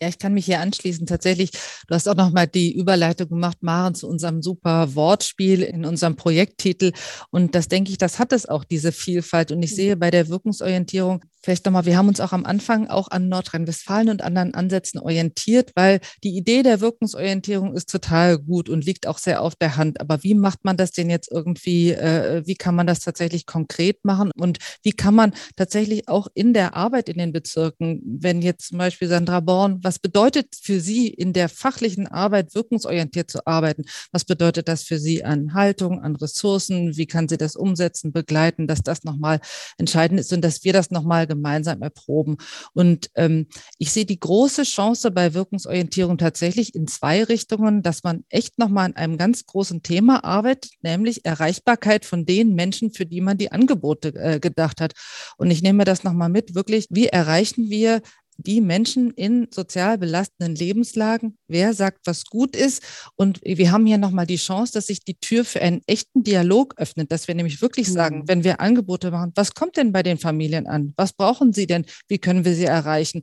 Ja, 0.00 0.08
ich 0.08 0.18
kann 0.18 0.34
mich 0.34 0.44
hier 0.44 0.60
anschließen. 0.60 1.06
Tatsächlich, 1.06 1.52
du 1.52 1.94
hast 1.94 2.06
auch 2.06 2.14
nochmal 2.14 2.46
die 2.46 2.76
Überleitung 2.76 3.30
gemacht, 3.30 3.62
Maren, 3.62 3.94
zu 3.94 4.06
unserem 4.06 4.42
super 4.42 4.94
Wortspiel 4.94 5.62
in 5.62 5.86
unserem 5.86 6.16
Projekttitel. 6.16 6.92
Und 7.30 7.54
das 7.54 7.68
denke 7.68 7.92
ich, 7.92 7.96
das 7.96 8.18
hat 8.18 8.32
es 8.34 8.46
auch, 8.46 8.64
diese 8.64 8.92
Vielfalt. 8.92 9.52
Und 9.52 9.62
ich 9.62 9.70
mhm. 9.70 9.76
sehe 9.76 9.96
bei 9.96 10.10
der 10.10 10.28
Wirkungsorientierung 10.28 11.24
vielleicht 11.46 11.64
nochmal, 11.64 11.84
wir 11.84 11.96
haben 11.96 12.08
uns 12.08 12.18
auch 12.18 12.32
am 12.32 12.44
Anfang 12.44 12.88
auch 12.88 13.06
an 13.08 13.28
Nordrhein-Westfalen 13.28 14.08
und 14.08 14.20
anderen 14.20 14.52
Ansätzen 14.54 14.98
orientiert, 14.98 15.70
weil 15.76 16.00
die 16.24 16.36
Idee 16.36 16.64
der 16.64 16.80
Wirkungsorientierung 16.80 17.72
ist 17.72 17.88
total 17.88 18.36
gut 18.36 18.68
und 18.68 18.84
liegt 18.84 19.06
auch 19.06 19.18
sehr 19.18 19.40
auf 19.40 19.54
der 19.54 19.76
Hand. 19.76 20.00
Aber 20.00 20.24
wie 20.24 20.34
macht 20.34 20.64
man 20.64 20.76
das 20.76 20.90
denn 20.90 21.08
jetzt 21.08 21.30
irgendwie, 21.30 21.92
äh, 21.92 22.42
wie 22.46 22.56
kann 22.56 22.74
man 22.74 22.88
das 22.88 22.98
tatsächlich 22.98 23.46
konkret 23.46 24.04
machen 24.04 24.32
und 24.36 24.58
wie 24.82 24.90
kann 24.90 25.14
man 25.14 25.34
tatsächlich 25.54 26.08
auch 26.08 26.26
in 26.34 26.52
der 26.52 26.74
Arbeit 26.74 27.08
in 27.08 27.18
den 27.18 27.32
Bezirken, 27.32 28.02
wenn 28.04 28.42
jetzt 28.42 28.70
zum 28.70 28.78
Beispiel 28.78 29.06
Sandra 29.06 29.38
Born, 29.38 29.78
was 29.84 30.00
bedeutet 30.00 30.56
für 30.60 30.80
Sie 30.80 31.06
in 31.06 31.32
der 31.32 31.48
fachlichen 31.48 32.08
Arbeit 32.08 32.56
wirkungsorientiert 32.56 33.30
zu 33.30 33.46
arbeiten? 33.46 33.84
Was 34.10 34.24
bedeutet 34.24 34.66
das 34.66 34.82
für 34.82 34.98
Sie 34.98 35.22
an 35.22 35.54
Haltung, 35.54 36.00
an 36.00 36.16
Ressourcen? 36.16 36.96
Wie 36.96 37.06
kann 37.06 37.28
sie 37.28 37.36
das 37.36 37.54
umsetzen, 37.54 38.10
begleiten, 38.10 38.66
dass 38.66 38.82
das 38.82 39.04
nochmal 39.04 39.38
entscheidend 39.78 40.18
ist 40.18 40.32
und 40.32 40.40
dass 40.40 40.64
wir 40.64 40.72
das 40.72 40.90
nochmal 40.90 41.28
erproben. 41.44 42.36
Und 42.72 43.10
ähm, 43.14 43.46
ich 43.78 43.92
sehe 43.92 44.04
die 44.04 44.20
große 44.20 44.62
Chance 44.64 45.10
bei 45.10 45.34
Wirkungsorientierung 45.34 46.18
tatsächlich 46.18 46.74
in 46.74 46.86
zwei 46.86 47.24
Richtungen, 47.24 47.82
dass 47.82 48.02
man 48.04 48.24
echt 48.28 48.58
nochmal 48.58 48.86
an 48.86 48.96
einem 48.96 49.18
ganz 49.18 49.46
großen 49.46 49.82
Thema 49.82 50.24
arbeitet, 50.24 50.72
nämlich 50.82 51.24
Erreichbarkeit 51.24 52.04
von 52.04 52.26
den 52.26 52.54
Menschen, 52.54 52.92
für 52.92 53.06
die 53.06 53.20
man 53.20 53.38
die 53.38 53.52
Angebote 53.52 54.14
äh, 54.14 54.40
gedacht 54.40 54.80
hat. 54.80 54.92
Und 55.36 55.50
ich 55.50 55.62
nehme 55.62 55.84
das 55.84 56.04
nochmal 56.04 56.28
mit, 56.28 56.54
wirklich, 56.54 56.86
wie 56.90 57.06
erreichen 57.06 57.70
wir 57.70 58.02
die 58.38 58.60
Menschen 58.60 59.10
in 59.10 59.48
sozial 59.50 59.98
belastenden 59.98 60.54
Lebenslagen, 60.54 61.36
wer 61.48 61.74
sagt, 61.74 62.06
was 62.06 62.24
gut 62.26 62.54
ist. 62.54 62.82
Und 63.16 63.40
wir 63.42 63.72
haben 63.72 63.86
hier 63.86 63.98
nochmal 63.98 64.26
die 64.26 64.36
Chance, 64.36 64.72
dass 64.72 64.86
sich 64.86 65.00
die 65.00 65.18
Tür 65.18 65.44
für 65.44 65.60
einen 65.62 65.82
echten 65.86 66.22
Dialog 66.22 66.74
öffnet, 66.76 67.10
dass 67.10 67.28
wir 67.28 67.34
nämlich 67.34 67.62
wirklich 67.62 67.90
sagen, 67.90 68.18
mhm. 68.18 68.28
wenn 68.28 68.44
wir 68.44 68.60
Angebote 68.60 69.10
machen, 69.10 69.32
was 69.34 69.54
kommt 69.54 69.76
denn 69.76 69.92
bei 69.92 70.02
den 70.02 70.18
Familien 70.18 70.66
an? 70.66 70.92
Was 70.96 71.12
brauchen 71.12 71.52
sie 71.52 71.66
denn? 71.66 71.86
Wie 72.08 72.18
können 72.18 72.44
wir 72.44 72.54
sie 72.54 72.64
erreichen? 72.64 73.22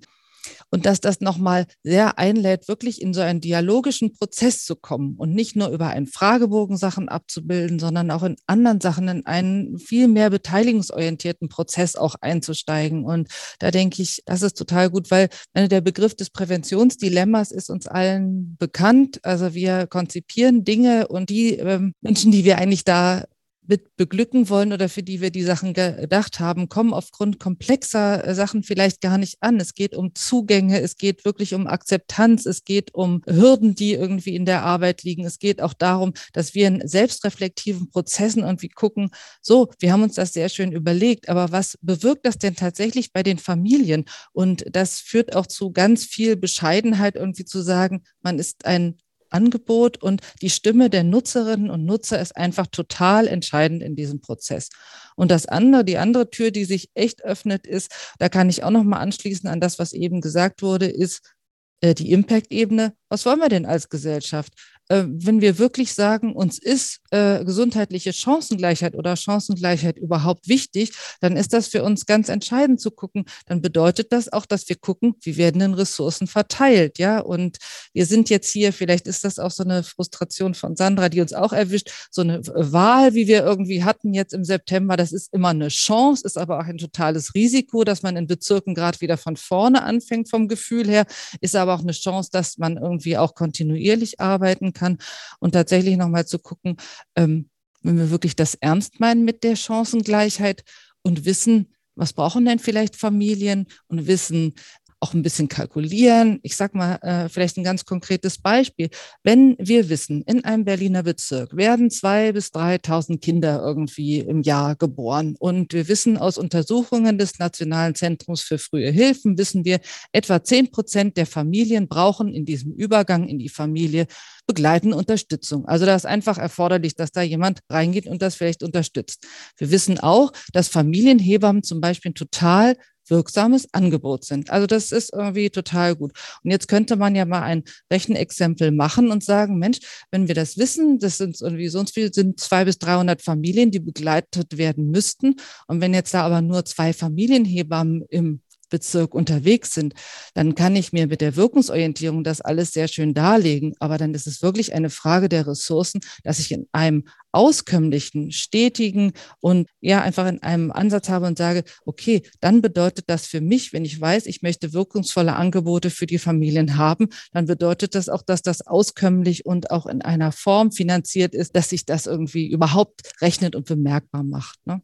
Und 0.69 0.85
dass 0.85 0.99
das 0.99 1.21
nochmal 1.21 1.65
sehr 1.83 2.17
einlädt, 2.17 2.67
wirklich 2.67 3.01
in 3.01 3.13
so 3.13 3.21
einen 3.21 3.41
dialogischen 3.41 4.13
Prozess 4.13 4.65
zu 4.65 4.75
kommen 4.75 5.15
und 5.17 5.33
nicht 5.33 5.55
nur 5.55 5.69
über 5.69 5.87
einen 5.87 6.07
Fragebogen 6.07 6.77
Sachen 6.77 7.09
abzubilden, 7.09 7.79
sondern 7.79 8.11
auch 8.11 8.23
in 8.23 8.35
anderen 8.47 8.81
Sachen 8.81 9.07
in 9.07 9.25
einen 9.25 9.79
viel 9.79 10.07
mehr 10.07 10.29
beteiligungsorientierten 10.29 11.49
Prozess 11.49 11.95
auch 11.95 12.15
einzusteigen. 12.21 13.05
Und 13.05 13.29
da 13.59 13.71
denke 13.71 14.01
ich, 14.01 14.21
das 14.25 14.41
ist 14.41 14.57
total 14.57 14.89
gut, 14.89 15.11
weil 15.11 15.29
der 15.55 15.81
Begriff 15.81 16.15
des 16.15 16.29
Präventionsdilemmas 16.29 17.51
ist 17.51 17.69
uns 17.69 17.87
allen 17.87 18.55
bekannt. 18.57 19.19
Also 19.23 19.53
wir 19.53 19.87
konzipieren 19.87 20.63
Dinge 20.63 21.07
und 21.07 21.29
die 21.29 21.57
äh, 21.57 21.79
Menschen, 22.01 22.31
die 22.31 22.45
wir 22.45 22.57
eigentlich 22.57 22.83
da 22.83 23.25
mit 23.67 23.95
beglücken 23.95 24.49
wollen 24.49 24.73
oder 24.73 24.89
für 24.89 25.03
die 25.03 25.21
wir 25.21 25.31
die 25.31 25.43
Sachen 25.43 25.73
gedacht 25.73 26.39
haben, 26.39 26.69
kommen 26.69 26.93
aufgrund 26.93 27.39
komplexer 27.39 28.25
äh, 28.25 28.35
Sachen 28.35 28.63
vielleicht 28.63 29.01
gar 29.01 29.17
nicht 29.17 29.37
an. 29.41 29.59
Es 29.59 29.73
geht 29.73 29.95
um 29.95 30.15
Zugänge, 30.15 30.81
es 30.81 30.97
geht 30.97 31.25
wirklich 31.25 31.53
um 31.53 31.67
Akzeptanz, 31.67 32.45
es 32.45 32.63
geht 32.63 32.93
um 32.93 33.21
Hürden, 33.25 33.75
die 33.75 33.93
irgendwie 33.93 34.35
in 34.35 34.45
der 34.45 34.63
Arbeit 34.63 35.03
liegen. 35.03 35.25
Es 35.25 35.39
geht 35.39 35.61
auch 35.61 35.73
darum, 35.73 36.13
dass 36.33 36.53
wir 36.53 36.67
in 36.67 36.87
selbstreflektiven 36.87 37.89
Prozessen 37.89 38.43
irgendwie 38.43 38.69
gucken, 38.69 39.11
so, 39.41 39.69
wir 39.79 39.93
haben 39.93 40.03
uns 40.03 40.15
das 40.15 40.33
sehr 40.33 40.49
schön 40.49 40.71
überlegt, 40.71 41.29
aber 41.29 41.51
was 41.51 41.77
bewirkt 41.81 42.25
das 42.25 42.37
denn 42.37 42.55
tatsächlich 42.55 43.13
bei 43.13 43.23
den 43.23 43.37
Familien? 43.37 44.05
Und 44.31 44.65
das 44.71 44.99
führt 44.99 45.35
auch 45.35 45.47
zu 45.47 45.71
ganz 45.71 46.05
viel 46.05 46.35
Bescheidenheit, 46.35 47.15
irgendwie 47.15 47.45
zu 47.45 47.61
sagen, 47.61 48.03
man 48.21 48.39
ist 48.39 48.65
ein 48.65 48.97
Angebot 49.33 50.01
und 50.01 50.21
die 50.41 50.49
Stimme 50.49 50.89
der 50.89 51.03
Nutzerinnen 51.03 51.69
und 51.69 51.85
Nutzer 51.85 52.21
ist 52.21 52.37
einfach 52.37 52.67
total 52.67 53.27
entscheidend 53.27 53.83
in 53.83 53.95
diesem 53.95 54.21
Prozess. 54.21 54.69
Und 55.15 55.31
das 55.31 55.45
andere, 55.45 55.83
die 55.83 55.97
andere 55.97 56.29
Tür, 56.29 56.51
die 56.51 56.65
sich 56.65 56.89
echt 56.93 57.23
öffnet, 57.23 57.67
ist, 57.67 57.91
da 58.19 58.29
kann 58.29 58.49
ich 58.49 58.63
auch 58.63 58.71
noch 58.71 58.83
mal 58.83 58.99
anschließen 58.99 59.49
an 59.49 59.59
das, 59.59 59.79
was 59.79 59.93
eben 59.93 60.21
gesagt 60.21 60.61
wurde, 60.61 60.87
ist 60.87 61.33
äh, 61.81 61.93
die 61.93 62.11
Impact-Ebene. 62.11 62.95
Was 63.09 63.25
wollen 63.25 63.39
wir 63.39 63.49
denn 63.49 63.65
als 63.65 63.89
Gesellschaft? 63.89 64.53
Äh, 64.89 65.05
wenn 65.07 65.41
wir 65.41 65.59
wirklich 65.59 65.93
sagen, 65.93 66.35
uns 66.35 66.59
ist 66.59 66.99
äh, 67.11 67.43
gesundheitliche 67.45 68.11
Chancengleichheit 68.11 68.95
oder 68.95 69.15
Chancengleichheit 69.15 69.97
überhaupt 69.97 70.47
wichtig, 70.47 70.91
dann 71.21 71.37
ist 71.37 71.53
das 71.53 71.67
für 71.67 71.83
uns 71.83 72.05
ganz 72.05 72.27
entscheidend 72.29 72.81
zu 72.81 72.91
gucken. 72.91 73.25
Dann 73.45 73.61
bedeutet 73.61 74.11
das 74.11 74.31
auch, 74.31 74.45
dass 74.45 74.67
wir 74.67 74.75
gucken, 74.75 75.15
wie 75.21 75.37
werden 75.37 75.59
denn 75.59 75.73
Ressourcen 75.73 76.27
verteilt, 76.27 76.99
ja? 76.99 77.19
Und 77.19 77.57
wir 77.93 78.05
sind 78.05 78.29
jetzt 78.29 78.51
hier, 78.51 78.73
vielleicht 78.73 79.07
ist 79.07 79.23
das 79.23 79.39
auch 79.39 79.51
so 79.51 79.63
eine 79.63 79.83
Frustration 79.83 80.53
von 80.53 80.75
Sandra, 80.75 81.07
die 81.09 81.21
uns 81.21 81.33
auch 81.33 81.53
erwischt, 81.53 81.89
so 82.11 82.21
eine 82.21 82.41
Wahl, 82.45 83.13
wie 83.13 83.27
wir 83.27 83.43
irgendwie 83.43 83.83
hatten 83.83 84.13
jetzt 84.13 84.33
im 84.33 84.43
September, 84.43 84.97
das 84.97 85.13
ist 85.13 85.33
immer 85.33 85.49
eine 85.49 85.69
Chance, 85.69 86.23
ist 86.25 86.37
aber 86.37 86.59
auch 86.59 86.65
ein 86.65 86.77
totales 86.77 87.33
Risiko, 87.35 87.83
dass 87.83 88.03
man 88.03 88.17
in 88.17 88.27
Bezirken 88.27 88.75
gerade 88.75 88.99
wieder 88.99 89.17
von 89.17 89.37
vorne 89.37 89.83
anfängt 89.83 90.29
vom 90.29 90.47
Gefühl 90.47 90.89
her, 90.89 91.05
ist 91.39 91.55
aber 91.55 91.73
auch 91.75 91.81
eine 91.81 91.93
Chance, 91.93 92.29
dass 92.31 92.57
man 92.57 92.77
irgendwie 92.77 93.17
auch 93.17 93.33
kontinuierlich 93.33 94.19
arbeiten 94.19 94.72
kann. 94.73 94.97
Und 95.39 95.53
tatsächlich 95.53 95.97
nochmal 95.97 96.25
zu 96.25 96.39
gucken, 96.39 96.77
ähm, 97.15 97.49
wenn 97.81 97.97
wir 97.97 98.09
wirklich 98.09 98.35
das 98.35 98.55
ernst 98.55 98.99
meinen 98.99 99.25
mit 99.25 99.43
der 99.43 99.55
Chancengleichheit 99.55 100.63
und 101.01 101.25
wissen, 101.25 101.73
was 101.95 102.13
brauchen 102.13 102.45
denn 102.45 102.59
vielleicht 102.59 102.95
Familien 102.95 103.67
und 103.87 104.07
wissen, 104.07 104.55
auch 105.03 105.13
ein 105.13 105.21
bisschen 105.21 105.49
kalkulieren. 105.49 106.39
Ich 106.43 106.55
sage 106.55 106.77
mal 106.77 106.95
äh, 107.01 107.27
vielleicht 107.27 107.57
ein 107.57 107.63
ganz 107.65 107.83
konkretes 107.83 108.37
Beispiel. 108.37 108.89
Wenn 109.21 109.57
wir 109.59 109.89
wissen, 109.89 110.21
in 110.21 110.45
einem 110.45 110.63
Berliner 110.63 111.03
Bezirk 111.03 111.57
werden 111.57 111.91
zwei 111.91 112.31
bis 112.31 112.51
3.000 112.53 113.19
Kinder 113.19 113.61
irgendwie 113.61 114.19
im 114.19 114.43
Jahr 114.43 114.77
geboren 114.77 115.35
und 115.37 115.73
wir 115.73 115.89
wissen 115.89 116.17
aus 116.17 116.37
Untersuchungen 116.37 117.17
des 117.17 117.37
Nationalen 117.37 117.95
Zentrums 117.95 118.43
für 118.43 118.57
frühe 118.57 118.91
Hilfen, 118.91 119.37
wissen 119.37 119.65
wir, 119.65 119.81
etwa 120.13 120.41
10 120.41 120.71
Prozent 120.71 121.17
der 121.17 121.25
Familien 121.25 121.89
brauchen 121.89 122.33
in 122.33 122.45
diesem 122.45 122.71
Übergang 122.71 123.27
in 123.27 123.39
die 123.39 123.49
Familie 123.49 124.07
begleitende 124.47 124.95
Unterstützung. 124.95 125.65
Also 125.65 125.85
da 125.85 125.95
ist 125.95 126.05
einfach 126.05 126.37
erforderlich, 126.37 126.95
dass 126.95 127.11
da 127.11 127.21
jemand 127.21 127.59
reingeht 127.69 128.07
und 128.07 128.21
das 128.21 128.35
vielleicht 128.35 128.63
unterstützt. 128.63 129.25
Wir 129.57 129.71
wissen 129.71 129.99
auch, 129.99 130.31
dass 130.53 130.67
Familienhebammen 130.67 131.63
zum 131.63 131.81
Beispiel 131.81 132.13
total 132.13 132.75
wirksames 133.07 133.67
Angebot 133.73 134.25
sind. 134.25 134.49
Also 134.49 134.67
das 134.67 134.91
ist 134.91 135.13
irgendwie 135.13 135.49
total 135.49 135.95
gut. 135.95 136.11
Und 136.43 136.51
jetzt 136.51 136.67
könnte 136.67 136.95
man 136.95 137.15
ja 137.15 137.25
mal 137.25 137.41
ein 137.41 137.63
Rechenexempel 137.91 138.71
machen 138.71 139.11
und 139.11 139.23
sagen, 139.23 139.57
Mensch, 139.57 139.79
wenn 140.11 140.27
wir 140.27 140.35
das 140.35 140.57
wissen, 140.57 140.99
das 140.99 141.17
sind 141.17 141.39
irgendwie 141.41 141.67
sonst 141.67 141.93
viel, 141.93 142.13
sind 142.13 142.39
zwei 142.39 142.65
bis 142.65 142.77
300 142.79 143.21
Familien, 143.21 143.71
die 143.71 143.79
begleitet 143.79 144.57
werden 144.57 144.91
müssten. 144.91 145.35
Und 145.67 145.81
wenn 145.81 145.93
jetzt 145.93 146.13
da 146.13 146.23
aber 146.23 146.41
nur 146.41 146.65
zwei 146.65 146.93
Familienhebammen 146.93 148.05
im 148.09 148.41
Bezirk 148.73 149.13
unterwegs 149.13 149.71
sind, 149.75 149.93
dann 150.33 150.55
kann 150.55 150.75
ich 150.75 150.93
mir 150.93 151.05
mit 151.05 151.21
der 151.21 151.35
Wirkungsorientierung 151.35 152.23
das 152.23 152.41
alles 152.41 152.73
sehr 152.73 152.87
schön 152.87 153.13
darlegen. 153.13 153.75
Aber 153.79 153.99
dann 153.99 154.15
ist 154.15 154.25
es 154.25 154.41
wirklich 154.41 154.73
eine 154.73 154.89
Frage 154.89 155.29
der 155.29 155.45
Ressourcen, 155.45 156.01
dass 156.23 156.39
ich 156.39 156.51
in 156.51 156.65
einem 156.71 157.03
auskömmlichen, 157.31 158.31
stetigen 158.31 159.11
und 159.41 159.67
ja 159.81 160.01
einfach 160.01 160.27
in 160.27 160.41
einem 160.41 160.71
Ansatz 160.71 161.09
habe 161.09 161.27
und 161.27 161.37
sage, 161.37 161.63
okay, 161.85 162.21
dann 162.39 162.61
bedeutet 162.61 163.05
das 163.07 163.25
für 163.25 163.41
mich, 163.41 163.73
wenn 163.73 163.85
ich 163.85 163.99
weiß, 163.99 164.27
ich 164.27 164.41
möchte 164.41 164.73
wirkungsvolle 164.73 165.35
Angebote 165.35 165.89
für 165.89 166.05
die 166.05 166.19
Familien 166.19 166.77
haben, 166.77 167.09
dann 167.31 167.45
bedeutet 167.45 167.95
das 167.95 168.09
auch, 168.09 168.21
dass 168.21 168.41
das 168.43 168.65
auskömmlich 168.65 169.45
und 169.45 169.71
auch 169.71 169.87
in 169.87 170.01
einer 170.01 170.31
Form 170.31 170.71
finanziert 170.71 171.35
ist, 171.35 171.55
dass 171.55 171.69
sich 171.69 171.85
das 171.85 172.05
irgendwie 172.05 172.47
überhaupt 172.47 173.01
rechnet 173.21 173.55
und 173.55 173.65
bemerkbar 173.65 174.23
macht. 174.23 174.65
Ne? 174.65 174.81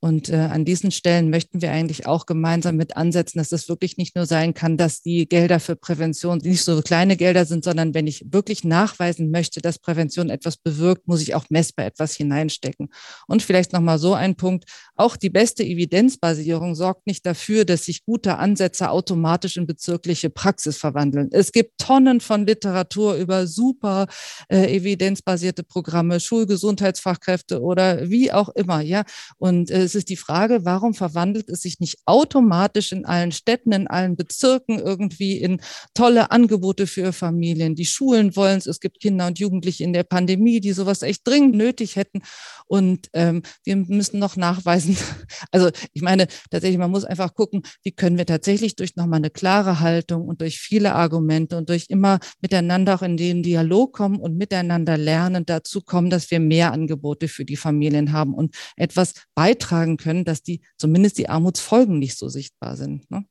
Und 0.00 0.30
äh, 0.30 0.36
an 0.36 0.64
diesen 0.64 0.90
Stellen 0.90 1.28
möchten 1.28 1.60
wir 1.60 1.72
eigentlich 1.72 2.06
auch 2.06 2.24
gemeinsam 2.24 2.76
mit 2.76 2.96
ansetzen, 2.96 3.38
dass 3.38 3.52
es 3.52 3.68
wirklich 3.68 3.98
nicht 3.98 4.16
nur 4.16 4.24
sein 4.24 4.54
kann, 4.54 4.78
dass 4.78 5.02
die 5.02 5.28
Gelder 5.28 5.60
für 5.60 5.76
Prävention 5.76 6.38
nicht 6.38 6.64
so 6.64 6.80
kleine 6.80 7.18
Gelder 7.18 7.44
sind, 7.44 7.64
sondern 7.64 7.92
wenn 7.92 8.06
ich 8.06 8.24
wirklich 8.30 8.64
nachweisen 8.64 9.30
möchte, 9.30 9.60
dass 9.60 9.78
Prävention 9.78 10.30
etwas 10.30 10.56
bewirkt, 10.56 11.06
muss 11.06 11.20
ich 11.20 11.34
auch 11.34 11.44
messbar 11.50 11.84
etwas 11.84 12.14
hineinstecken. 12.14 12.88
Und 13.26 13.42
vielleicht 13.42 13.74
nochmal 13.74 13.98
so 13.98 14.14
ein 14.14 14.36
Punkt. 14.36 14.64
Auch 14.96 15.16
die 15.16 15.28
beste 15.28 15.64
Evidenzbasierung 15.64 16.74
sorgt 16.74 17.06
nicht 17.06 17.26
dafür, 17.26 17.66
dass 17.66 17.84
sich 17.84 18.04
gute 18.04 18.38
Ansätze 18.38 18.90
automatisch 18.90 19.58
in 19.58 19.66
bezirkliche 19.66 20.30
Praxis 20.30 20.78
verwandeln. 20.78 21.28
Es 21.30 21.52
gibt 21.52 21.78
Tonnen 21.78 22.20
von 22.20 22.46
Literatur 22.46 23.16
über 23.16 23.46
super 23.46 24.06
äh, 24.48 24.74
evidenzbasierte 24.74 25.62
Programme, 25.62 26.20
Schulgesundheitsfachkräfte 26.20 27.60
oder 27.60 28.08
wie 28.08 28.32
auch 28.32 28.48
immer, 28.50 28.80
ja. 28.80 29.04
Und 29.36 29.70
äh, 29.70 29.89
es 29.90 29.96
ist 29.96 30.08
die 30.08 30.16
Frage, 30.16 30.64
warum 30.64 30.94
verwandelt 30.94 31.48
es 31.48 31.62
sich 31.62 31.80
nicht 31.80 31.98
automatisch 32.06 32.92
in 32.92 33.04
allen 33.04 33.32
Städten, 33.32 33.72
in 33.72 33.88
allen 33.88 34.16
Bezirken 34.16 34.78
irgendwie 34.78 35.38
in 35.38 35.60
tolle 35.94 36.30
Angebote 36.30 36.86
für 36.86 37.12
Familien? 37.12 37.74
Die 37.74 37.84
Schulen 37.84 38.36
wollen 38.36 38.58
es. 38.58 38.66
Es 38.66 38.78
gibt 38.78 39.00
Kinder 39.00 39.26
und 39.26 39.40
Jugendliche 39.40 39.82
in 39.82 39.92
der 39.92 40.04
Pandemie, 40.04 40.60
die 40.60 40.72
sowas 40.72 41.02
echt 41.02 41.26
dringend 41.26 41.56
nötig 41.56 41.96
hätten. 41.96 42.22
Und 42.66 43.08
ähm, 43.14 43.42
wir 43.64 43.74
müssen 43.76 44.20
noch 44.20 44.36
nachweisen, 44.36 44.96
also 45.50 45.70
ich 45.92 46.02
meine, 46.02 46.28
tatsächlich, 46.50 46.78
man 46.78 46.92
muss 46.92 47.04
einfach 47.04 47.34
gucken, 47.34 47.62
wie 47.82 47.90
können 47.90 48.16
wir 48.16 48.26
tatsächlich 48.26 48.76
durch 48.76 48.94
nochmal 48.94 49.18
eine 49.18 49.30
klare 49.30 49.80
Haltung 49.80 50.28
und 50.28 50.40
durch 50.40 50.60
viele 50.60 50.94
Argumente 50.94 51.56
und 51.56 51.68
durch 51.68 51.86
immer 51.88 52.20
miteinander 52.40 52.94
auch 52.94 53.02
in 53.02 53.16
den 53.16 53.42
Dialog 53.42 53.92
kommen 53.92 54.20
und 54.20 54.36
miteinander 54.36 54.96
lernen, 54.96 55.46
dazu 55.46 55.80
kommen, 55.80 56.10
dass 56.10 56.30
wir 56.30 56.38
mehr 56.38 56.72
Angebote 56.72 57.26
für 57.26 57.44
die 57.44 57.56
Familien 57.56 58.12
haben 58.12 58.34
und 58.34 58.54
etwas 58.76 59.14
beitragen 59.34 59.79
beitragen 59.80 59.96
können, 59.96 60.24
dass 60.24 60.42
die 60.42 60.60
zumindest 60.76 61.18
die 61.18 61.28
Armutsfolgen 61.28 61.98
nicht 61.98 62.18
so 62.18 62.28
sichtbar 62.28 62.76
sind. 62.76 63.10
Ne? 63.10 63.24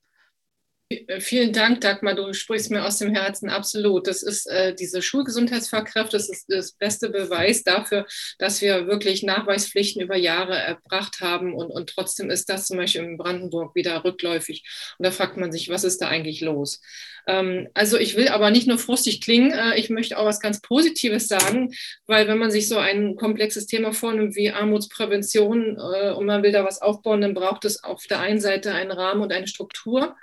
Vielen 1.20 1.54
Dank, 1.54 1.82
Dagmar. 1.82 2.16
Du 2.16 2.34
sprichst 2.34 2.72
mir 2.72 2.84
aus 2.84 2.98
dem 2.98 3.14
Herzen 3.14 3.48
absolut. 3.48 4.08
Das 4.08 4.24
ist 4.24 4.48
äh, 4.48 4.74
diese 4.74 5.04
Schulgesundheitsfachkräfte, 5.04 6.18
das 6.18 6.30
ist 6.30 6.46
das 6.50 6.72
beste 6.72 7.10
Beweis 7.10 7.64
dafür, 7.64 8.08
dass 8.40 8.60
wir 8.60 8.88
wirklich 8.88 9.22
Nachweispflichten 9.22 10.02
über 10.02 10.18
Jahre 10.18 10.58
erbracht 10.58 11.22
haben 11.22 11.54
und, 11.54 11.70
und 11.70 11.92
trotzdem 11.92 12.32
ist 12.32 12.50
das 12.50 12.66
zum 12.66 12.78
Beispiel 12.78 13.04
in 13.04 13.18
Brandenburg 13.18 13.76
wieder 13.76 14.04
rückläufig. 14.04 14.64
Und 14.98 15.06
da 15.06 15.12
fragt 15.12 15.38
man 15.38 15.52
sich, 15.52 15.70
was 15.70 15.84
ist 15.84 16.02
da 16.02 16.08
eigentlich 16.08 16.42
los? 16.42 16.82
Ähm, 17.28 17.68
also 17.76 18.00
ich 18.00 18.18
will 18.18 18.30
aber 18.30 18.50
nicht 18.50 18.66
nur 18.66 18.80
frustig 18.80 19.22
klingen, 19.22 19.52
äh, 19.52 19.78
ich 19.78 19.92
möchte 19.92 20.18
auch 20.18 20.26
was 20.26 20.40
ganz 20.40 20.60
Positives 20.60 21.28
sagen, 21.28 21.72
weil 22.08 22.28
wenn 22.28 22.40
man 22.40 22.50
sich 22.50 22.68
so 22.68 22.80
ein 22.80 23.16
komplexes 23.16 23.68
Thema 23.68 23.94
vornimmt 23.94 24.36
wie 24.36 24.50
Armutsprävention 24.50 25.78
äh, 25.78 26.14
und 26.14 26.26
man 26.26 26.42
will 26.42 26.52
da 26.52 26.66
was 26.66 26.82
aufbauen, 26.82 27.22
dann 27.22 27.36
braucht 27.36 27.64
es 27.66 27.84
auf 27.84 28.08
der 28.08 28.22
einen 28.22 28.40
Seite 28.42 28.74
einen 28.74 28.92
Rahmen 28.92 29.22
und 29.22 29.32
eine 29.32 29.48
Struktur. 29.48 30.16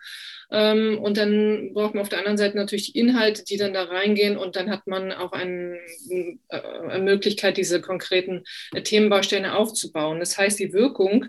Ähm, 0.51 0.99
und 1.01 1.16
dann 1.16 1.72
braucht 1.74 1.94
man 1.94 2.03
auf 2.03 2.09
der 2.09 2.18
anderen 2.18 2.38
Seite 2.38 2.57
natürlich 2.57 2.92
die 2.92 2.99
Inhalte, 2.99 3.44
die 3.44 3.57
dann 3.57 3.72
da 3.72 3.84
reingehen. 3.84 4.36
Und 4.36 4.57
dann 4.57 4.70
hat 4.70 4.86
man 4.86 5.12
auch 5.12 5.32
äh, 5.32 5.38
eine 5.38 7.03
Möglichkeit, 7.03 7.57
diese 7.57 7.80
konkreten 7.80 8.44
Themenbausteine 8.72 9.57
aufzubauen. 9.57 10.20
Das 10.20 10.38
heißt, 10.38 10.59
die 10.59 10.72
Wirkung 10.72 11.26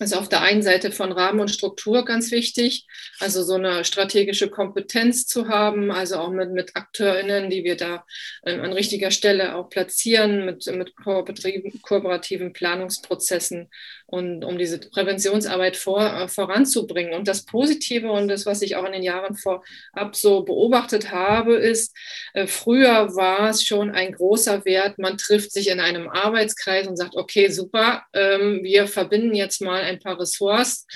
ist 0.00 0.16
auf 0.16 0.28
der 0.28 0.42
einen 0.42 0.62
Seite 0.62 0.90
von 0.90 1.12
Rahmen 1.12 1.40
und 1.40 1.50
Struktur 1.50 2.04
ganz 2.04 2.30
wichtig, 2.30 2.86
also 3.20 3.42
so 3.42 3.54
eine 3.54 3.84
strategische 3.84 4.48
Kompetenz 4.48 5.26
zu 5.26 5.48
haben, 5.48 5.90
also 5.90 6.16
auch 6.16 6.30
mit, 6.30 6.50
mit 6.50 6.76
AkteurInnen, 6.76 7.50
die 7.50 7.64
wir 7.64 7.76
da 7.76 8.04
an, 8.42 8.60
an 8.60 8.72
richtiger 8.72 9.10
Stelle 9.10 9.54
auch 9.54 9.68
platzieren, 9.68 10.44
mit, 10.44 10.66
mit 10.66 10.96
kooperativen 10.96 12.52
Planungsprozessen 12.52 13.68
und 14.12 14.44
um 14.44 14.58
diese 14.58 14.78
Präventionsarbeit 14.78 15.74
vor, 15.74 16.02
äh, 16.02 16.28
voranzubringen. 16.28 17.14
Und 17.14 17.26
das 17.28 17.46
Positive 17.46 18.12
und 18.12 18.28
das, 18.28 18.44
was 18.44 18.60
ich 18.60 18.76
auch 18.76 18.84
in 18.84 18.92
den 18.92 19.02
Jahren 19.02 19.34
vorab 19.34 20.14
so 20.14 20.42
beobachtet 20.42 21.10
habe, 21.10 21.54
ist, 21.54 21.96
äh, 22.34 22.46
früher 22.46 23.16
war 23.16 23.48
es 23.48 23.64
schon 23.64 23.90
ein 23.90 24.12
großer 24.12 24.66
Wert, 24.66 24.98
man 24.98 25.16
trifft 25.16 25.50
sich 25.50 25.68
in 25.68 25.80
einem 25.80 26.10
Arbeitskreis 26.10 26.86
und 26.86 26.98
sagt, 26.98 27.16
okay, 27.16 27.48
super, 27.48 28.02
ähm, 28.12 28.60
wir 28.62 28.86
verbinden 28.86 29.34
jetzt 29.34 29.62
mal 29.62 29.80
ein 29.80 29.98
paar 29.98 30.20
Ressorts 30.20 30.86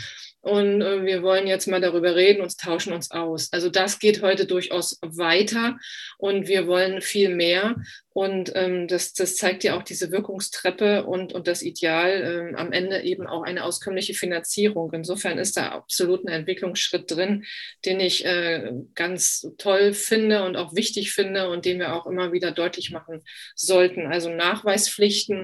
und 0.46 0.80
äh, 0.80 1.04
wir 1.04 1.24
wollen 1.24 1.48
jetzt 1.48 1.66
mal 1.66 1.80
darüber 1.80 2.14
reden 2.14 2.40
und 2.40 2.56
tauschen 2.56 2.92
uns 2.92 3.10
aus. 3.10 3.52
Also 3.52 3.68
das 3.68 3.98
geht 3.98 4.22
heute 4.22 4.46
durchaus 4.46 5.00
weiter 5.02 5.76
und 6.18 6.46
wir 6.46 6.68
wollen 6.68 7.02
viel 7.02 7.34
mehr. 7.34 7.74
Und 8.10 8.52
ähm, 8.54 8.86
das, 8.86 9.12
das 9.12 9.36
zeigt 9.36 9.64
ja 9.64 9.76
auch 9.76 9.82
diese 9.82 10.12
Wirkungstreppe 10.12 11.04
und, 11.04 11.32
und 11.32 11.48
das 11.48 11.62
Ideal 11.62 12.22
ähm, 12.50 12.56
am 12.56 12.70
Ende 12.70 13.02
eben 13.02 13.26
auch 13.26 13.42
eine 13.42 13.64
auskömmliche 13.64 14.14
Finanzierung. 14.14 14.92
Insofern 14.92 15.38
ist 15.38 15.56
da 15.56 15.70
absolut 15.70 16.24
ein 16.24 16.32
Entwicklungsschritt 16.32 17.10
drin, 17.10 17.44
den 17.84 17.98
ich 17.98 18.24
äh, 18.24 18.70
ganz 18.94 19.48
toll 19.58 19.94
finde 19.94 20.44
und 20.44 20.56
auch 20.56 20.76
wichtig 20.76 21.10
finde 21.10 21.50
und 21.50 21.64
den 21.64 21.80
wir 21.80 21.92
auch 21.92 22.06
immer 22.06 22.32
wieder 22.32 22.52
deutlich 22.52 22.92
machen 22.92 23.24
sollten. 23.56 24.06
Also 24.06 24.30
Nachweispflichten, 24.30 25.42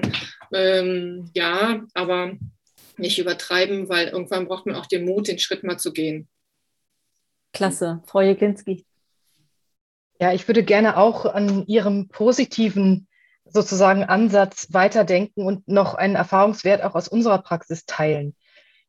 ähm, 0.53 1.29
ja, 1.33 1.83
aber 1.93 2.37
nicht 2.99 3.19
übertreiben, 3.19 3.89
weil 3.89 4.07
irgendwann 4.07 4.47
braucht 4.47 4.65
man 4.65 4.75
auch 4.75 4.85
den 4.85 5.05
Mut, 5.05 5.27
den 5.27 5.39
Schritt 5.39 5.63
mal 5.63 5.77
zu 5.77 5.93
gehen. 5.93 6.27
Klasse. 7.53 8.01
Frau 8.05 8.21
Jeglinski. 8.21 8.85
Ja, 10.19 10.33
ich 10.33 10.47
würde 10.47 10.63
gerne 10.63 10.97
auch 10.97 11.25
an 11.25 11.65
Ihrem 11.67 12.07
positiven 12.07 13.07
sozusagen 13.45 14.03
Ansatz 14.03 14.67
weiterdenken 14.71 15.45
und 15.45 15.67
noch 15.67 15.95
einen 15.95 16.15
Erfahrungswert 16.15 16.83
auch 16.83 16.95
aus 16.95 17.07
unserer 17.07 17.39
Praxis 17.39 17.85
teilen. 17.85 18.35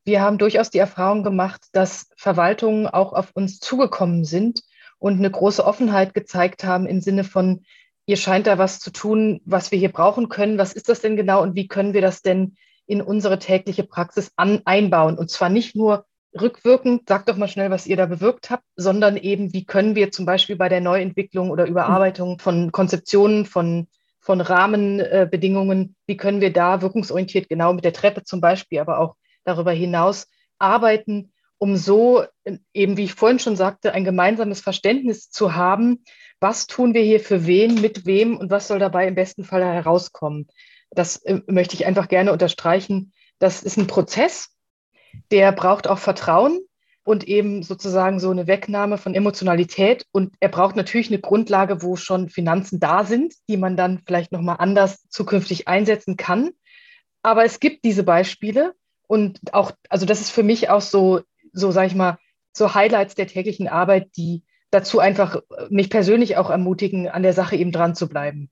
Wir 0.05 0.21
haben 0.21 0.39
durchaus 0.39 0.71
die 0.71 0.79
Erfahrung 0.79 1.23
gemacht, 1.23 1.63
dass 1.73 2.11
Verwaltungen 2.17 2.87
auch 2.87 3.13
auf 3.13 3.31
uns 3.35 3.59
zugekommen 3.59 4.25
sind 4.25 4.63
und 4.99 5.19
eine 5.19 5.31
große 5.31 5.65
Offenheit 5.65 6.15
gezeigt 6.15 6.65
haben 6.65 6.87
im 6.87 7.01
Sinne 7.01 7.25
von, 7.25 7.65
ihr 8.07 8.17
scheint 8.17 8.47
da 8.47 8.59
was 8.59 8.81
zu 8.81 8.91
tun, 8.91 9.41
was 9.45 9.71
wir 9.71 9.79
hier 9.79 9.93
brauchen 9.93 10.29
können. 10.29 10.59
Was 10.59 10.73
ist 10.75 10.89
das 10.89 11.01
denn 11.01 11.17
genau 11.17 11.43
und 11.43 11.55
wie 11.55 11.69
können 11.69 11.95
wir 11.95 12.03
das 12.03 12.23
denn 12.23 12.57
in 12.87 13.01
unsere 13.01 13.39
tägliche 13.39 13.85
Praxis 13.85 14.33
an, 14.37 14.63
einbauen. 14.65 15.19
Und 15.19 15.31
zwar 15.31 15.49
nicht 15.49 15.75
nur 15.75 16.05
rückwirkend, 16.39 17.09
sagt 17.09 17.29
doch 17.29 17.37
mal 17.37 17.49
schnell, 17.49 17.71
was 17.71 17.87
ihr 17.87 17.97
da 17.97 18.07
bewirkt 18.07 18.51
habt, 18.51 18.65
sondern 18.77 19.17
eben, 19.17 19.53
wie 19.53 19.65
können 19.65 19.95
wir 19.95 20.11
zum 20.11 20.27
Beispiel 20.27 20.57
bei 20.57 20.69
der 20.69 20.81
Neuentwicklung 20.81 21.51
oder 21.51 21.67
Überarbeitung 21.67 22.39
von 22.39 22.73
Konzeptionen, 22.73 23.47
von, 23.47 23.87
von 24.21 24.41
Rahmenbedingungen, 24.41 25.95
wie 26.07 26.17
können 26.17 26.41
wir 26.41 26.53
da 26.53 26.83
wirkungsorientiert 26.83 27.49
genau 27.49 27.73
mit 27.73 27.85
der 27.85 27.93
Treppe 27.93 28.25
zum 28.25 28.41
Beispiel, 28.41 28.81
aber 28.81 28.99
auch 28.99 29.15
darüber 29.45 29.73
hinaus 29.73 30.27
arbeiten, 30.59 31.33
um 31.59 31.77
so 31.77 32.25
eben, 32.73 32.97
wie 32.97 33.05
ich 33.05 33.15
vorhin 33.15 33.39
schon 33.39 33.57
sagte, 33.57 33.93
ein 33.93 34.05
gemeinsames 34.05 34.61
Verständnis 34.61 35.31
zu 35.31 35.55
haben, 35.55 36.05
was 36.41 36.67
tun 36.67 36.95
wir 36.95 37.03
hier 37.03 37.21
für 37.21 37.47
wen, 37.47 37.81
mit 37.81 38.07
wem 38.07 38.37
und 38.37 38.51
was 38.51 38.69
soll 38.69 38.79
dabei 38.79 39.07
im 39.07 39.15
besten 39.15 39.45
Fall 39.45 39.65
herauskommen 39.65 40.49
das 40.95 41.17
äh, 41.17 41.41
möchte 41.47 41.75
ich 41.75 41.87
einfach 41.87 42.09
gerne 42.09 42.33
unterstreichen. 42.33 43.13
Das 43.39 43.63
ist 43.63 43.77
ein 43.77 43.87
Prozess, 43.87 44.51
der 45.31 45.53
braucht 45.53 45.87
auch 45.87 45.99
Vertrauen 45.99 46.61
und 47.05 47.29
eben 47.29 47.63
sozusagen 47.63 48.19
so 48.19 48.31
eine 48.31 48.47
Wegnahme 48.47 48.99
von 48.99 49.15
Emotionalität. 49.15 50.07
Und 50.13 50.35
er 50.41 50.49
braucht 50.49 50.77
natürlich 50.77 51.09
eine 51.09 51.21
Grundlage, 51.21 51.83
wo 51.83 51.97
schon 51.97 52.31
Finanzen 52.31 52.81
da 52.81 53.05
sind, 53.05 53.35
die 53.49 53.57
man 53.57 53.77
dann 53.77 54.01
vielleicht 54.07 54.33
nochmal 54.33 54.57
anders 54.59 55.07
zukünftig 55.11 55.69
einsetzen 55.69 56.17
kann. 56.17 56.51
Aber 57.23 57.45
es 57.45 57.61
gibt 57.61 57.85
diese 57.85 58.05
Beispiele 58.05 58.75
und 59.07 59.39
auch, 59.53 59.73
also 59.89 60.07
das 60.07 60.21
ist 60.21 60.31
für 60.31 60.43
mich 60.43 60.71
auch 60.71 60.81
so, 60.81 61.21
so 61.53 61.71
sage 61.71 61.89
ich 61.89 61.95
mal, 61.95 62.19
so 62.53 62.75
Highlights 62.75 63.15
der 63.15 63.27
täglichen 63.27 63.69
Arbeit, 63.69 64.17
die 64.17 64.43
dazu 64.71 64.99
einfach 64.99 65.41
mich 65.69 65.91
persönlich 65.91 66.37
auch 66.37 66.51
ermutigen, 66.51 67.09
an 67.09 67.23
der 67.23 67.33
Sache 67.33 67.57
eben 67.57 67.73
dran 67.73 67.95
zu 67.95 68.09
bleiben. 68.09 68.51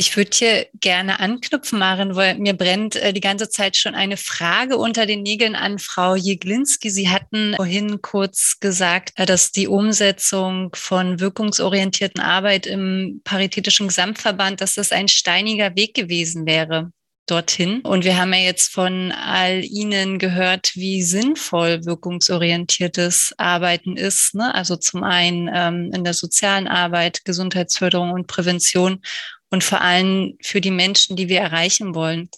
Ich 0.00 0.16
würde 0.16 0.30
hier 0.32 0.66
gerne 0.80 1.18
anknüpfen, 1.18 1.80
Maren, 1.80 2.14
weil 2.14 2.38
mir 2.38 2.52
brennt 2.54 2.94
äh, 2.94 3.12
die 3.12 3.20
ganze 3.20 3.50
Zeit 3.50 3.76
schon 3.76 3.96
eine 3.96 4.16
Frage 4.16 4.76
unter 4.76 5.06
den 5.06 5.22
Nägeln 5.22 5.56
an 5.56 5.80
Frau 5.80 6.14
Jeglinski. 6.14 6.88
Sie 6.88 7.08
hatten 7.08 7.54
vorhin 7.56 8.00
kurz 8.00 8.60
gesagt, 8.60 9.10
äh, 9.16 9.26
dass 9.26 9.50
die 9.50 9.66
Umsetzung 9.66 10.70
von 10.72 11.18
wirkungsorientierten 11.18 12.22
Arbeit 12.22 12.64
im 12.64 13.22
Paritätischen 13.24 13.88
Gesamtverband, 13.88 14.60
dass 14.60 14.76
das 14.76 14.92
ein 14.92 15.08
steiniger 15.08 15.74
Weg 15.74 15.94
gewesen 15.94 16.46
wäre 16.46 16.92
dorthin. 17.26 17.80
Und 17.80 18.04
wir 18.04 18.16
haben 18.16 18.32
ja 18.32 18.38
jetzt 18.38 18.72
von 18.72 19.12
all 19.12 19.64
Ihnen 19.64 20.18
gehört, 20.18 20.72
wie 20.74 21.02
sinnvoll 21.02 21.84
wirkungsorientiertes 21.84 23.34
Arbeiten 23.36 23.96
ist. 23.96 24.36
Ne? 24.36 24.54
Also 24.54 24.76
zum 24.76 25.02
einen 25.02 25.50
ähm, 25.52 25.90
in 25.92 26.04
der 26.04 26.14
sozialen 26.14 26.68
Arbeit, 26.68 27.24
Gesundheitsförderung 27.24 28.12
und 28.12 28.28
Prävention 28.28 29.02
und 29.50 29.64
vor 29.64 29.80
allem 29.80 30.36
für 30.42 30.60
die 30.60 30.70
Menschen, 30.70 31.16
die 31.16 31.28
wir 31.28 31.40
erreichen 31.40 31.94
wollen. 31.94 32.28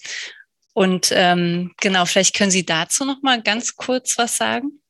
Und 0.73 1.13
ähm, 1.15 1.73
genau, 1.81 2.05
vielleicht 2.05 2.37
können 2.37 2.51
Sie 2.51 2.65
dazu 2.65 3.05
noch 3.05 3.23
mal 3.23 3.43
ganz 3.43 3.77
kurz 3.77 4.17
was 4.19 4.37
sagen. 4.37 4.81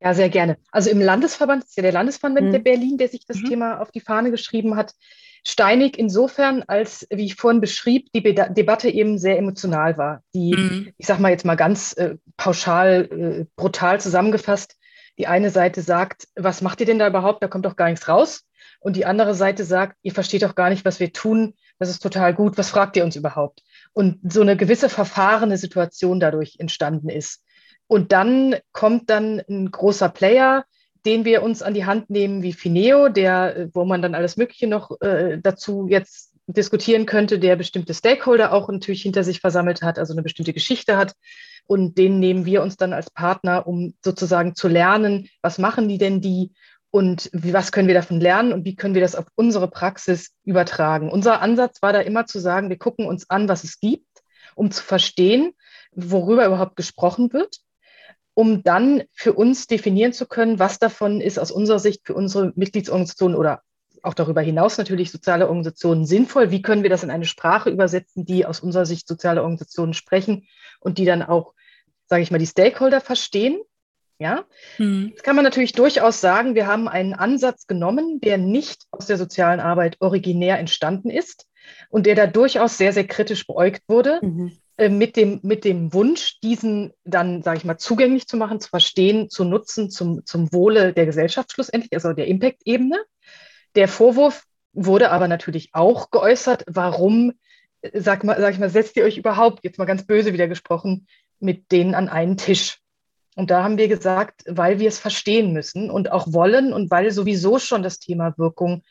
Ja, 0.00 0.12
sehr 0.12 0.28
gerne. 0.28 0.58
Also 0.70 0.90
im 0.90 1.00
Landesverband, 1.00 1.62
das 1.62 1.70
ist 1.70 1.76
ja 1.76 1.82
der 1.82 1.92
Landesverband 1.92 2.48
mhm. 2.48 2.52
der 2.52 2.58
Berlin, 2.58 2.98
der 2.98 3.08
sich 3.08 3.24
das 3.26 3.38
mhm. 3.38 3.48
Thema 3.48 3.80
auf 3.80 3.90
die 3.90 4.00
Fahne 4.00 4.30
geschrieben 4.30 4.76
hat, 4.76 4.92
steinig 5.46 5.98
insofern, 5.98 6.64
als, 6.66 7.06
wie 7.10 7.24
ich 7.24 7.36
vorhin 7.36 7.60
beschrieb, 7.60 8.12
die 8.12 8.20
Be 8.20 8.34
Debatte 8.34 8.90
eben 8.90 9.18
sehr 9.18 9.38
emotional 9.38 9.96
war. 9.96 10.22
Die, 10.34 10.54
mhm. 10.54 10.92
ich 10.98 11.06
sage 11.06 11.22
mal 11.22 11.30
jetzt 11.30 11.46
mal 11.46 11.54
ganz 11.54 11.92
äh, 11.94 12.16
pauschal, 12.36 13.08
äh, 13.10 13.46
brutal 13.56 14.00
zusammengefasst, 14.00 14.76
die 15.18 15.26
eine 15.26 15.50
Seite 15.50 15.80
sagt, 15.80 16.28
was 16.34 16.60
macht 16.60 16.80
ihr 16.80 16.86
denn 16.86 16.98
da 16.98 17.08
überhaupt? 17.08 17.42
Da 17.42 17.48
kommt 17.48 17.64
doch 17.64 17.76
gar 17.76 17.88
nichts 17.88 18.06
raus. 18.06 18.44
Und 18.80 18.96
die 18.96 19.06
andere 19.06 19.34
Seite 19.34 19.64
sagt, 19.64 19.96
ihr 20.02 20.12
versteht 20.12 20.42
doch 20.42 20.54
gar 20.54 20.70
nicht, 20.70 20.84
was 20.84 21.00
wir 21.00 21.12
tun. 21.12 21.54
Das 21.78 21.88
ist 21.88 22.02
total 22.02 22.34
gut. 22.34 22.58
Was 22.58 22.70
fragt 22.70 22.96
ihr 22.96 23.04
uns 23.04 23.16
überhaupt? 23.16 23.62
Und 23.92 24.18
so 24.32 24.40
eine 24.40 24.56
gewisse 24.56 24.88
verfahrene 24.88 25.58
Situation 25.58 26.20
dadurch 26.20 26.56
entstanden 26.58 27.08
ist. 27.08 27.42
Und 27.88 28.12
dann 28.12 28.56
kommt 28.72 29.10
dann 29.10 29.42
ein 29.48 29.70
großer 29.70 30.08
Player, 30.08 30.64
den 31.04 31.24
wir 31.24 31.42
uns 31.42 31.62
an 31.62 31.74
die 31.74 31.84
Hand 31.84 32.10
nehmen, 32.10 32.42
wie 32.42 32.52
Fineo, 32.52 33.08
der, 33.08 33.68
wo 33.72 33.84
man 33.84 34.02
dann 34.02 34.14
alles 34.14 34.36
Mögliche 34.36 34.66
noch 34.66 35.00
äh, 35.00 35.38
dazu 35.40 35.86
jetzt 35.88 36.32
diskutieren 36.48 37.06
könnte, 37.06 37.38
der 37.38 37.56
bestimmte 37.56 37.94
Stakeholder 37.94 38.52
auch 38.52 38.68
natürlich 38.68 39.02
hinter 39.02 39.24
sich 39.24 39.40
versammelt 39.40 39.82
hat, 39.82 39.98
also 39.98 40.12
eine 40.12 40.22
bestimmte 40.22 40.52
Geschichte 40.52 40.96
hat. 40.96 41.14
Und 41.66 41.98
den 41.98 42.20
nehmen 42.20 42.44
wir 42.44 42.62
uns 42.62 42.76
dann 42.76 42.92
als 42.92 43.10
Partner, 43.10 43.66
um 43.66 43.94
sozusagen 44.04 44.54
zu 44.54 44.68
lernen, 44.68 45.28
was 45.42 45.58
machen 45.58 45.88
die 45.88 45.98
denn 45.98 46.20
die 46.20 46.52
und 46.90 47.30
wie, 47.32 47.52
was 47.52 47.72
können 47.72 47.88
wir 47.88 47.94
davon 47.94 48.20
lernen 48.20 48.52
und 48.52 48.64
wie 48.64 48.76
können 48.76 48.94
wir 48.94 49.02
das 49.02 49.14
auf 49.14 49.26
unsere 49.34 49.68
Praxis 49.68 50.32
übertragen. 50.44 51.10
Unser 51.10 51.42
Ansatz 51.42 51.82
war 51.82 51.92
da 51.92 52.00
immer 52.00 52.26
zu 52.26 52.38
sagen, 52.38 52.70
wir 52.70 52.78
gucken 52.78 53.06
uns 53.06 53.28
an, 53.28 53.48
was 53.48 53.64
es 53.64 53.80
gibt, 53.80 54.06
um 54.54 54.70
zu 54.70 54.82
verstehen, 54.82 55.52
worüber 55.92 56.46
überhaupt 56.46 56.76
gesprochen 56.76 57.32
wird, 57.32 57.58
um 58.34 58.62
dann 58.62 59.02
für 59.12 59.32
uns 59.32 59.66
definieren 59.66 60.12
zu 60.12 60.26
können, 60.26 60.58
was 60.58 60.78
davon 60.78 61.20
ist 61.20 61.38
aus 61.38 61.50
unserer 61.50 61.78
Sicht 61.78 62.02
für 62.04 62.14
unsere 62.14 62.52
Mitgliedsorganisationen 62.54 63.36
oder 63.36 63.62
auch 64.02 64.14
darüber 64.14 64.40
hinaus 64.40 64.78
natürlich 64.78 65.10
soziale 65.10 65.48
Organisationen 65.48 66.06
sinnvoll. 66.06 66.50
Wie 66.50 66.62
können 66.62 66.82
wir 66.82 66.90
das 66.90 67.02
in 67.02 67.10
eine 67.10 67.24
Sprache 67.24 67.70
übersetzen, 67.70 68.24
die 68.24 68.46
aus 68.46 68.60
unserer 68.60 68.86
Sicht 68.86 69.08
soziale 69.08 69.42
Organisationen 69.42 69.94
sprechen 69.94 70.46
und 70.80 70.98
die 70.98 71.04
dann 71.04 71.22
auch, 71.22 71.54
sage 72.06 72.22
ich 72.22 72.30
mal, 72.30 72.38
die 72.38 72.46
Stakeholder 72.46 73.00
verstehen 73.00 73.58
ja, 74.18 74.44
mhm. 74.78 75.08
Jetzt 75.10 75.24
kann 75.24 75.36
man 75.36 75.44
natürlich 75.44 75.72
durchaus 75.72 76.20
sagen, 76.20 76.54
wir 76.54 76.66
haben 76.66 76.88
einen 76.88 77.12
Ansatz 77.12 77.66
genommen, 77.66 78.20
der 78.20 78.38
nicht 78.38 78.84
aus 78.90 79.06
der 79.06 79.18
sozialen 79.18 79.60
Arbeit 79.60 79.96
originär 80.00 80.58
entstanden 80.58 81.10
ist 81.10 81.46
und 81.90 82.06
der 82.06 82.14
da 82.14 82.26
durchaus 82.26 82.78
sehr, 82.78 82.92
sehr 82.92 83.06
kritisch 83.06 83.46
beäugt 83.46 83.82
wurde, 83.88 84.20
mhm. 84.22 84.56
äh, 84.78 84.88
mit, 84.88 85.16
dem, 85.16 85.40
mit 85.42 85.64
dem 85.64 85.92
Wunsch, 85.92 86.40
diesen 86.40 86.92
dann, 87.04 87.42
sage 87.42 87.58
ich 87.58 87.64
mal, 87.64 87.76
zugänglich 87.76 88.26
zu 88.26 88.38
machen, 88.38 88.60
zu 88.60 88.70
verstehen, 88.70 89.28
zu 89.28 89.44
nutzen 89.44 89.90
zum, 89.90 90.24
zum 90.24 90.52
Wohle 90.52 90.94
der 90.94 91.04
Gesellschaft 91.04 91.52
schlussendlich, 91.52 91.92
also 91.92 92.14
der 92.14 92.26
Impact-Ebene. 92.26 92.98
Der 93.74 93.88
Vorwurf 93.88 94.44
wurde 94.72 95.10
aber 95.10 95.28
natürlich 95.28 95.70
auch 95.72 96.10
geäußert, 96.10 96.64
warum, 96.66 97.34
äh, 97.82 98.00
sag, 98.00 98.24
mal, 98.24 98.40
sag 98.40 98.54
ich 98.54 98.58
mal, 98.58 98.70
setzt 98.70 98.96
ihr 98.96 99.04
euch 99.04 99.18
überhaupt, 99.18 99.62
jetzt 99.62 99.78
mal 99.78 99.84
ganz 99.84 100.06
böse 100.06 100.32
wieder 100.32 100.48
gesprochen, 100.48 101.06
mit 101.38 101.70
denen 101.70 101.94
an 101.94 102.08
einen 102.08 102.38
Tisch? 102.38 102.78
Und 103.36 103.50
da 103.50 103.62
haben 103.62 103.78
wir 103.78 103.86
gesagt, 103.86 104.44
weil 104.48 104.80
wir 104.80 104.88
es 104.88 104.98
verstehen 104.98 105.52
müssen 105.52 105.90
und 105.90 106.10
auch 106.10 106.32
wollen 106.32 106.72
und 106.72 106.90
weil 106.90 107.10
sowieso 107.10 107.58
schon 107.58 107.82
das 107.82 107.98
Thema 107.98 108.34
Wirkung, 108.38 108.82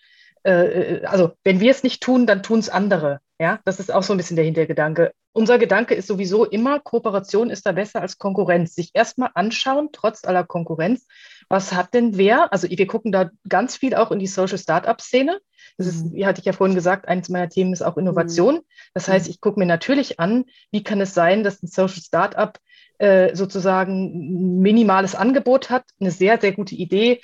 äh, 0.45 0.99
äh 0.99 1.05
also 1.05 1.31
wenn 1.43 1.59
wir 1.59 1.71
es 1.71 1.83
nicht 1.83 2.01
tun, 2.01 2.27
dann 2.27 2.43
tun 2.43 2.59
es 2.59 2.69
andere. 2.69 3.19
Ja, 3.39 3.59
das 3.65 3.79
ist 3.79 3.91
auch 3.91 4.03
so 4.03 4.13
ein 4.13 4.17
bisschen 4.17 4.37
der 4.37 4.45
Hintergedanke. 4.45 5.11
Unser 5.33 5.57
Gedanke 5.57 5.95
ist 5.95 6.07
sowieso 6.07 6.45
immer, 6.45 6.79
Kooperation 6.79 7.49
ist 7.49 7.65
da 7.65 7.73
besser 7.73 8.01
als 8.01 8.17
Konkurrenz. 8.17 8.75
Sich 8.75 8.91
erstmal 8.93 9.31
anschauen, 9.33 9.89
trotz 9.91 10.23
aller 10.23 10.45
Konkurrenz, 10.45 11.05
was 11.49 11.73
hat 11.73 11.93
denn 11.93 12.17
wer? 12.17 12.53
Also 12.53 12.69
wir 12.69 12.87
gucken 12.87 13.11
da 13.11 13.31
ganz 13.49 13.75
viel 13.75 13.95
auch 13.95 14.11
in 14.11 14.19
die 14.19 14.27
Social 14.27 14.57
Startup-Szene. 14.57 15.41
Das 15.77 15.87
ist, 15.87 16.05
mhm. 16.05 16.13
wie 16.13 16.25
hatte 16.25 16.39
ich 16.39 16.45
ja 16.45 16.53
vorhin 16.53 16.75
gesagt, 16.75 17.07
eines 17.07 17.29
meiner 17.29 17.49
Themen 17.49 17.73
ist 17.73 17.81
auch 17.81 17.97
Innovation. 17.97 18.55
Mhm. 18.55 18.63
Das 18.93 19.07
heißt, 19.07 19.25
mhm. 19.25 19.31
ich 19.31 19.41
gucke 19.41 19.59
mir 19.59 19.65
natürlich 19.65 20.19
an, 20.19 20.45
wie 20.71 20.83
kann 20.83 21.01
es 21.01 21.13
sein, 21.13 21.43
dass 21.43 21.61
ein 21.61 21.67
Social 21.67 22.01
Startup 22.01 22.57
äh, 22.97 23.35
sozusagen 23.35 24.05
ein 24.05 24.59
minimales 24.61 25.15
Angebot 25.15 25.69
hat, 25.69 25.83
eine 25.99 26.11
sehr, 26.11 26.39
sehr 26.39 26.53
gute 26.53 26.75
Idee, 26.75 27.21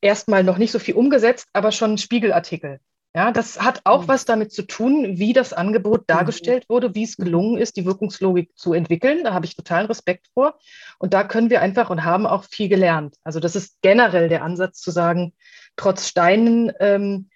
erstmal 0.00 0.44
noch 0.44 0.58
nicht 0.58 0.70
so 0.70 0.78
viel 0.78 0.94
umgesetzt, 0.94 1.48
aber 1.52 1.72
schon 1.72 1.92
ein 1.92 1.98
Spiegelartikel. 1.98 2.78
Ja, 3.16 3.30
das 3.30 3.60
hat 3.60 3.80
auch 3.84 4.02
mhm. 4.02 4.08
was 4.08 4.24
damit 4.24 4.52
zu 4.52 4.62
tun, 4.62 5.18
wie 5.18 5.32
das 5.32 5.52
Angebot 5.52 6.00
mhm. 6.00 6.06
dargestellt 6.08 6.68
wurde, 6.68 6.96
wie 6.96 7.04
es 7.04 7.16
gelungen 7.16 7.58
ist, 7.58 7.76
die 7.76 7.84
Wirkungslogik 7.84 8.50
zu 8.56 8.72
entwickeln. 8.72 9.22
Da 9.22 9.32
habe 9.32 9.46
ich 9.46 9.54
totalen 9.54 9.86
Respekt 9.86 10.26
vor. 10.34 10.58
Und 10.98 11.14
da 11.14 11.22
können 11.22 11.48
wir 11.48 11.60
einfach 11.60 11.90
und 11.90 12.04
haben 12.04 12.26
auch 12.26 12.44
viel 12.44 12.68
gelernt. 12.68 13.14
Also 13.22 13.38
das 13.38 13.54
ist 13.54 13.78
generell 13.82 14.28
der 14.28 14.42
Ansatz 14.42 14.80
zu 14.80 14.90
sagen, 14.90 15.32
trotz 15.76 16.08
Steinen, 16.08 16.72
ähm, 16.80 17.30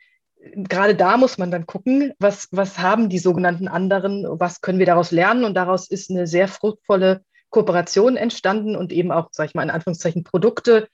gerade 0.57 0.97
da 0.97 1.17
muss 1.17 1.39
man 1.39 1.53
dann 1.53 1.67
gucken, 1.67 2.13
was, 2.19 2.49
was 2.51 2.81
haben 2.81 3.09
die 3.09 3.19
sogenannten 3.21 3.69
anderen, 3.69 4.27
was 4.29 4.61
können 4.61 4.81
wir 4.81 4.87
daraus 4.87 5.13
lernen. 5.13 5.45
Und 5.45 5.55
daraus 5.55 5.89
ist 5.89 6.11
eine 6.11 6.27
sehr 6.27 6.49
fruchtvolle 6.49 7.23
Kooperation 7.51 8.17
entstanden 8.17 8.77
und 8.77 8.93
eben 8.93 9.11
auch, 9.11 9.29
sage 9.33 9.49
ich 9.49 9.55
mal, 9.55 9.63
in 9.63 9.71
Anführungszeichen 9.71 10.25
Produkte, 10.25 10.89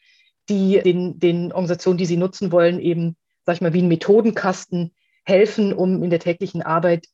die 0.49 0.81
den, 0.83 1.19
den 1.19 1.53
Organisationen, 1.53 1.99
die 1.99 2.07
sie 2.07 2.17
nutzen 2.17 2.53
wollen, 2.53 2.79
eben 2.79 3.17
sag 3.45 3.57
ich 3.57 3.61
mal, 3.61 3.73
wie 3.73 3.83
ein 3.83 3.89
Methodenkasten 3.89 4.95
helfen, 5.25 5.73
um 5.73 6.03
in 6.03 6.11
der 6.11 6.21
täglichen 6.21 6.63
Arbeit 6.63 7.07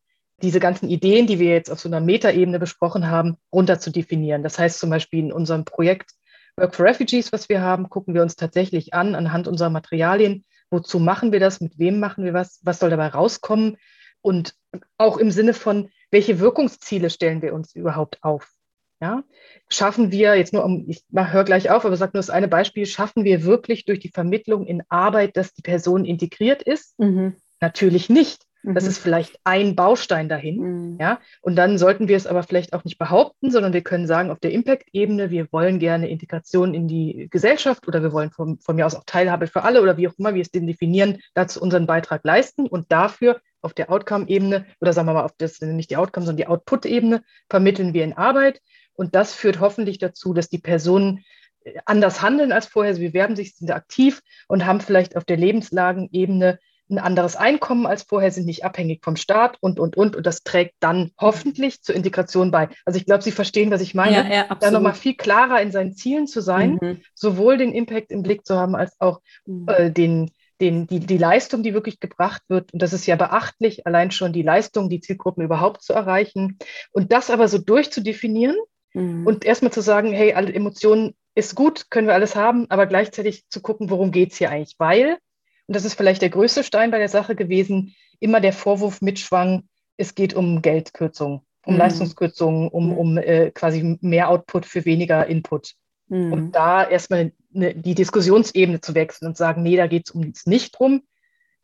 diese 0.42 0.60
ganzen 0.60 0.88
Ideen, 0.88 1.26
die 1.26 1.38
wir 1.38 1.50
jetzt 1.50 1.70
auf 1.70 1.80
so 1.80 1.88
einer 1.88 2.00
Metaebene 2.00 2.58
besprochen 2.58 3.10
haben, 3.10 3.36
runter 3.52 3.78
zu 3.78 3.90
definieren. 3.90 4.42
Das 4.42 4.58
heißt 4.58 4.78
zum 4.78 4.90
Beispiel 4.90 5.20
in 5.20 5.32
unserem 5.32 5.64
Projekt 5.64 6.12
Work 6.56 6.74
for 6.74 6.86
Refugees, 6.86 7.32
was 7.32 7.48
wir 7.48 7.60
haben, 7.60 7.88
gucken 7.88 8.14
wir 8.14 8.22
uns 8.22 8.36
tatsächlich 8.36 8.94
an, 8.94 9.14
anhand 9.14 9.48
unserer 9.48 9.70
Materialien, 9.70 10.44
wozu 10.70 10.98
machen 10.98 11.32
wir 11.32 11.40
das, 11.40 11.60
mit 11.60 11.78
wem 11.78 12.00
machen 12.00 12.24
wir 12.24 12.34
was, 12.34 12.60
was 12.62 12.78
soll 12.78 12.90
dabei 12.90 13.08
rauskommen 13.08 13.76
und 14.22 14.54
auch 14.98 15.16
im 15.16 15.30
Sinne 15.30 15.54
von, 15.54 15.90
welche 16.10 16.40
Wirkungsziele 16.40 17.10
stellen 17.10 17.42
wir 17.42 17.54
uns 17.54 17.74
überhaupt 17.74 18.22
auf. 18.22 18.52
Ja? 19.00 19.24
Schaffen 19.68 20.12
wir, 20.12 20.34
jetzt 20.34 20.52
nur 20.52 20.64
um, 20.64 20.84
ich 20.88 21.04
höre 21.12 21.44
gleich 21.44 21.70
auf, 21.70 21.84
aber 21.84 21.96
sage 21.96 22.12
nur 22.14 22.20
das 22.20 22.30
eine 22.30 22.48
Beispiel, 22.48 22.86
schaffen 22.86 23.24
wir 23.24 23.44
wirklich 23.44 23.84
durch 23.84 24.00
die 24.00 24.10
Vermittlung 24.10 24.66
in 24.66 24.82
Arbeit, 24.88 25.36
dass 25.36 25.52
die 25.52 25.62
Person 25.62 26.04
integriert 26.04 26.62
ist? 26.62 26.98
Mhm. 26.98 27.36
Natürlich 27.60 28.08
nicht. 28.08 28.46
Das 28.62 28.84
mhm. 28.84 28.90
ist 28.90 28.98
vielleicht 28.98 29.38
ein 29.44 29.74
Baustein 29.74 30.28
dahin. 30.28 30.58
Mhm. 30.58 30.98
Ja? 31.00 31.20
Und 31.40 31.56
dann 31.56 31.78
sollten 31.78 32.08
wir 32.08 32.16
es 32.16 32.26
aber 32.26 32.42
vielleicht 32.42 32.74
auch 32.74 32.84
nicht 32.84 32.98
behaupten, 32.98 33.50
sondern 33.50 33.72
wir 33.72 33.82
können 33.82 34.06
sagen, 34.06 34.30
auf 34.30 34.38
der 34.38 34.52
Impact-Ebene, 34.52 35.30
wir 35.30 35.50
wollen 35.50 35.78
gerne 35.78 36.10
Integration 36.10 36.74
in 36.74 36.86
die 36.86 37.28
Gesellschaft 37.30 37.88
oder 37.88 38.02
wir 38.02 38.12
wollen 38.12 38.30
von, 38.30 38.58
von 38.58 38.76
mir 38.76 38.84
aus 38.84 38.94
auch 38.94 39.04
Teilhabe 39.06 39.46
für 39.46 39.62
alle 39.62 39.80
oder 39.80 39.96
wie 39.96 40.08
auch 40.08 40.18
immer 40.18 40.34
wir 40.34 40.42
es 40.42 40.50
denn 40.50 40.66
definieren, 40.66 41.18
dazu 41.34 41.60
unseren 41.62 41.86
Beitrag 41.86 42.22
leisten 42.24 42.66
und 42.66 42.92
dafür 42.92 43.40
auf 43.62 43.72
der 43.72 43.90
Outcome-Ebene 43.90 44.66
oder 44.80 44.92
sagen 44.92 45.08
wir 45.08 45.14
mal 45.14 45.24
auf 45.24 45.34
das, 45.38 45.60
nicht 45.60 45.90
die 45.90 45.96
Outcome, 45.96 46.26
sondern 46.26 46.38
die 46.38 46.46
Output-Ebene 46.46 47.22
vermitteln 47.48 47.94
wir 47.94 48.04
in 48.04 48.12
Arbeit 48.12 48.60
und 49.00 49.14
das 49.14 49.32
führt 49.32 49.60
hoffentlich 49.60 49.96
dazu, 49.96 50.34
dass 50.34 50.50
die 50.50 50.58
Personen 50.58 51.24
äh, 51.64 51.72
anders 51.86 52.20
handeln 52.20 52.52
als 52.52 52.66
vorher. 52.66 52.94
Sie 52.94 53.08
bewerben 53.08 53.34
sich, 53.34 53.56
sind 53.56 53.70
aktiv 53.70 54.20
und 54.46 54.66
haben 54.66 54.82
vielleicht 54.82 55.16
auf 55.16 55.24
der 55.24 55.38
Lebenslagenebene 55.38 56.58
ein 56.90 56.98
anderes 56.98 57.34
Einkommen 57.34 57.86
als 57.86 58.02
vorher, 58.02 58.30
sind 58.30 58.44
nicht 58.44 58.62
abhängig 58.62 59.02
vom 59.02 59.16
Staat 59.16 59.56
und, 59.60 59.80
und, 59.80 59.96
und. 59.96 60.16
Und 60.16 60.26
das 60.26 60.42
trägt 60.42 60.74
dann 60.80 61.12
hoffentlich 61.18 61.80
zur 61.80 61.94
Integration 61.94 62.50
bei. 62.50 62.68
Also 62.84 62.98
ich 62.98 63.06
glaube, 63.06 63.22
Sie 63.22 63.32
verstehen, 63.32 63.70
was 63.70 63.80
ich 63.80 63.94
meine. 63.94 64.16
Ja, 64.16 64.46
ja, 64.50 64.54
da 64.54 64.70
nochmal 64.70 64.92
viel 64.92 65.14
klarer 65.14 65.62
in 65.62 65.72
seinen 65.72 65.94
Zielen 65.94 66.26
zu 66.26 66.42
sein, 66.42 66.78
mhm. 66.78 67.00
sowohl 67.14 67.56
den 67.56 67.72
Impact 67.72 68.10
im 68.10 68.22
Blick 68.22 68.44
zu 68.44 68.56
haben, 68.56 68.74
als 68.74 69.00
auch 69.00 69.22
mhm. 69.46 69.66
äh, 69.68 69.90
den, 69.90 70.30
den, 70.60 70.86
die, 70.86 71.00
die 71.00 71.16
Leistung, 71.16 71.62
die 71.62 71.72
wirklich 71.72 72.00
gebracht 72.00 72.42
wird. 72.48 72.74
Und 72.74 72.82
das 72.82 72.92
ist 72.92 73.06
ja 73.06 73.16
beachtlich, 73.16 73.86
allein 73.86 74.10
schon 74.10 74.34
die 74.34 74.42
Leistung, 74.42 74.90
die 74.90 75.00
Zielgruppen 75.00 75.42
überhaupt 75.42 75.82
zu 75.82 75.94
erreichen. 75.94 76.58
Und 76.92 77.12
das 77.12 77.30
aber 77.30 77.48
so 77.48 77.56
durchzudefinieren, 77.56 78.56
Mhm. 78.94 79.26
Und 79.26 79.44
erstmal 79.44 79.72
zu 79.72 79.80
sagen, 79.80 80.12
hey, 80.12 80.32
alle 80.34 80.52
Emotionen 80.52 81.14
ist 81.34 81.54
gut, 81.54 81.90
können 81.90 82.06
wir 82.06 82.14
alles 82.14 82.36
haben, 82.36 82.66
aber 82.70 82.86
gleichzeitig 82.86 83.48
zu 83.48 83.60
gucken, 83.60 83.90
worum 83.90 84.10
geht 84.10 84.32
es 84.32 84.38
hier 84.38 84.50
eigentlich? 84.50 84.76
Weil, 84.78 85.18
und 85.66 85.76
das 85.76 85.84
ist 85.84 85.94
vielleicht 85.94 86.22
der 86.22 86.30
größte 86.30 86.64
Stein 86.64 86.90
bei 86.90 86.98
der 86.98 87.08
Sache 87.08 87.36
gewesen, 87.36 87.94
immer 88.18 88.40
der 88.40 88.52
Vorwurf 88.52 89.00
mitschwang, 89.00 89.64
es 89.96 90.14
geht 90.14 90.34
um 90.34 90.62
Geldkürzung, 90.62 91.44
um 91.64 91.74
mhm. 91.74 91.78
Leistungskürzungen, 91.78 92.68
um, 92.68 92.90
mhm. 92.90 92.98
um 92.98 93.18
äh, 93.18 93.50
quasi 93.50 93.98
mehr 94.00 94.28
Output 94.28 94.66
für 94.66 94.84
weniger 94.84 95.26
Input. 95.26 95.74
Mhm. 96.08 96.32
Und 96.32 96.52
da 96.52 96.88
erstmal 96.88 97.32
eine, 97.54 97.74
die 97.74 97.94
Diskussionsebene 97.94 98.80
zu 98.80 98.94
wechseln 98.94 99.28
und 99.28 99.36
sagen, 99.36 99.62
nee, 99.62 99.76
da 99.76 99.86
geht 99.86 100.08
es 100.08 100.14
uns 100.14 100.46
nicht 100.46 100.78
drum. 100.78 101.02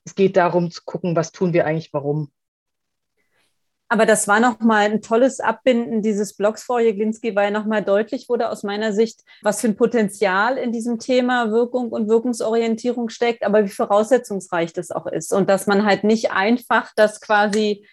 Es 0.04 0.14
geht 0.14 0.36
darum 0.36 0.70
zu 0.70 0.82
gucken, 0.84 1.16
was 1.16 1.32
tun 1.32 1.52
wir 1.52 1.66
eigentlich, 1.66 1.92
warum. 1.92 2.30
Aber 3.88 4.04
das 4.04 4.26
war 4.26 4.40
nochmal 4.40 4.86
ein 4.86 5.00
tolles 5.00 5.38
Abbinden 5.38 6.02
dieses 6.02 6.34
Blogs 6.34 6.64
vor 6.64 6.80
Jeglinski, 6.80 7.36
weil 7.36 7.52
nochmal 7.52 7.84
deutlich 7.84 8.28
wurde 8.28 8.50
aus 8.50 8.64
meiner 8.64 8.92
Sicht, 8.92 9.22
was 9.42 9.60
für 9.60 9.68
ein 9.68 9.76
Potenzial 9.76 10.58
in 10.58 10.72
diesem 10.72 10.98
Thema 10.98 11.52
Wirkung 11.52 11.90
und 11.90 12.08
Wirkungsorientierung 12.08 13.10
steckt, 13.10 13.44
aber 13.44 13.64
wie 13.64 13.70
voraussetzungsreich 13.70 14.72
das 14.72 14.90
auch 14.90 15.06
ist. 15.06 15.32
Und 15.32 15.48
dass 15.48 15.68
man 15.68 15.86
halt 15.86 16.02
nicht 16.02 16.32
einfach 16.32 16.92
das 16.96 17.20
quasi 17.20 17.86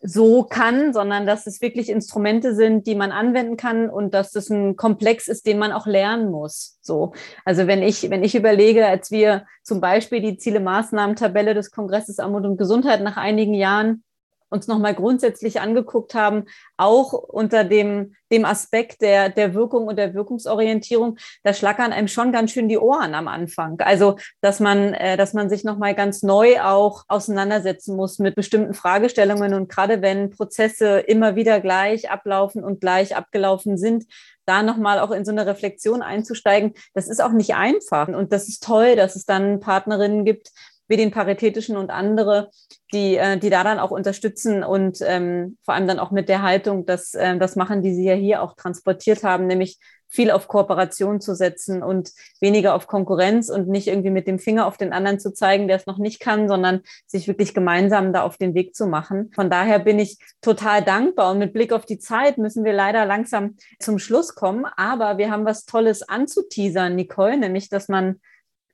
so 0.00 0.44
kann, 0.44 0.92
sondern 0.92 1.26
dass 1.26 1.46
es 1.46 1.60
wirklich 1.60 1.88
Instrumente 1.88 2.54
sind, 2.54 2.86
die 2.86 2.94
man 2.94 3.10
anwenden 3.10 3.56
kann 3.56 3.90
und 3.90 4.14
dass 4.14 4.30
das 4.30 4.48
ein 4.48 4.76
Komplex 4.76 5.26
ist, 5.26 5.46
den 5.46 5.58
man 5.58 5.72
auch 5.72 5.86
lernen 5.86 6.30
muss. 6.30 6.78
So. 6.82 7.12
Also 7.44 7.66
wenn 7.66 7.82
ich, 7.82 8.08
wenn 8.08 8.22
ich 8.22 8.34
überlege, 8.34 8.86
als 8.86 9.10
wir 9.10 9.44
zum 9.62 9.80
Beispiel 9.80 10.20
die 10.20 10.36
Ziele-Maßnahmen-Tabelle 10.36 11.54
des 11.54 11.70
Kongresses 11.70 12.20
Armut 12.20 12.44
und 12.44 12.58
Gesundheit 12.58 13.02
nach 13.02 13.16
einigen 13.16 13.54
Jahren 13.54 14.04
uns 14.50 14.66
nochmal 14.66 14.94
grundsätzlich 14.94 15.60
angeguckt 15.60 16.14
haben, 16.14 16.44
auch 16.76 17.12
unter 17.12 17.64
dem, 17.64 18.14
dem 18.32 18.44
Aspekt 18.44 19.02
der, 19.02 19.28
der 19.28 19.54
Wirkung 19.54 19.86
und 19.86 19.96
der 19.96 20.14
Wirkungsorientierung, 20.14 21.18
da 21.42 21.54
schlackern 21.54 21.92
einem 21.92 22.08
schon 22.08 22.32
ganz 22.32 22.52
schön 22.52 22.68
die 22.68 22.78
Ohren 22.78 23.14
am 23.14 23.28
Anfang. 23.28 23.80
Also, 23.80 24.16
dass 24.40 24.60
man, 24.60 24.94
äh, 24.94 25.16
dass 25.16 25.32
man 25.32 25.48
sich 25.48 25.64
nochmal 25.64 25.94
ganz 25.94 26.22
neu 26.22 26.60
auch 26.60 27.04
auseinandersetzen 27.08 27.96
muss 27.96 28.18
mit 28.18 28.34
bestimmten 28.34 28.74
Fragestellungen 28.74 29.54
und 29.54 29.68
gerade 29.68 30.02
wenn 30.02 30.30
Prozesse 30.30 31.00
immer 31.00 31.36
wieder 31.36 31.60
gleich 31.60 32.10
ablaufen 32.10 32.64
und 32.64 32.80
gleich 32.80 33.16
abgelaufen 33.16 33.78
sind, 33.78 34.04
da 34.48 34.62
nochmal 34.62 34.98
auch 34.98 35.10
in 35.10 35.24
so 35.24 35.30
eine 35.30 35.46
Reflexion 35.46 36.00
einzusteigen, 36.00 36.72
das 36.94 37.08
ist 37.08 37.22
auch 37.22 37.32
nicht 37.32 37.54
einfach. 37.54 38.08
Und 38.08 38.32
das 38.32 38.48
ist 38.48 38.64
toll, 38.64 38.96
dass 38.96 39.14
es 39.14 39.26
dann 39.26 39.60
Partnerinnen 39.60 40.24
gibt, 40.24 40.50
wie 40.88 40.96
den 40.96 41.10
Paritätischen 41.10 41.76
und 41.76 41.90
andere, 41.90 42.50
die, 42.92 43.16
äh, 43.16 43.38
die 43.38 43.50
da 43.50 43.62
dann 43.62 43.78
auch 43.78 43.90
unterstützen 43.90 44.64
und 44.64 44.98
ähm, 45.02 45.58
vor 45.62 45.74
allem 45.74 45.86
dann 45.86 45.98
auch 45.98 46.10
mit 46.10 46.28
der 46.28 46.42
Haltung, 46.42 46.86
dass 46.86 47.14
äh, 47.14 47.36
das 47.38 47.56
machen, 47.56 47.82
die 47.82 47.94
Sie 47.94 48.04
ja 48.04 48.14
hier 48.14 48.42
auch 48.42 48.54
transportiert 48.54 49.22
haben, 49.22 49.46
nämlich 49.46 49.78
viel 50.08 50.30
auf 50.30 50.48
Kooperation 50.48 51.20
zu 51.20 51.34
setzen 51.34 51.82
und 51.82 52.12
weniger 52.40 52.74
auf 52.74 52.86
Konkurrenz 52.86 53.50
und 53.50 53.68
nicht 53.68 53.88
irgendwie 53.88 54.10
mit 54.10 54.26
dem 54.26 54.38
Finger 54.38 54.66
auf 54.66 54.78
den 54.78 54.92
anderen 54.92 55.20
zu 55.20 55.32
zeigen, 55.32 55.68
der 55.68 55.76
es 55.76 55.86
noch 55.86 55.98
nicht 55.98 56.18
kann, 56.20 56.48
sondern 56.48 56.80
sich 57.06 57.28
wirklich 57.28 57.54
gemeinsam 57.54 58.12
da 58.12 58.22
auf 58.22 58.38
den 58.38 58.54
Weg 58.54 58.74
zu 58.74 58.86
machen. 58.86 59.30
Von 59.34 59.50
daher 59.50 59.78
bin 59.78 59.98
ich 59.98 60.18
total 60.40 60.82
dankbar 60.82 61.30
und 61.30 61.38
mit 61.38 61.52
Blick 61.52 61.72
auf 61.72 61.84
die 61.84 61.98
Zeit 61.98 62.38
müssen 62.38 62.64
wir 62.64 62.72
leider 62.72 63.04
langsam 63.04 63.56
zum 63.78 63.98
Schluss 63.98 64.34
kommen. 64.34 64.64
Aber 64.76 65.18
wir 65.18 65.30
haben 65.30 65.44
was 65.44 65.66
Tolles 65.66 66.02
anzuteasern, 66.08 66.94
Nicole, 66.94 67.36
nämlich, 67.36 67.68
dass 67.68 67.88
man 67.88 68.20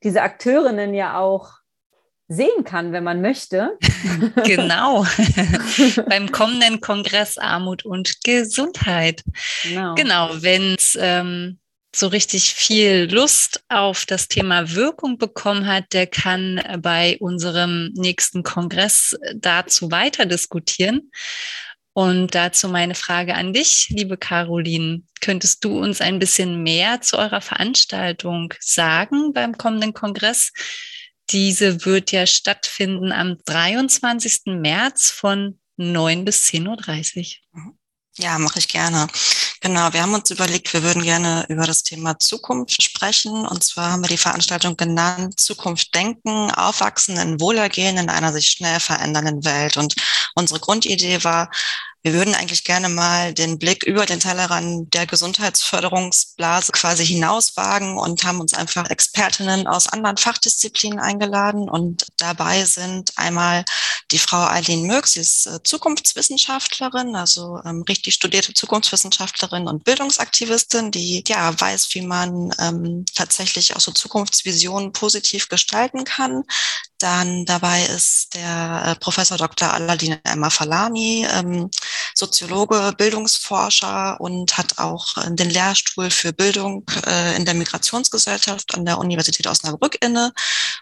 diese 0.04 0.22
Akteurinnen 0.22 0.94
ja 0.94 1.18
auch 1.18 1.63
sehen 2.34 2.64
kann, 2.64 2.92
wenn 2.92 3.04
man 3.04 3.20
möchte. 3.20 3.78
genau. 4.44 5.06
Beim 6.08 6.30
kommenden 6.32 6.80
Kongress 6.80 7.38
Armut 7.38 7.84
und 7.84 8.22
Gesundheit. 8.24 9.22
Genau, 9.62 9.94
genau 9.94 10.30
wenn 10.42 10.74
es 10.74 10.96
ähm, 11.00 11.58
so 11.94 12.08
richtig 12.08 12.54
viel 12.54 13.08
Lust 13.10 13.62
auf 13.68 14.04
das 14.04 14.28
Thema 14.28 14.74
Wirkung 14.74 15.18
bekommen 15.18 15.66
hat, 15.66 15.92
der 15.92 16.06
kann 16.06 16.60
bei 16.80 17.16
unserem 17.20 17.92
nächsten 17.94 18.42
Kongress 18.42 19.16
dazu 19.34 19.90
weiter 19.90 20.26
diskutieren. 20.26 21.10
Und 21.96 22.34
dazu 22.34 22.68
meine 22.68 22.96
Frage 22.96 23.36
an 23.36 23.52
dich, 23.52 23.86
liebe 23.90 24.16
Caroline. 24.16 25.02
Könntest 25.20 25.64
du 25.64 25.78
uns 25.78 26.00
ein 26.00 26.18
bisschen 26.18 26.64
mehr 26.64 27.00
zu 27.00 27.16
eurer 27.16 27.40
Veranstaltung 27.40 28.52
sagen 28.58 29.32
beim 29.32 29.56
kommenden 29.56 29.94
Kongress? 29.94 30.52
Diese 31.30 31.84
wird 31.84 32.12
ja 32.12 32.26
stattfinden 32.26 33.12
am 33.12 33.38
23. 33.44 34.42
März 34.46 35.10
von 35.10 35.58
9 35.76 36.24
bis 36.24 36.46
10.30 36.46 37.38
Uhr. 37.54 37.74
Ja, 38.16 38.38
mache 38.38 38.60
ich 38.60 38.68
gerne. 38.68 39.08
Genau, 39.60 39.92
wir 39.92 40.02
haben 40.02 40.14
uns 40.14 40.30
überlegt, 40.30 40.72
wir 40.72 40.82
würden 40.84 41.02
gerne 41.02 41.46
über 41.48 41.64
das 41.66 41.82
Thema 41.82 42.18
Zukunft 42.18 42.82
sprechen. 42.82 43.46
Und 43.46 43.64
zwar 43.64 43.90
haben 43.90 44.02
wir 44.02 44.08
die 44.08 44.18
Veranstaltung 44.18 44.76
genannt 44.76 45.40
Zukunft 45.40 45.94
denken, 45.94 46.50
aufwachsen 46.52 47.16
in 47.16 47.40
Wohlergehen 47.40 47.96
in 47.96 48.10
einer 48.10 48.32
sich 48.32 48.50
schnell 48.50 48.78
verändernden 48.78 49.44
Welt. 49.44 49.76
Und 49.76 49.96
unsere 50.34 50.60
Grundidee 50.60 51.24
war, 51.24 51.50
wir 52.04 52.12
würden 52.12 52.34
eigentlich 52.34 52.64
gerne 52.64 52.90
mal 52.90 53.32
den 53.32 53.58
Blick 53.58 53.82
über 53.82 54.04
den 54.04 54.20
Tellerrand 54.20 54.92
der 54.92 55.06
Gesundheitsförderungsblase 55.06 56.70
quasi 56.72 57.06
hinauswagen 57.06 57.96
und 57.96 58.24
haben 58.24 58.40
uns 58.40 58.52
einfach 58.52 58.90
Expertinnen 58.90 59.66
aus 59.66 59.88
anderen 59.88 60.18
Fachdisziplinen 60.18 61.00
eingeladen. 61.00 61.66
Und 61.66 62.06
dabei 62.18 62.62
sind 62.66 63.12
einmal 63.16 63.64
die 64.10 64.18
Frau 64.18 64.46
Eileen 64.46 64.86
Mürk, 64.86 65.06
sie 65.06 65.20
ist 65.20 65.46
äh, 65.46 65.62
Zukunftswissenschaftlerin, 65.62 67.16
also 67.16 67.58
ähm, 67.64 67.82
richtig 67.88 68.12
studierte 68.12 68.52
Zukunftswissenschaftlerin 68.52 69.66
und 69.66 69.84
Bildungsaktivistin, 69.84 70.90
die 70.90 71.24
ja 71.26 71.58
weiß, 71.58 71.88
wie 71.94 72.02
man 72.02 72.54
ähm, 72.60 73.06
tatsächlich 73.14 73.74
auch 73.74 73.80
so 73.80 73.92
Zukunftsvisionen 73.92 74.92
positiv 74.92 75.48
gestalten 75.48 76.04
kann. 76.04 76.44
Dann 76.98 77.44
dabei 77.44 77.82
ist 77.84 78.34
der 78.34 78.82
äh, 78.86 78.94
Professor 78.96 79.36
Dr. 79.36 79.72
Aladin 79.72 80.18
Emma 80.24 80.50
Falani, 80.50 81.26
ähm, 81.30 81.70
Soziologe, 82.14 82.94
Bildungsforscher 82.96 84.20
und 84.20 84.56
hat 84.58 84.78
auch 84.78 85.16
äh, 85.18 85.30
den 85.30 85.50
Lehrstuhl 85.50 86.10
für 86.10 86.32
Bildung 86.32 86.84
äh, 87.06 87.36
in 87.36 87.44
der 87.44 87.54
Migrationsgesellschaft 87.54 88.74
an 88.74 88.84
der 88.84 88.98
Universität 88.98 89.46
Osnabrück 89.46 89.96
inne 90.04 90.32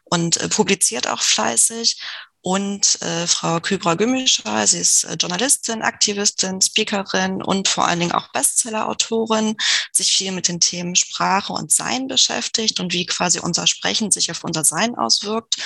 und 0.04 0.36
äh, 0.38 0.48
publiziert 0.48 1.08
auch 1.08 1.20
fleißig 1.20 2.00
und 2.42 3.00
äh, 3.02 3.26
Frau 3.28 3.60
Kybra 3.60 3.94
Gümüşer. 3.94 4.66
Sie 4.66 4.80
ist 4.80 5.04
äh, 5.04 5.14
Journalistin, 5.14 5.82
Aktivistin, 5.82 6.60
Speakerin 6.60 7.40
und 7.40 7.68
vor 7.68 7.86
allen 7.86 8.00
Dingen 8.00 8.12
auch 8.12 8.32
Bestseller-Autorin, 8.32 9.56
sich 9.92 10.12
viel 10.12 10.32
mit 10.32 10.48
den 10.48 10.58
Themen 10.58 10.96
Sprache 10.96 11.52
und 11.52 11.70
Sein 11.70 12.08
beschäftigt 12.08 12.80
und 12.80 12.92
wie 12.92 13.06
quasi 13.06 13.38
unser 13.38 13.68
Sprechen 13.68 14.10
sich 14.10 14.30
auf 14.32 14.42
unser 14.42 14.64
Sein 14.64 14.96
auswirkt. 14.96 15.56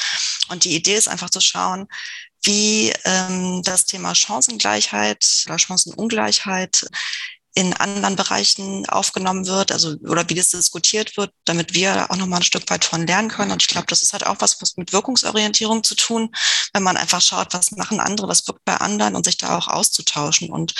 Und 0.49 0.65
die 0.65 0.77
Idee 0.77 0.97
ist 0.97 1.09
einfach 1.09 1.31
zu 1.31 1.41
schauen, 1.41 1.89
wie 2.43 2.93
ähm, 3.05 3.63
das 3.63 3.87
Thema 3.87 4.15
Chancengleichheit 4.15 5.45
oder 5.47 5.59
Chancenungleichheit 5.59 6.87
in 7.57 7.73
anderen 7.73 8.17
Bereichen 8.17 8.87
aufgenommen 8.87 9.47
wird, 9.47 9.73
also 9.73 9.97
oder 10.03 10.29
wie 10.29 10.35
das 10.35 10.51
diskutiert 10.51 11.17
wird, 11.17 11.33
damit 11.47 11.73
wir 11.73 12.11
auch 12.11 12.17
nochmal 12.17 12.41
ein 12.41 12.45
Stück 12.45 12.69
weit 12.69 12.85
von 12.85 13.07
lernen 13.07 13.31
können. 13.31 13.51
Und 13.51 13.63
ich 13.63 13.69
glaube, 13.69 13.87
das 13.87 14.03
ist 14.03 14.13
halt 14.13 14.27
auch 14.27 14.37
was, 14.41 14.61
was 14.61 14.77
mit 14.77 14.93
Wirkungsorientierung 14.93 15.83
zu 15.83 15.95
tun, 15.95 16.31
wenn 16.75 16.83
man 16.83 16.99
einfach 16.99 17.23
schaut, 17.23 17.55
was 17.55 17.71
machen 17.71 17.99
andere, 17.99 18.29
was 18.29 18.47
wirkt 18.47 18.63
bei 18.67 18.77
anderen 18.77 19.17
und 19.17 19.25
sich 19.25 19.39
da 19.39 19.57
auch 19.57 19.69
auszutauschen. 19.69 20.51
Und 20.51 20.75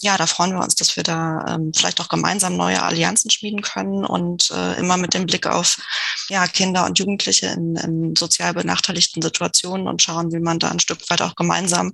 ja, 0.00 0.16
da 0.16 0.26
freuen 0.26 0.52
wir 0.52 0.62
uns, 0.62 0.74
dass 0.74 0.96
wir 0.96 1.02
da 1.02 1.44
ähm, 1.48 1.72
vielleicht 1.74 2.00
auch 2.00 2.08
gemeinsam 2.08 2.56
neue 2.56 2.82
Allianzen 2.82 3.30
schmieden 3.30 3.62
können 3.62 4.04
und 4.04 4.50
äh, 4.50 4.78
immer 4.78 4.96
mit 4.96 5.14
dem 5.14 5.26
Blick 5.26 5.46
auf 5.46 5.78
ja, 6.28 6.46
Kinder 6.46 6.84
und 6.86 6.98
Jugendliche 6.98 7.46
in, 7.46 7.76
in 7.76 8.16
sozial 8.16 8.54
benachteiligten 8.54 9.22
Situationen 9.22 9.88
und 9.88 10.02
schauen, 10.02 10.32
wie 10.32 10.40
man 10.40 10.58
da 10.58 10.70
ein 10.70 10.80
Stück 10.80 11.08
weit 11.10 11.22
auch 11.22 11.34
gemeinsam 11.34 11.92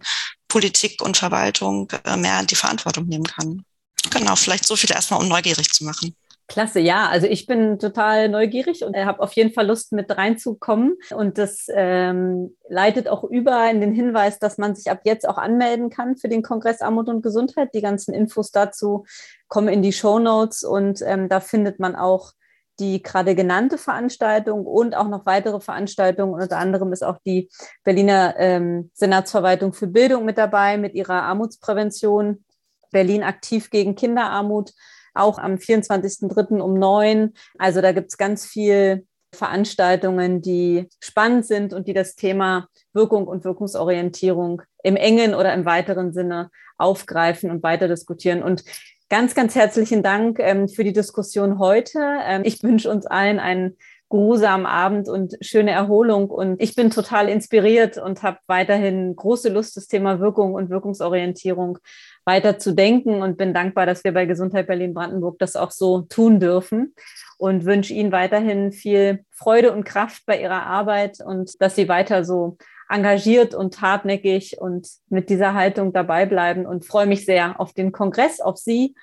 Politik 0.48 1.02
und 1.02 1.16
Verwaltung 1.16 1.90
äh, 2.04 2.16
mehr 2.16 2.42
die 2.44 2.54
Verantwortung 2.54 3.06
nehmen 3.06 3.24
kann. 3.24 3.64
Genau, 4.10 4.36
vielleicht 4.36 4.66
so 4.66 4.76
viel 4.76 4.92
erstmal, 4.92 5.20
um 5.20 5.28
neugierig 5.28 5.72
zu 5.72 5.84
machen. 5.84 6.14
Klasse, 6.46 6.78
ja. 6.80 7.08
Also 7.08 7.26
ich 7.26 7.46
bin 7.46 7.78
total 7.78 8.28
neugierig 8.28 8.84
und 8.84 8.94
habe 8.96 9.20
auf 9.20 9.32
jeden 9.32 9.52
Fall 9.52 9.66
Lust, 9.66 9.92
mit 9.92 10.14
reinzukommen. 10.14 10.96
Und 11.14 11.38
das 11.38 11.66
ähm, 11.70 12.54
leitet 12.68 13.08
auch 13.08 13.24
über 13.24 13.70
in 13.70 13.80
den 13.80 13.92
Hinweis, 13.92 14.38
dass 14.38 14.58
man 14.58 14.74
sich 14.74 14.90
ab 14.90 15.00
jetzt 15.04 15.26
auch 15.26 15.38
anmelden 15.38 15.88
kann 15.88 16.16
für 16.16 16.28
den 16.28 16.42
Kongress 16.42 16.82
Armut 16.82 17.08
und 17.08 17.22
Gesundheit. 17.22 17.70
Die 17.74 17.80
ganzen 17.80 18.12
Infos 18.12 18.50
dazu 18.50 19.06
kommen 19.48 19.68
in 19.68 19.82
die 19.82 19.92
Show 19.92 20.18
Notes 20.18 20.64
und 20.64 21.00
ähm, 21.02 21.28
da 21.28 21.40
findet 21.40 21.80
man 21.80 21.96
auch 21.96 22.32
die 22.80 23.02
gerade 23.02 23.34
genannte 23.34 23.78
Veranstaltung 23.78 24.66
und 24.66 24.96
auch 24.96 25.08
noch 25.08 25.26
weitere 25.26 25.60
Veranstaltungen. 25.60 26.34
Unter 26.34 26.58
anderem 26.58 26.92
ist 26.92 27.04
auch 27.04 27.18
die 27.24 27.48
Berliner 27.84 28.34
ähm, 28.36 28.90
Senatsverwaltung 28.94 29.72
für 29.72 29.86
Bildung 29.86 30.24
mit 30.24 30.38
dabei 30.38 30.76
mit 30.76 30.94
ihrer 30.94 31.22
Armutsprävention 31.22 32.44
Berlin 32.90 33.22
aktiv 33.22 33.70
gegen 33.70 33.94
Kinderarmut, 33.94 34.72
auch 35.14 35.38
am 35.38 35.54
24.03. 35.54 36.60
um 36.60 36.74
neun. 36.74 37.32
Also 37.58 37.80
da 37.80 37.92
gibt 37.92 38.10
es 38.10 38.18
ganz 38.18 38.46
viel 38.46 39.06
Veranstaltungen, 39.34 40.40
die 40.40 40.88
spannend 41.00 41.46
sind 41.46 41.72
und 41.72 41.88
die 41.88 41.92
das 41.92 42.14
Thema 42.14 42.68
Wirkung 42.92 43.26
und 43.26 43.44
Wirkungsorientierung 43.44 44.62
im 44.82 44.96
engen 44.96 45.34
oder 45.34 45.52
im 45.54 45.64
weiteren 45.64 46.12
Sinne 46.12 46.50
aufgreifen 46.78 47.50
und 47.50 47.62
weiter 47.62 47.88
diskutieren. 47.88 48.42
Und 48.42 48.64
ganz, 49.08 49.34
ganz 49.34 49.54
herzlichen 49.54 50.02
Dank 50.02 50.38
ähm, 50.40 50.68
für 50.68 50.84
die 50.84 50.92
Diskussion 50.92 51.58
heute. 51.58 52.00
Ähm, 52.24 52.42
ich 52.44 52.62
wünsche 52.62 52.90
uns 52.90 53.06
allen 53.06 53.38
einen 53.38 53.76
geruhsamen 54.10 54.66
Abend 54.66 55.08
und 55.08 55.34
schöne 55.40 55.72
Erholung. 55.72 56.30
Und 56.30 56.60
ich 56.60 56.74
bin 56.74 56.90
total 56.90 57.28
inspiriert 57.28 57.98
und 57.98 58.22
habe 58.22 58.38
weiterhin 58.46 59.16
große 59.16 59.48
Lust, 59.48 59.76
das 59.76 59.88
Thema 59.88 60.20
Wirkung 60.20 60.54
und 60.54 60.70
Wirkungsorientierung 60.70 61.78
weiter 62.24 62.58
zu 62.58 62.72
denken 62.72 63.22
und 63.22 63.36
bin 63.36 63.54
dankbar, 63.54 63.86
dass 63.86 64.04
wir 64.04 64.12
bei 64.12 64.26
Gesundheit 64.26 64.66
Berlin-Brandenburg 64.66 65.38
das 65.38 65.56
auch 65.56 65.70
so 65.70 66.02
tun 66.02 66.40
dürfen 66.40 66.94
und 67.38 67.64
wünsche 67.64 67.94
Ihnen 67.94 68.12
weiterhin 68.12 68.72
viel 68.72 69.24
Freude 69.30 69.72
und 69.72 69.84
Kraft 69.84 70.24
bei 70.26 70.40
Ihrer 70.40 70.64
Arbeit 70.64 71.18
und 71.24 71.60
dass 71.60 71.76
Sie 71.76 71.88
weiter 71.88 72.24
so 72.24 72.56
engagiert 72.88 73.54
und 73.54 73.80
hartnäckig 73.80 74.56
und 74.60 74.88
mit 75.08 75.30
dieser 75.30 75.54
Haltung 75.54 75.92
dabei 75.92 76.26
bleiben 76.26 76.66
und 76.66 76.84
freue 76.84 77.06
mich 77.06 77.24
sehr 77.24 77.60
auf 77.60 77.72
den 77.72 77.92
Kongress, 77.92 78.40
auf 78.40 78.58
Sie 78.58 78.94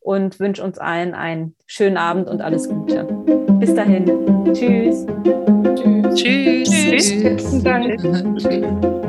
und 0.00 0.40
wünsche 0.40 0.62
uns 0.62 0.78
allen 0.78 1.14
einen 1.14 1.56
schönen 1.66 1.96
Abend 1.96 2.28
und 2.28 2.40
alles 2.42 2.68
Gute. 2.68 3.04
Bis 3.58 3.74
dahin. 3.74 4.04
Tschüss. 4.52 5.06
Tschüss. 5.74 6.14
Tschüss. 6.14 6.70
Tschüss. 6.70 7.08
Tschüss. 7.08 7.62
Dank. 7.62 7.98
Tschüss. 8.38 9.01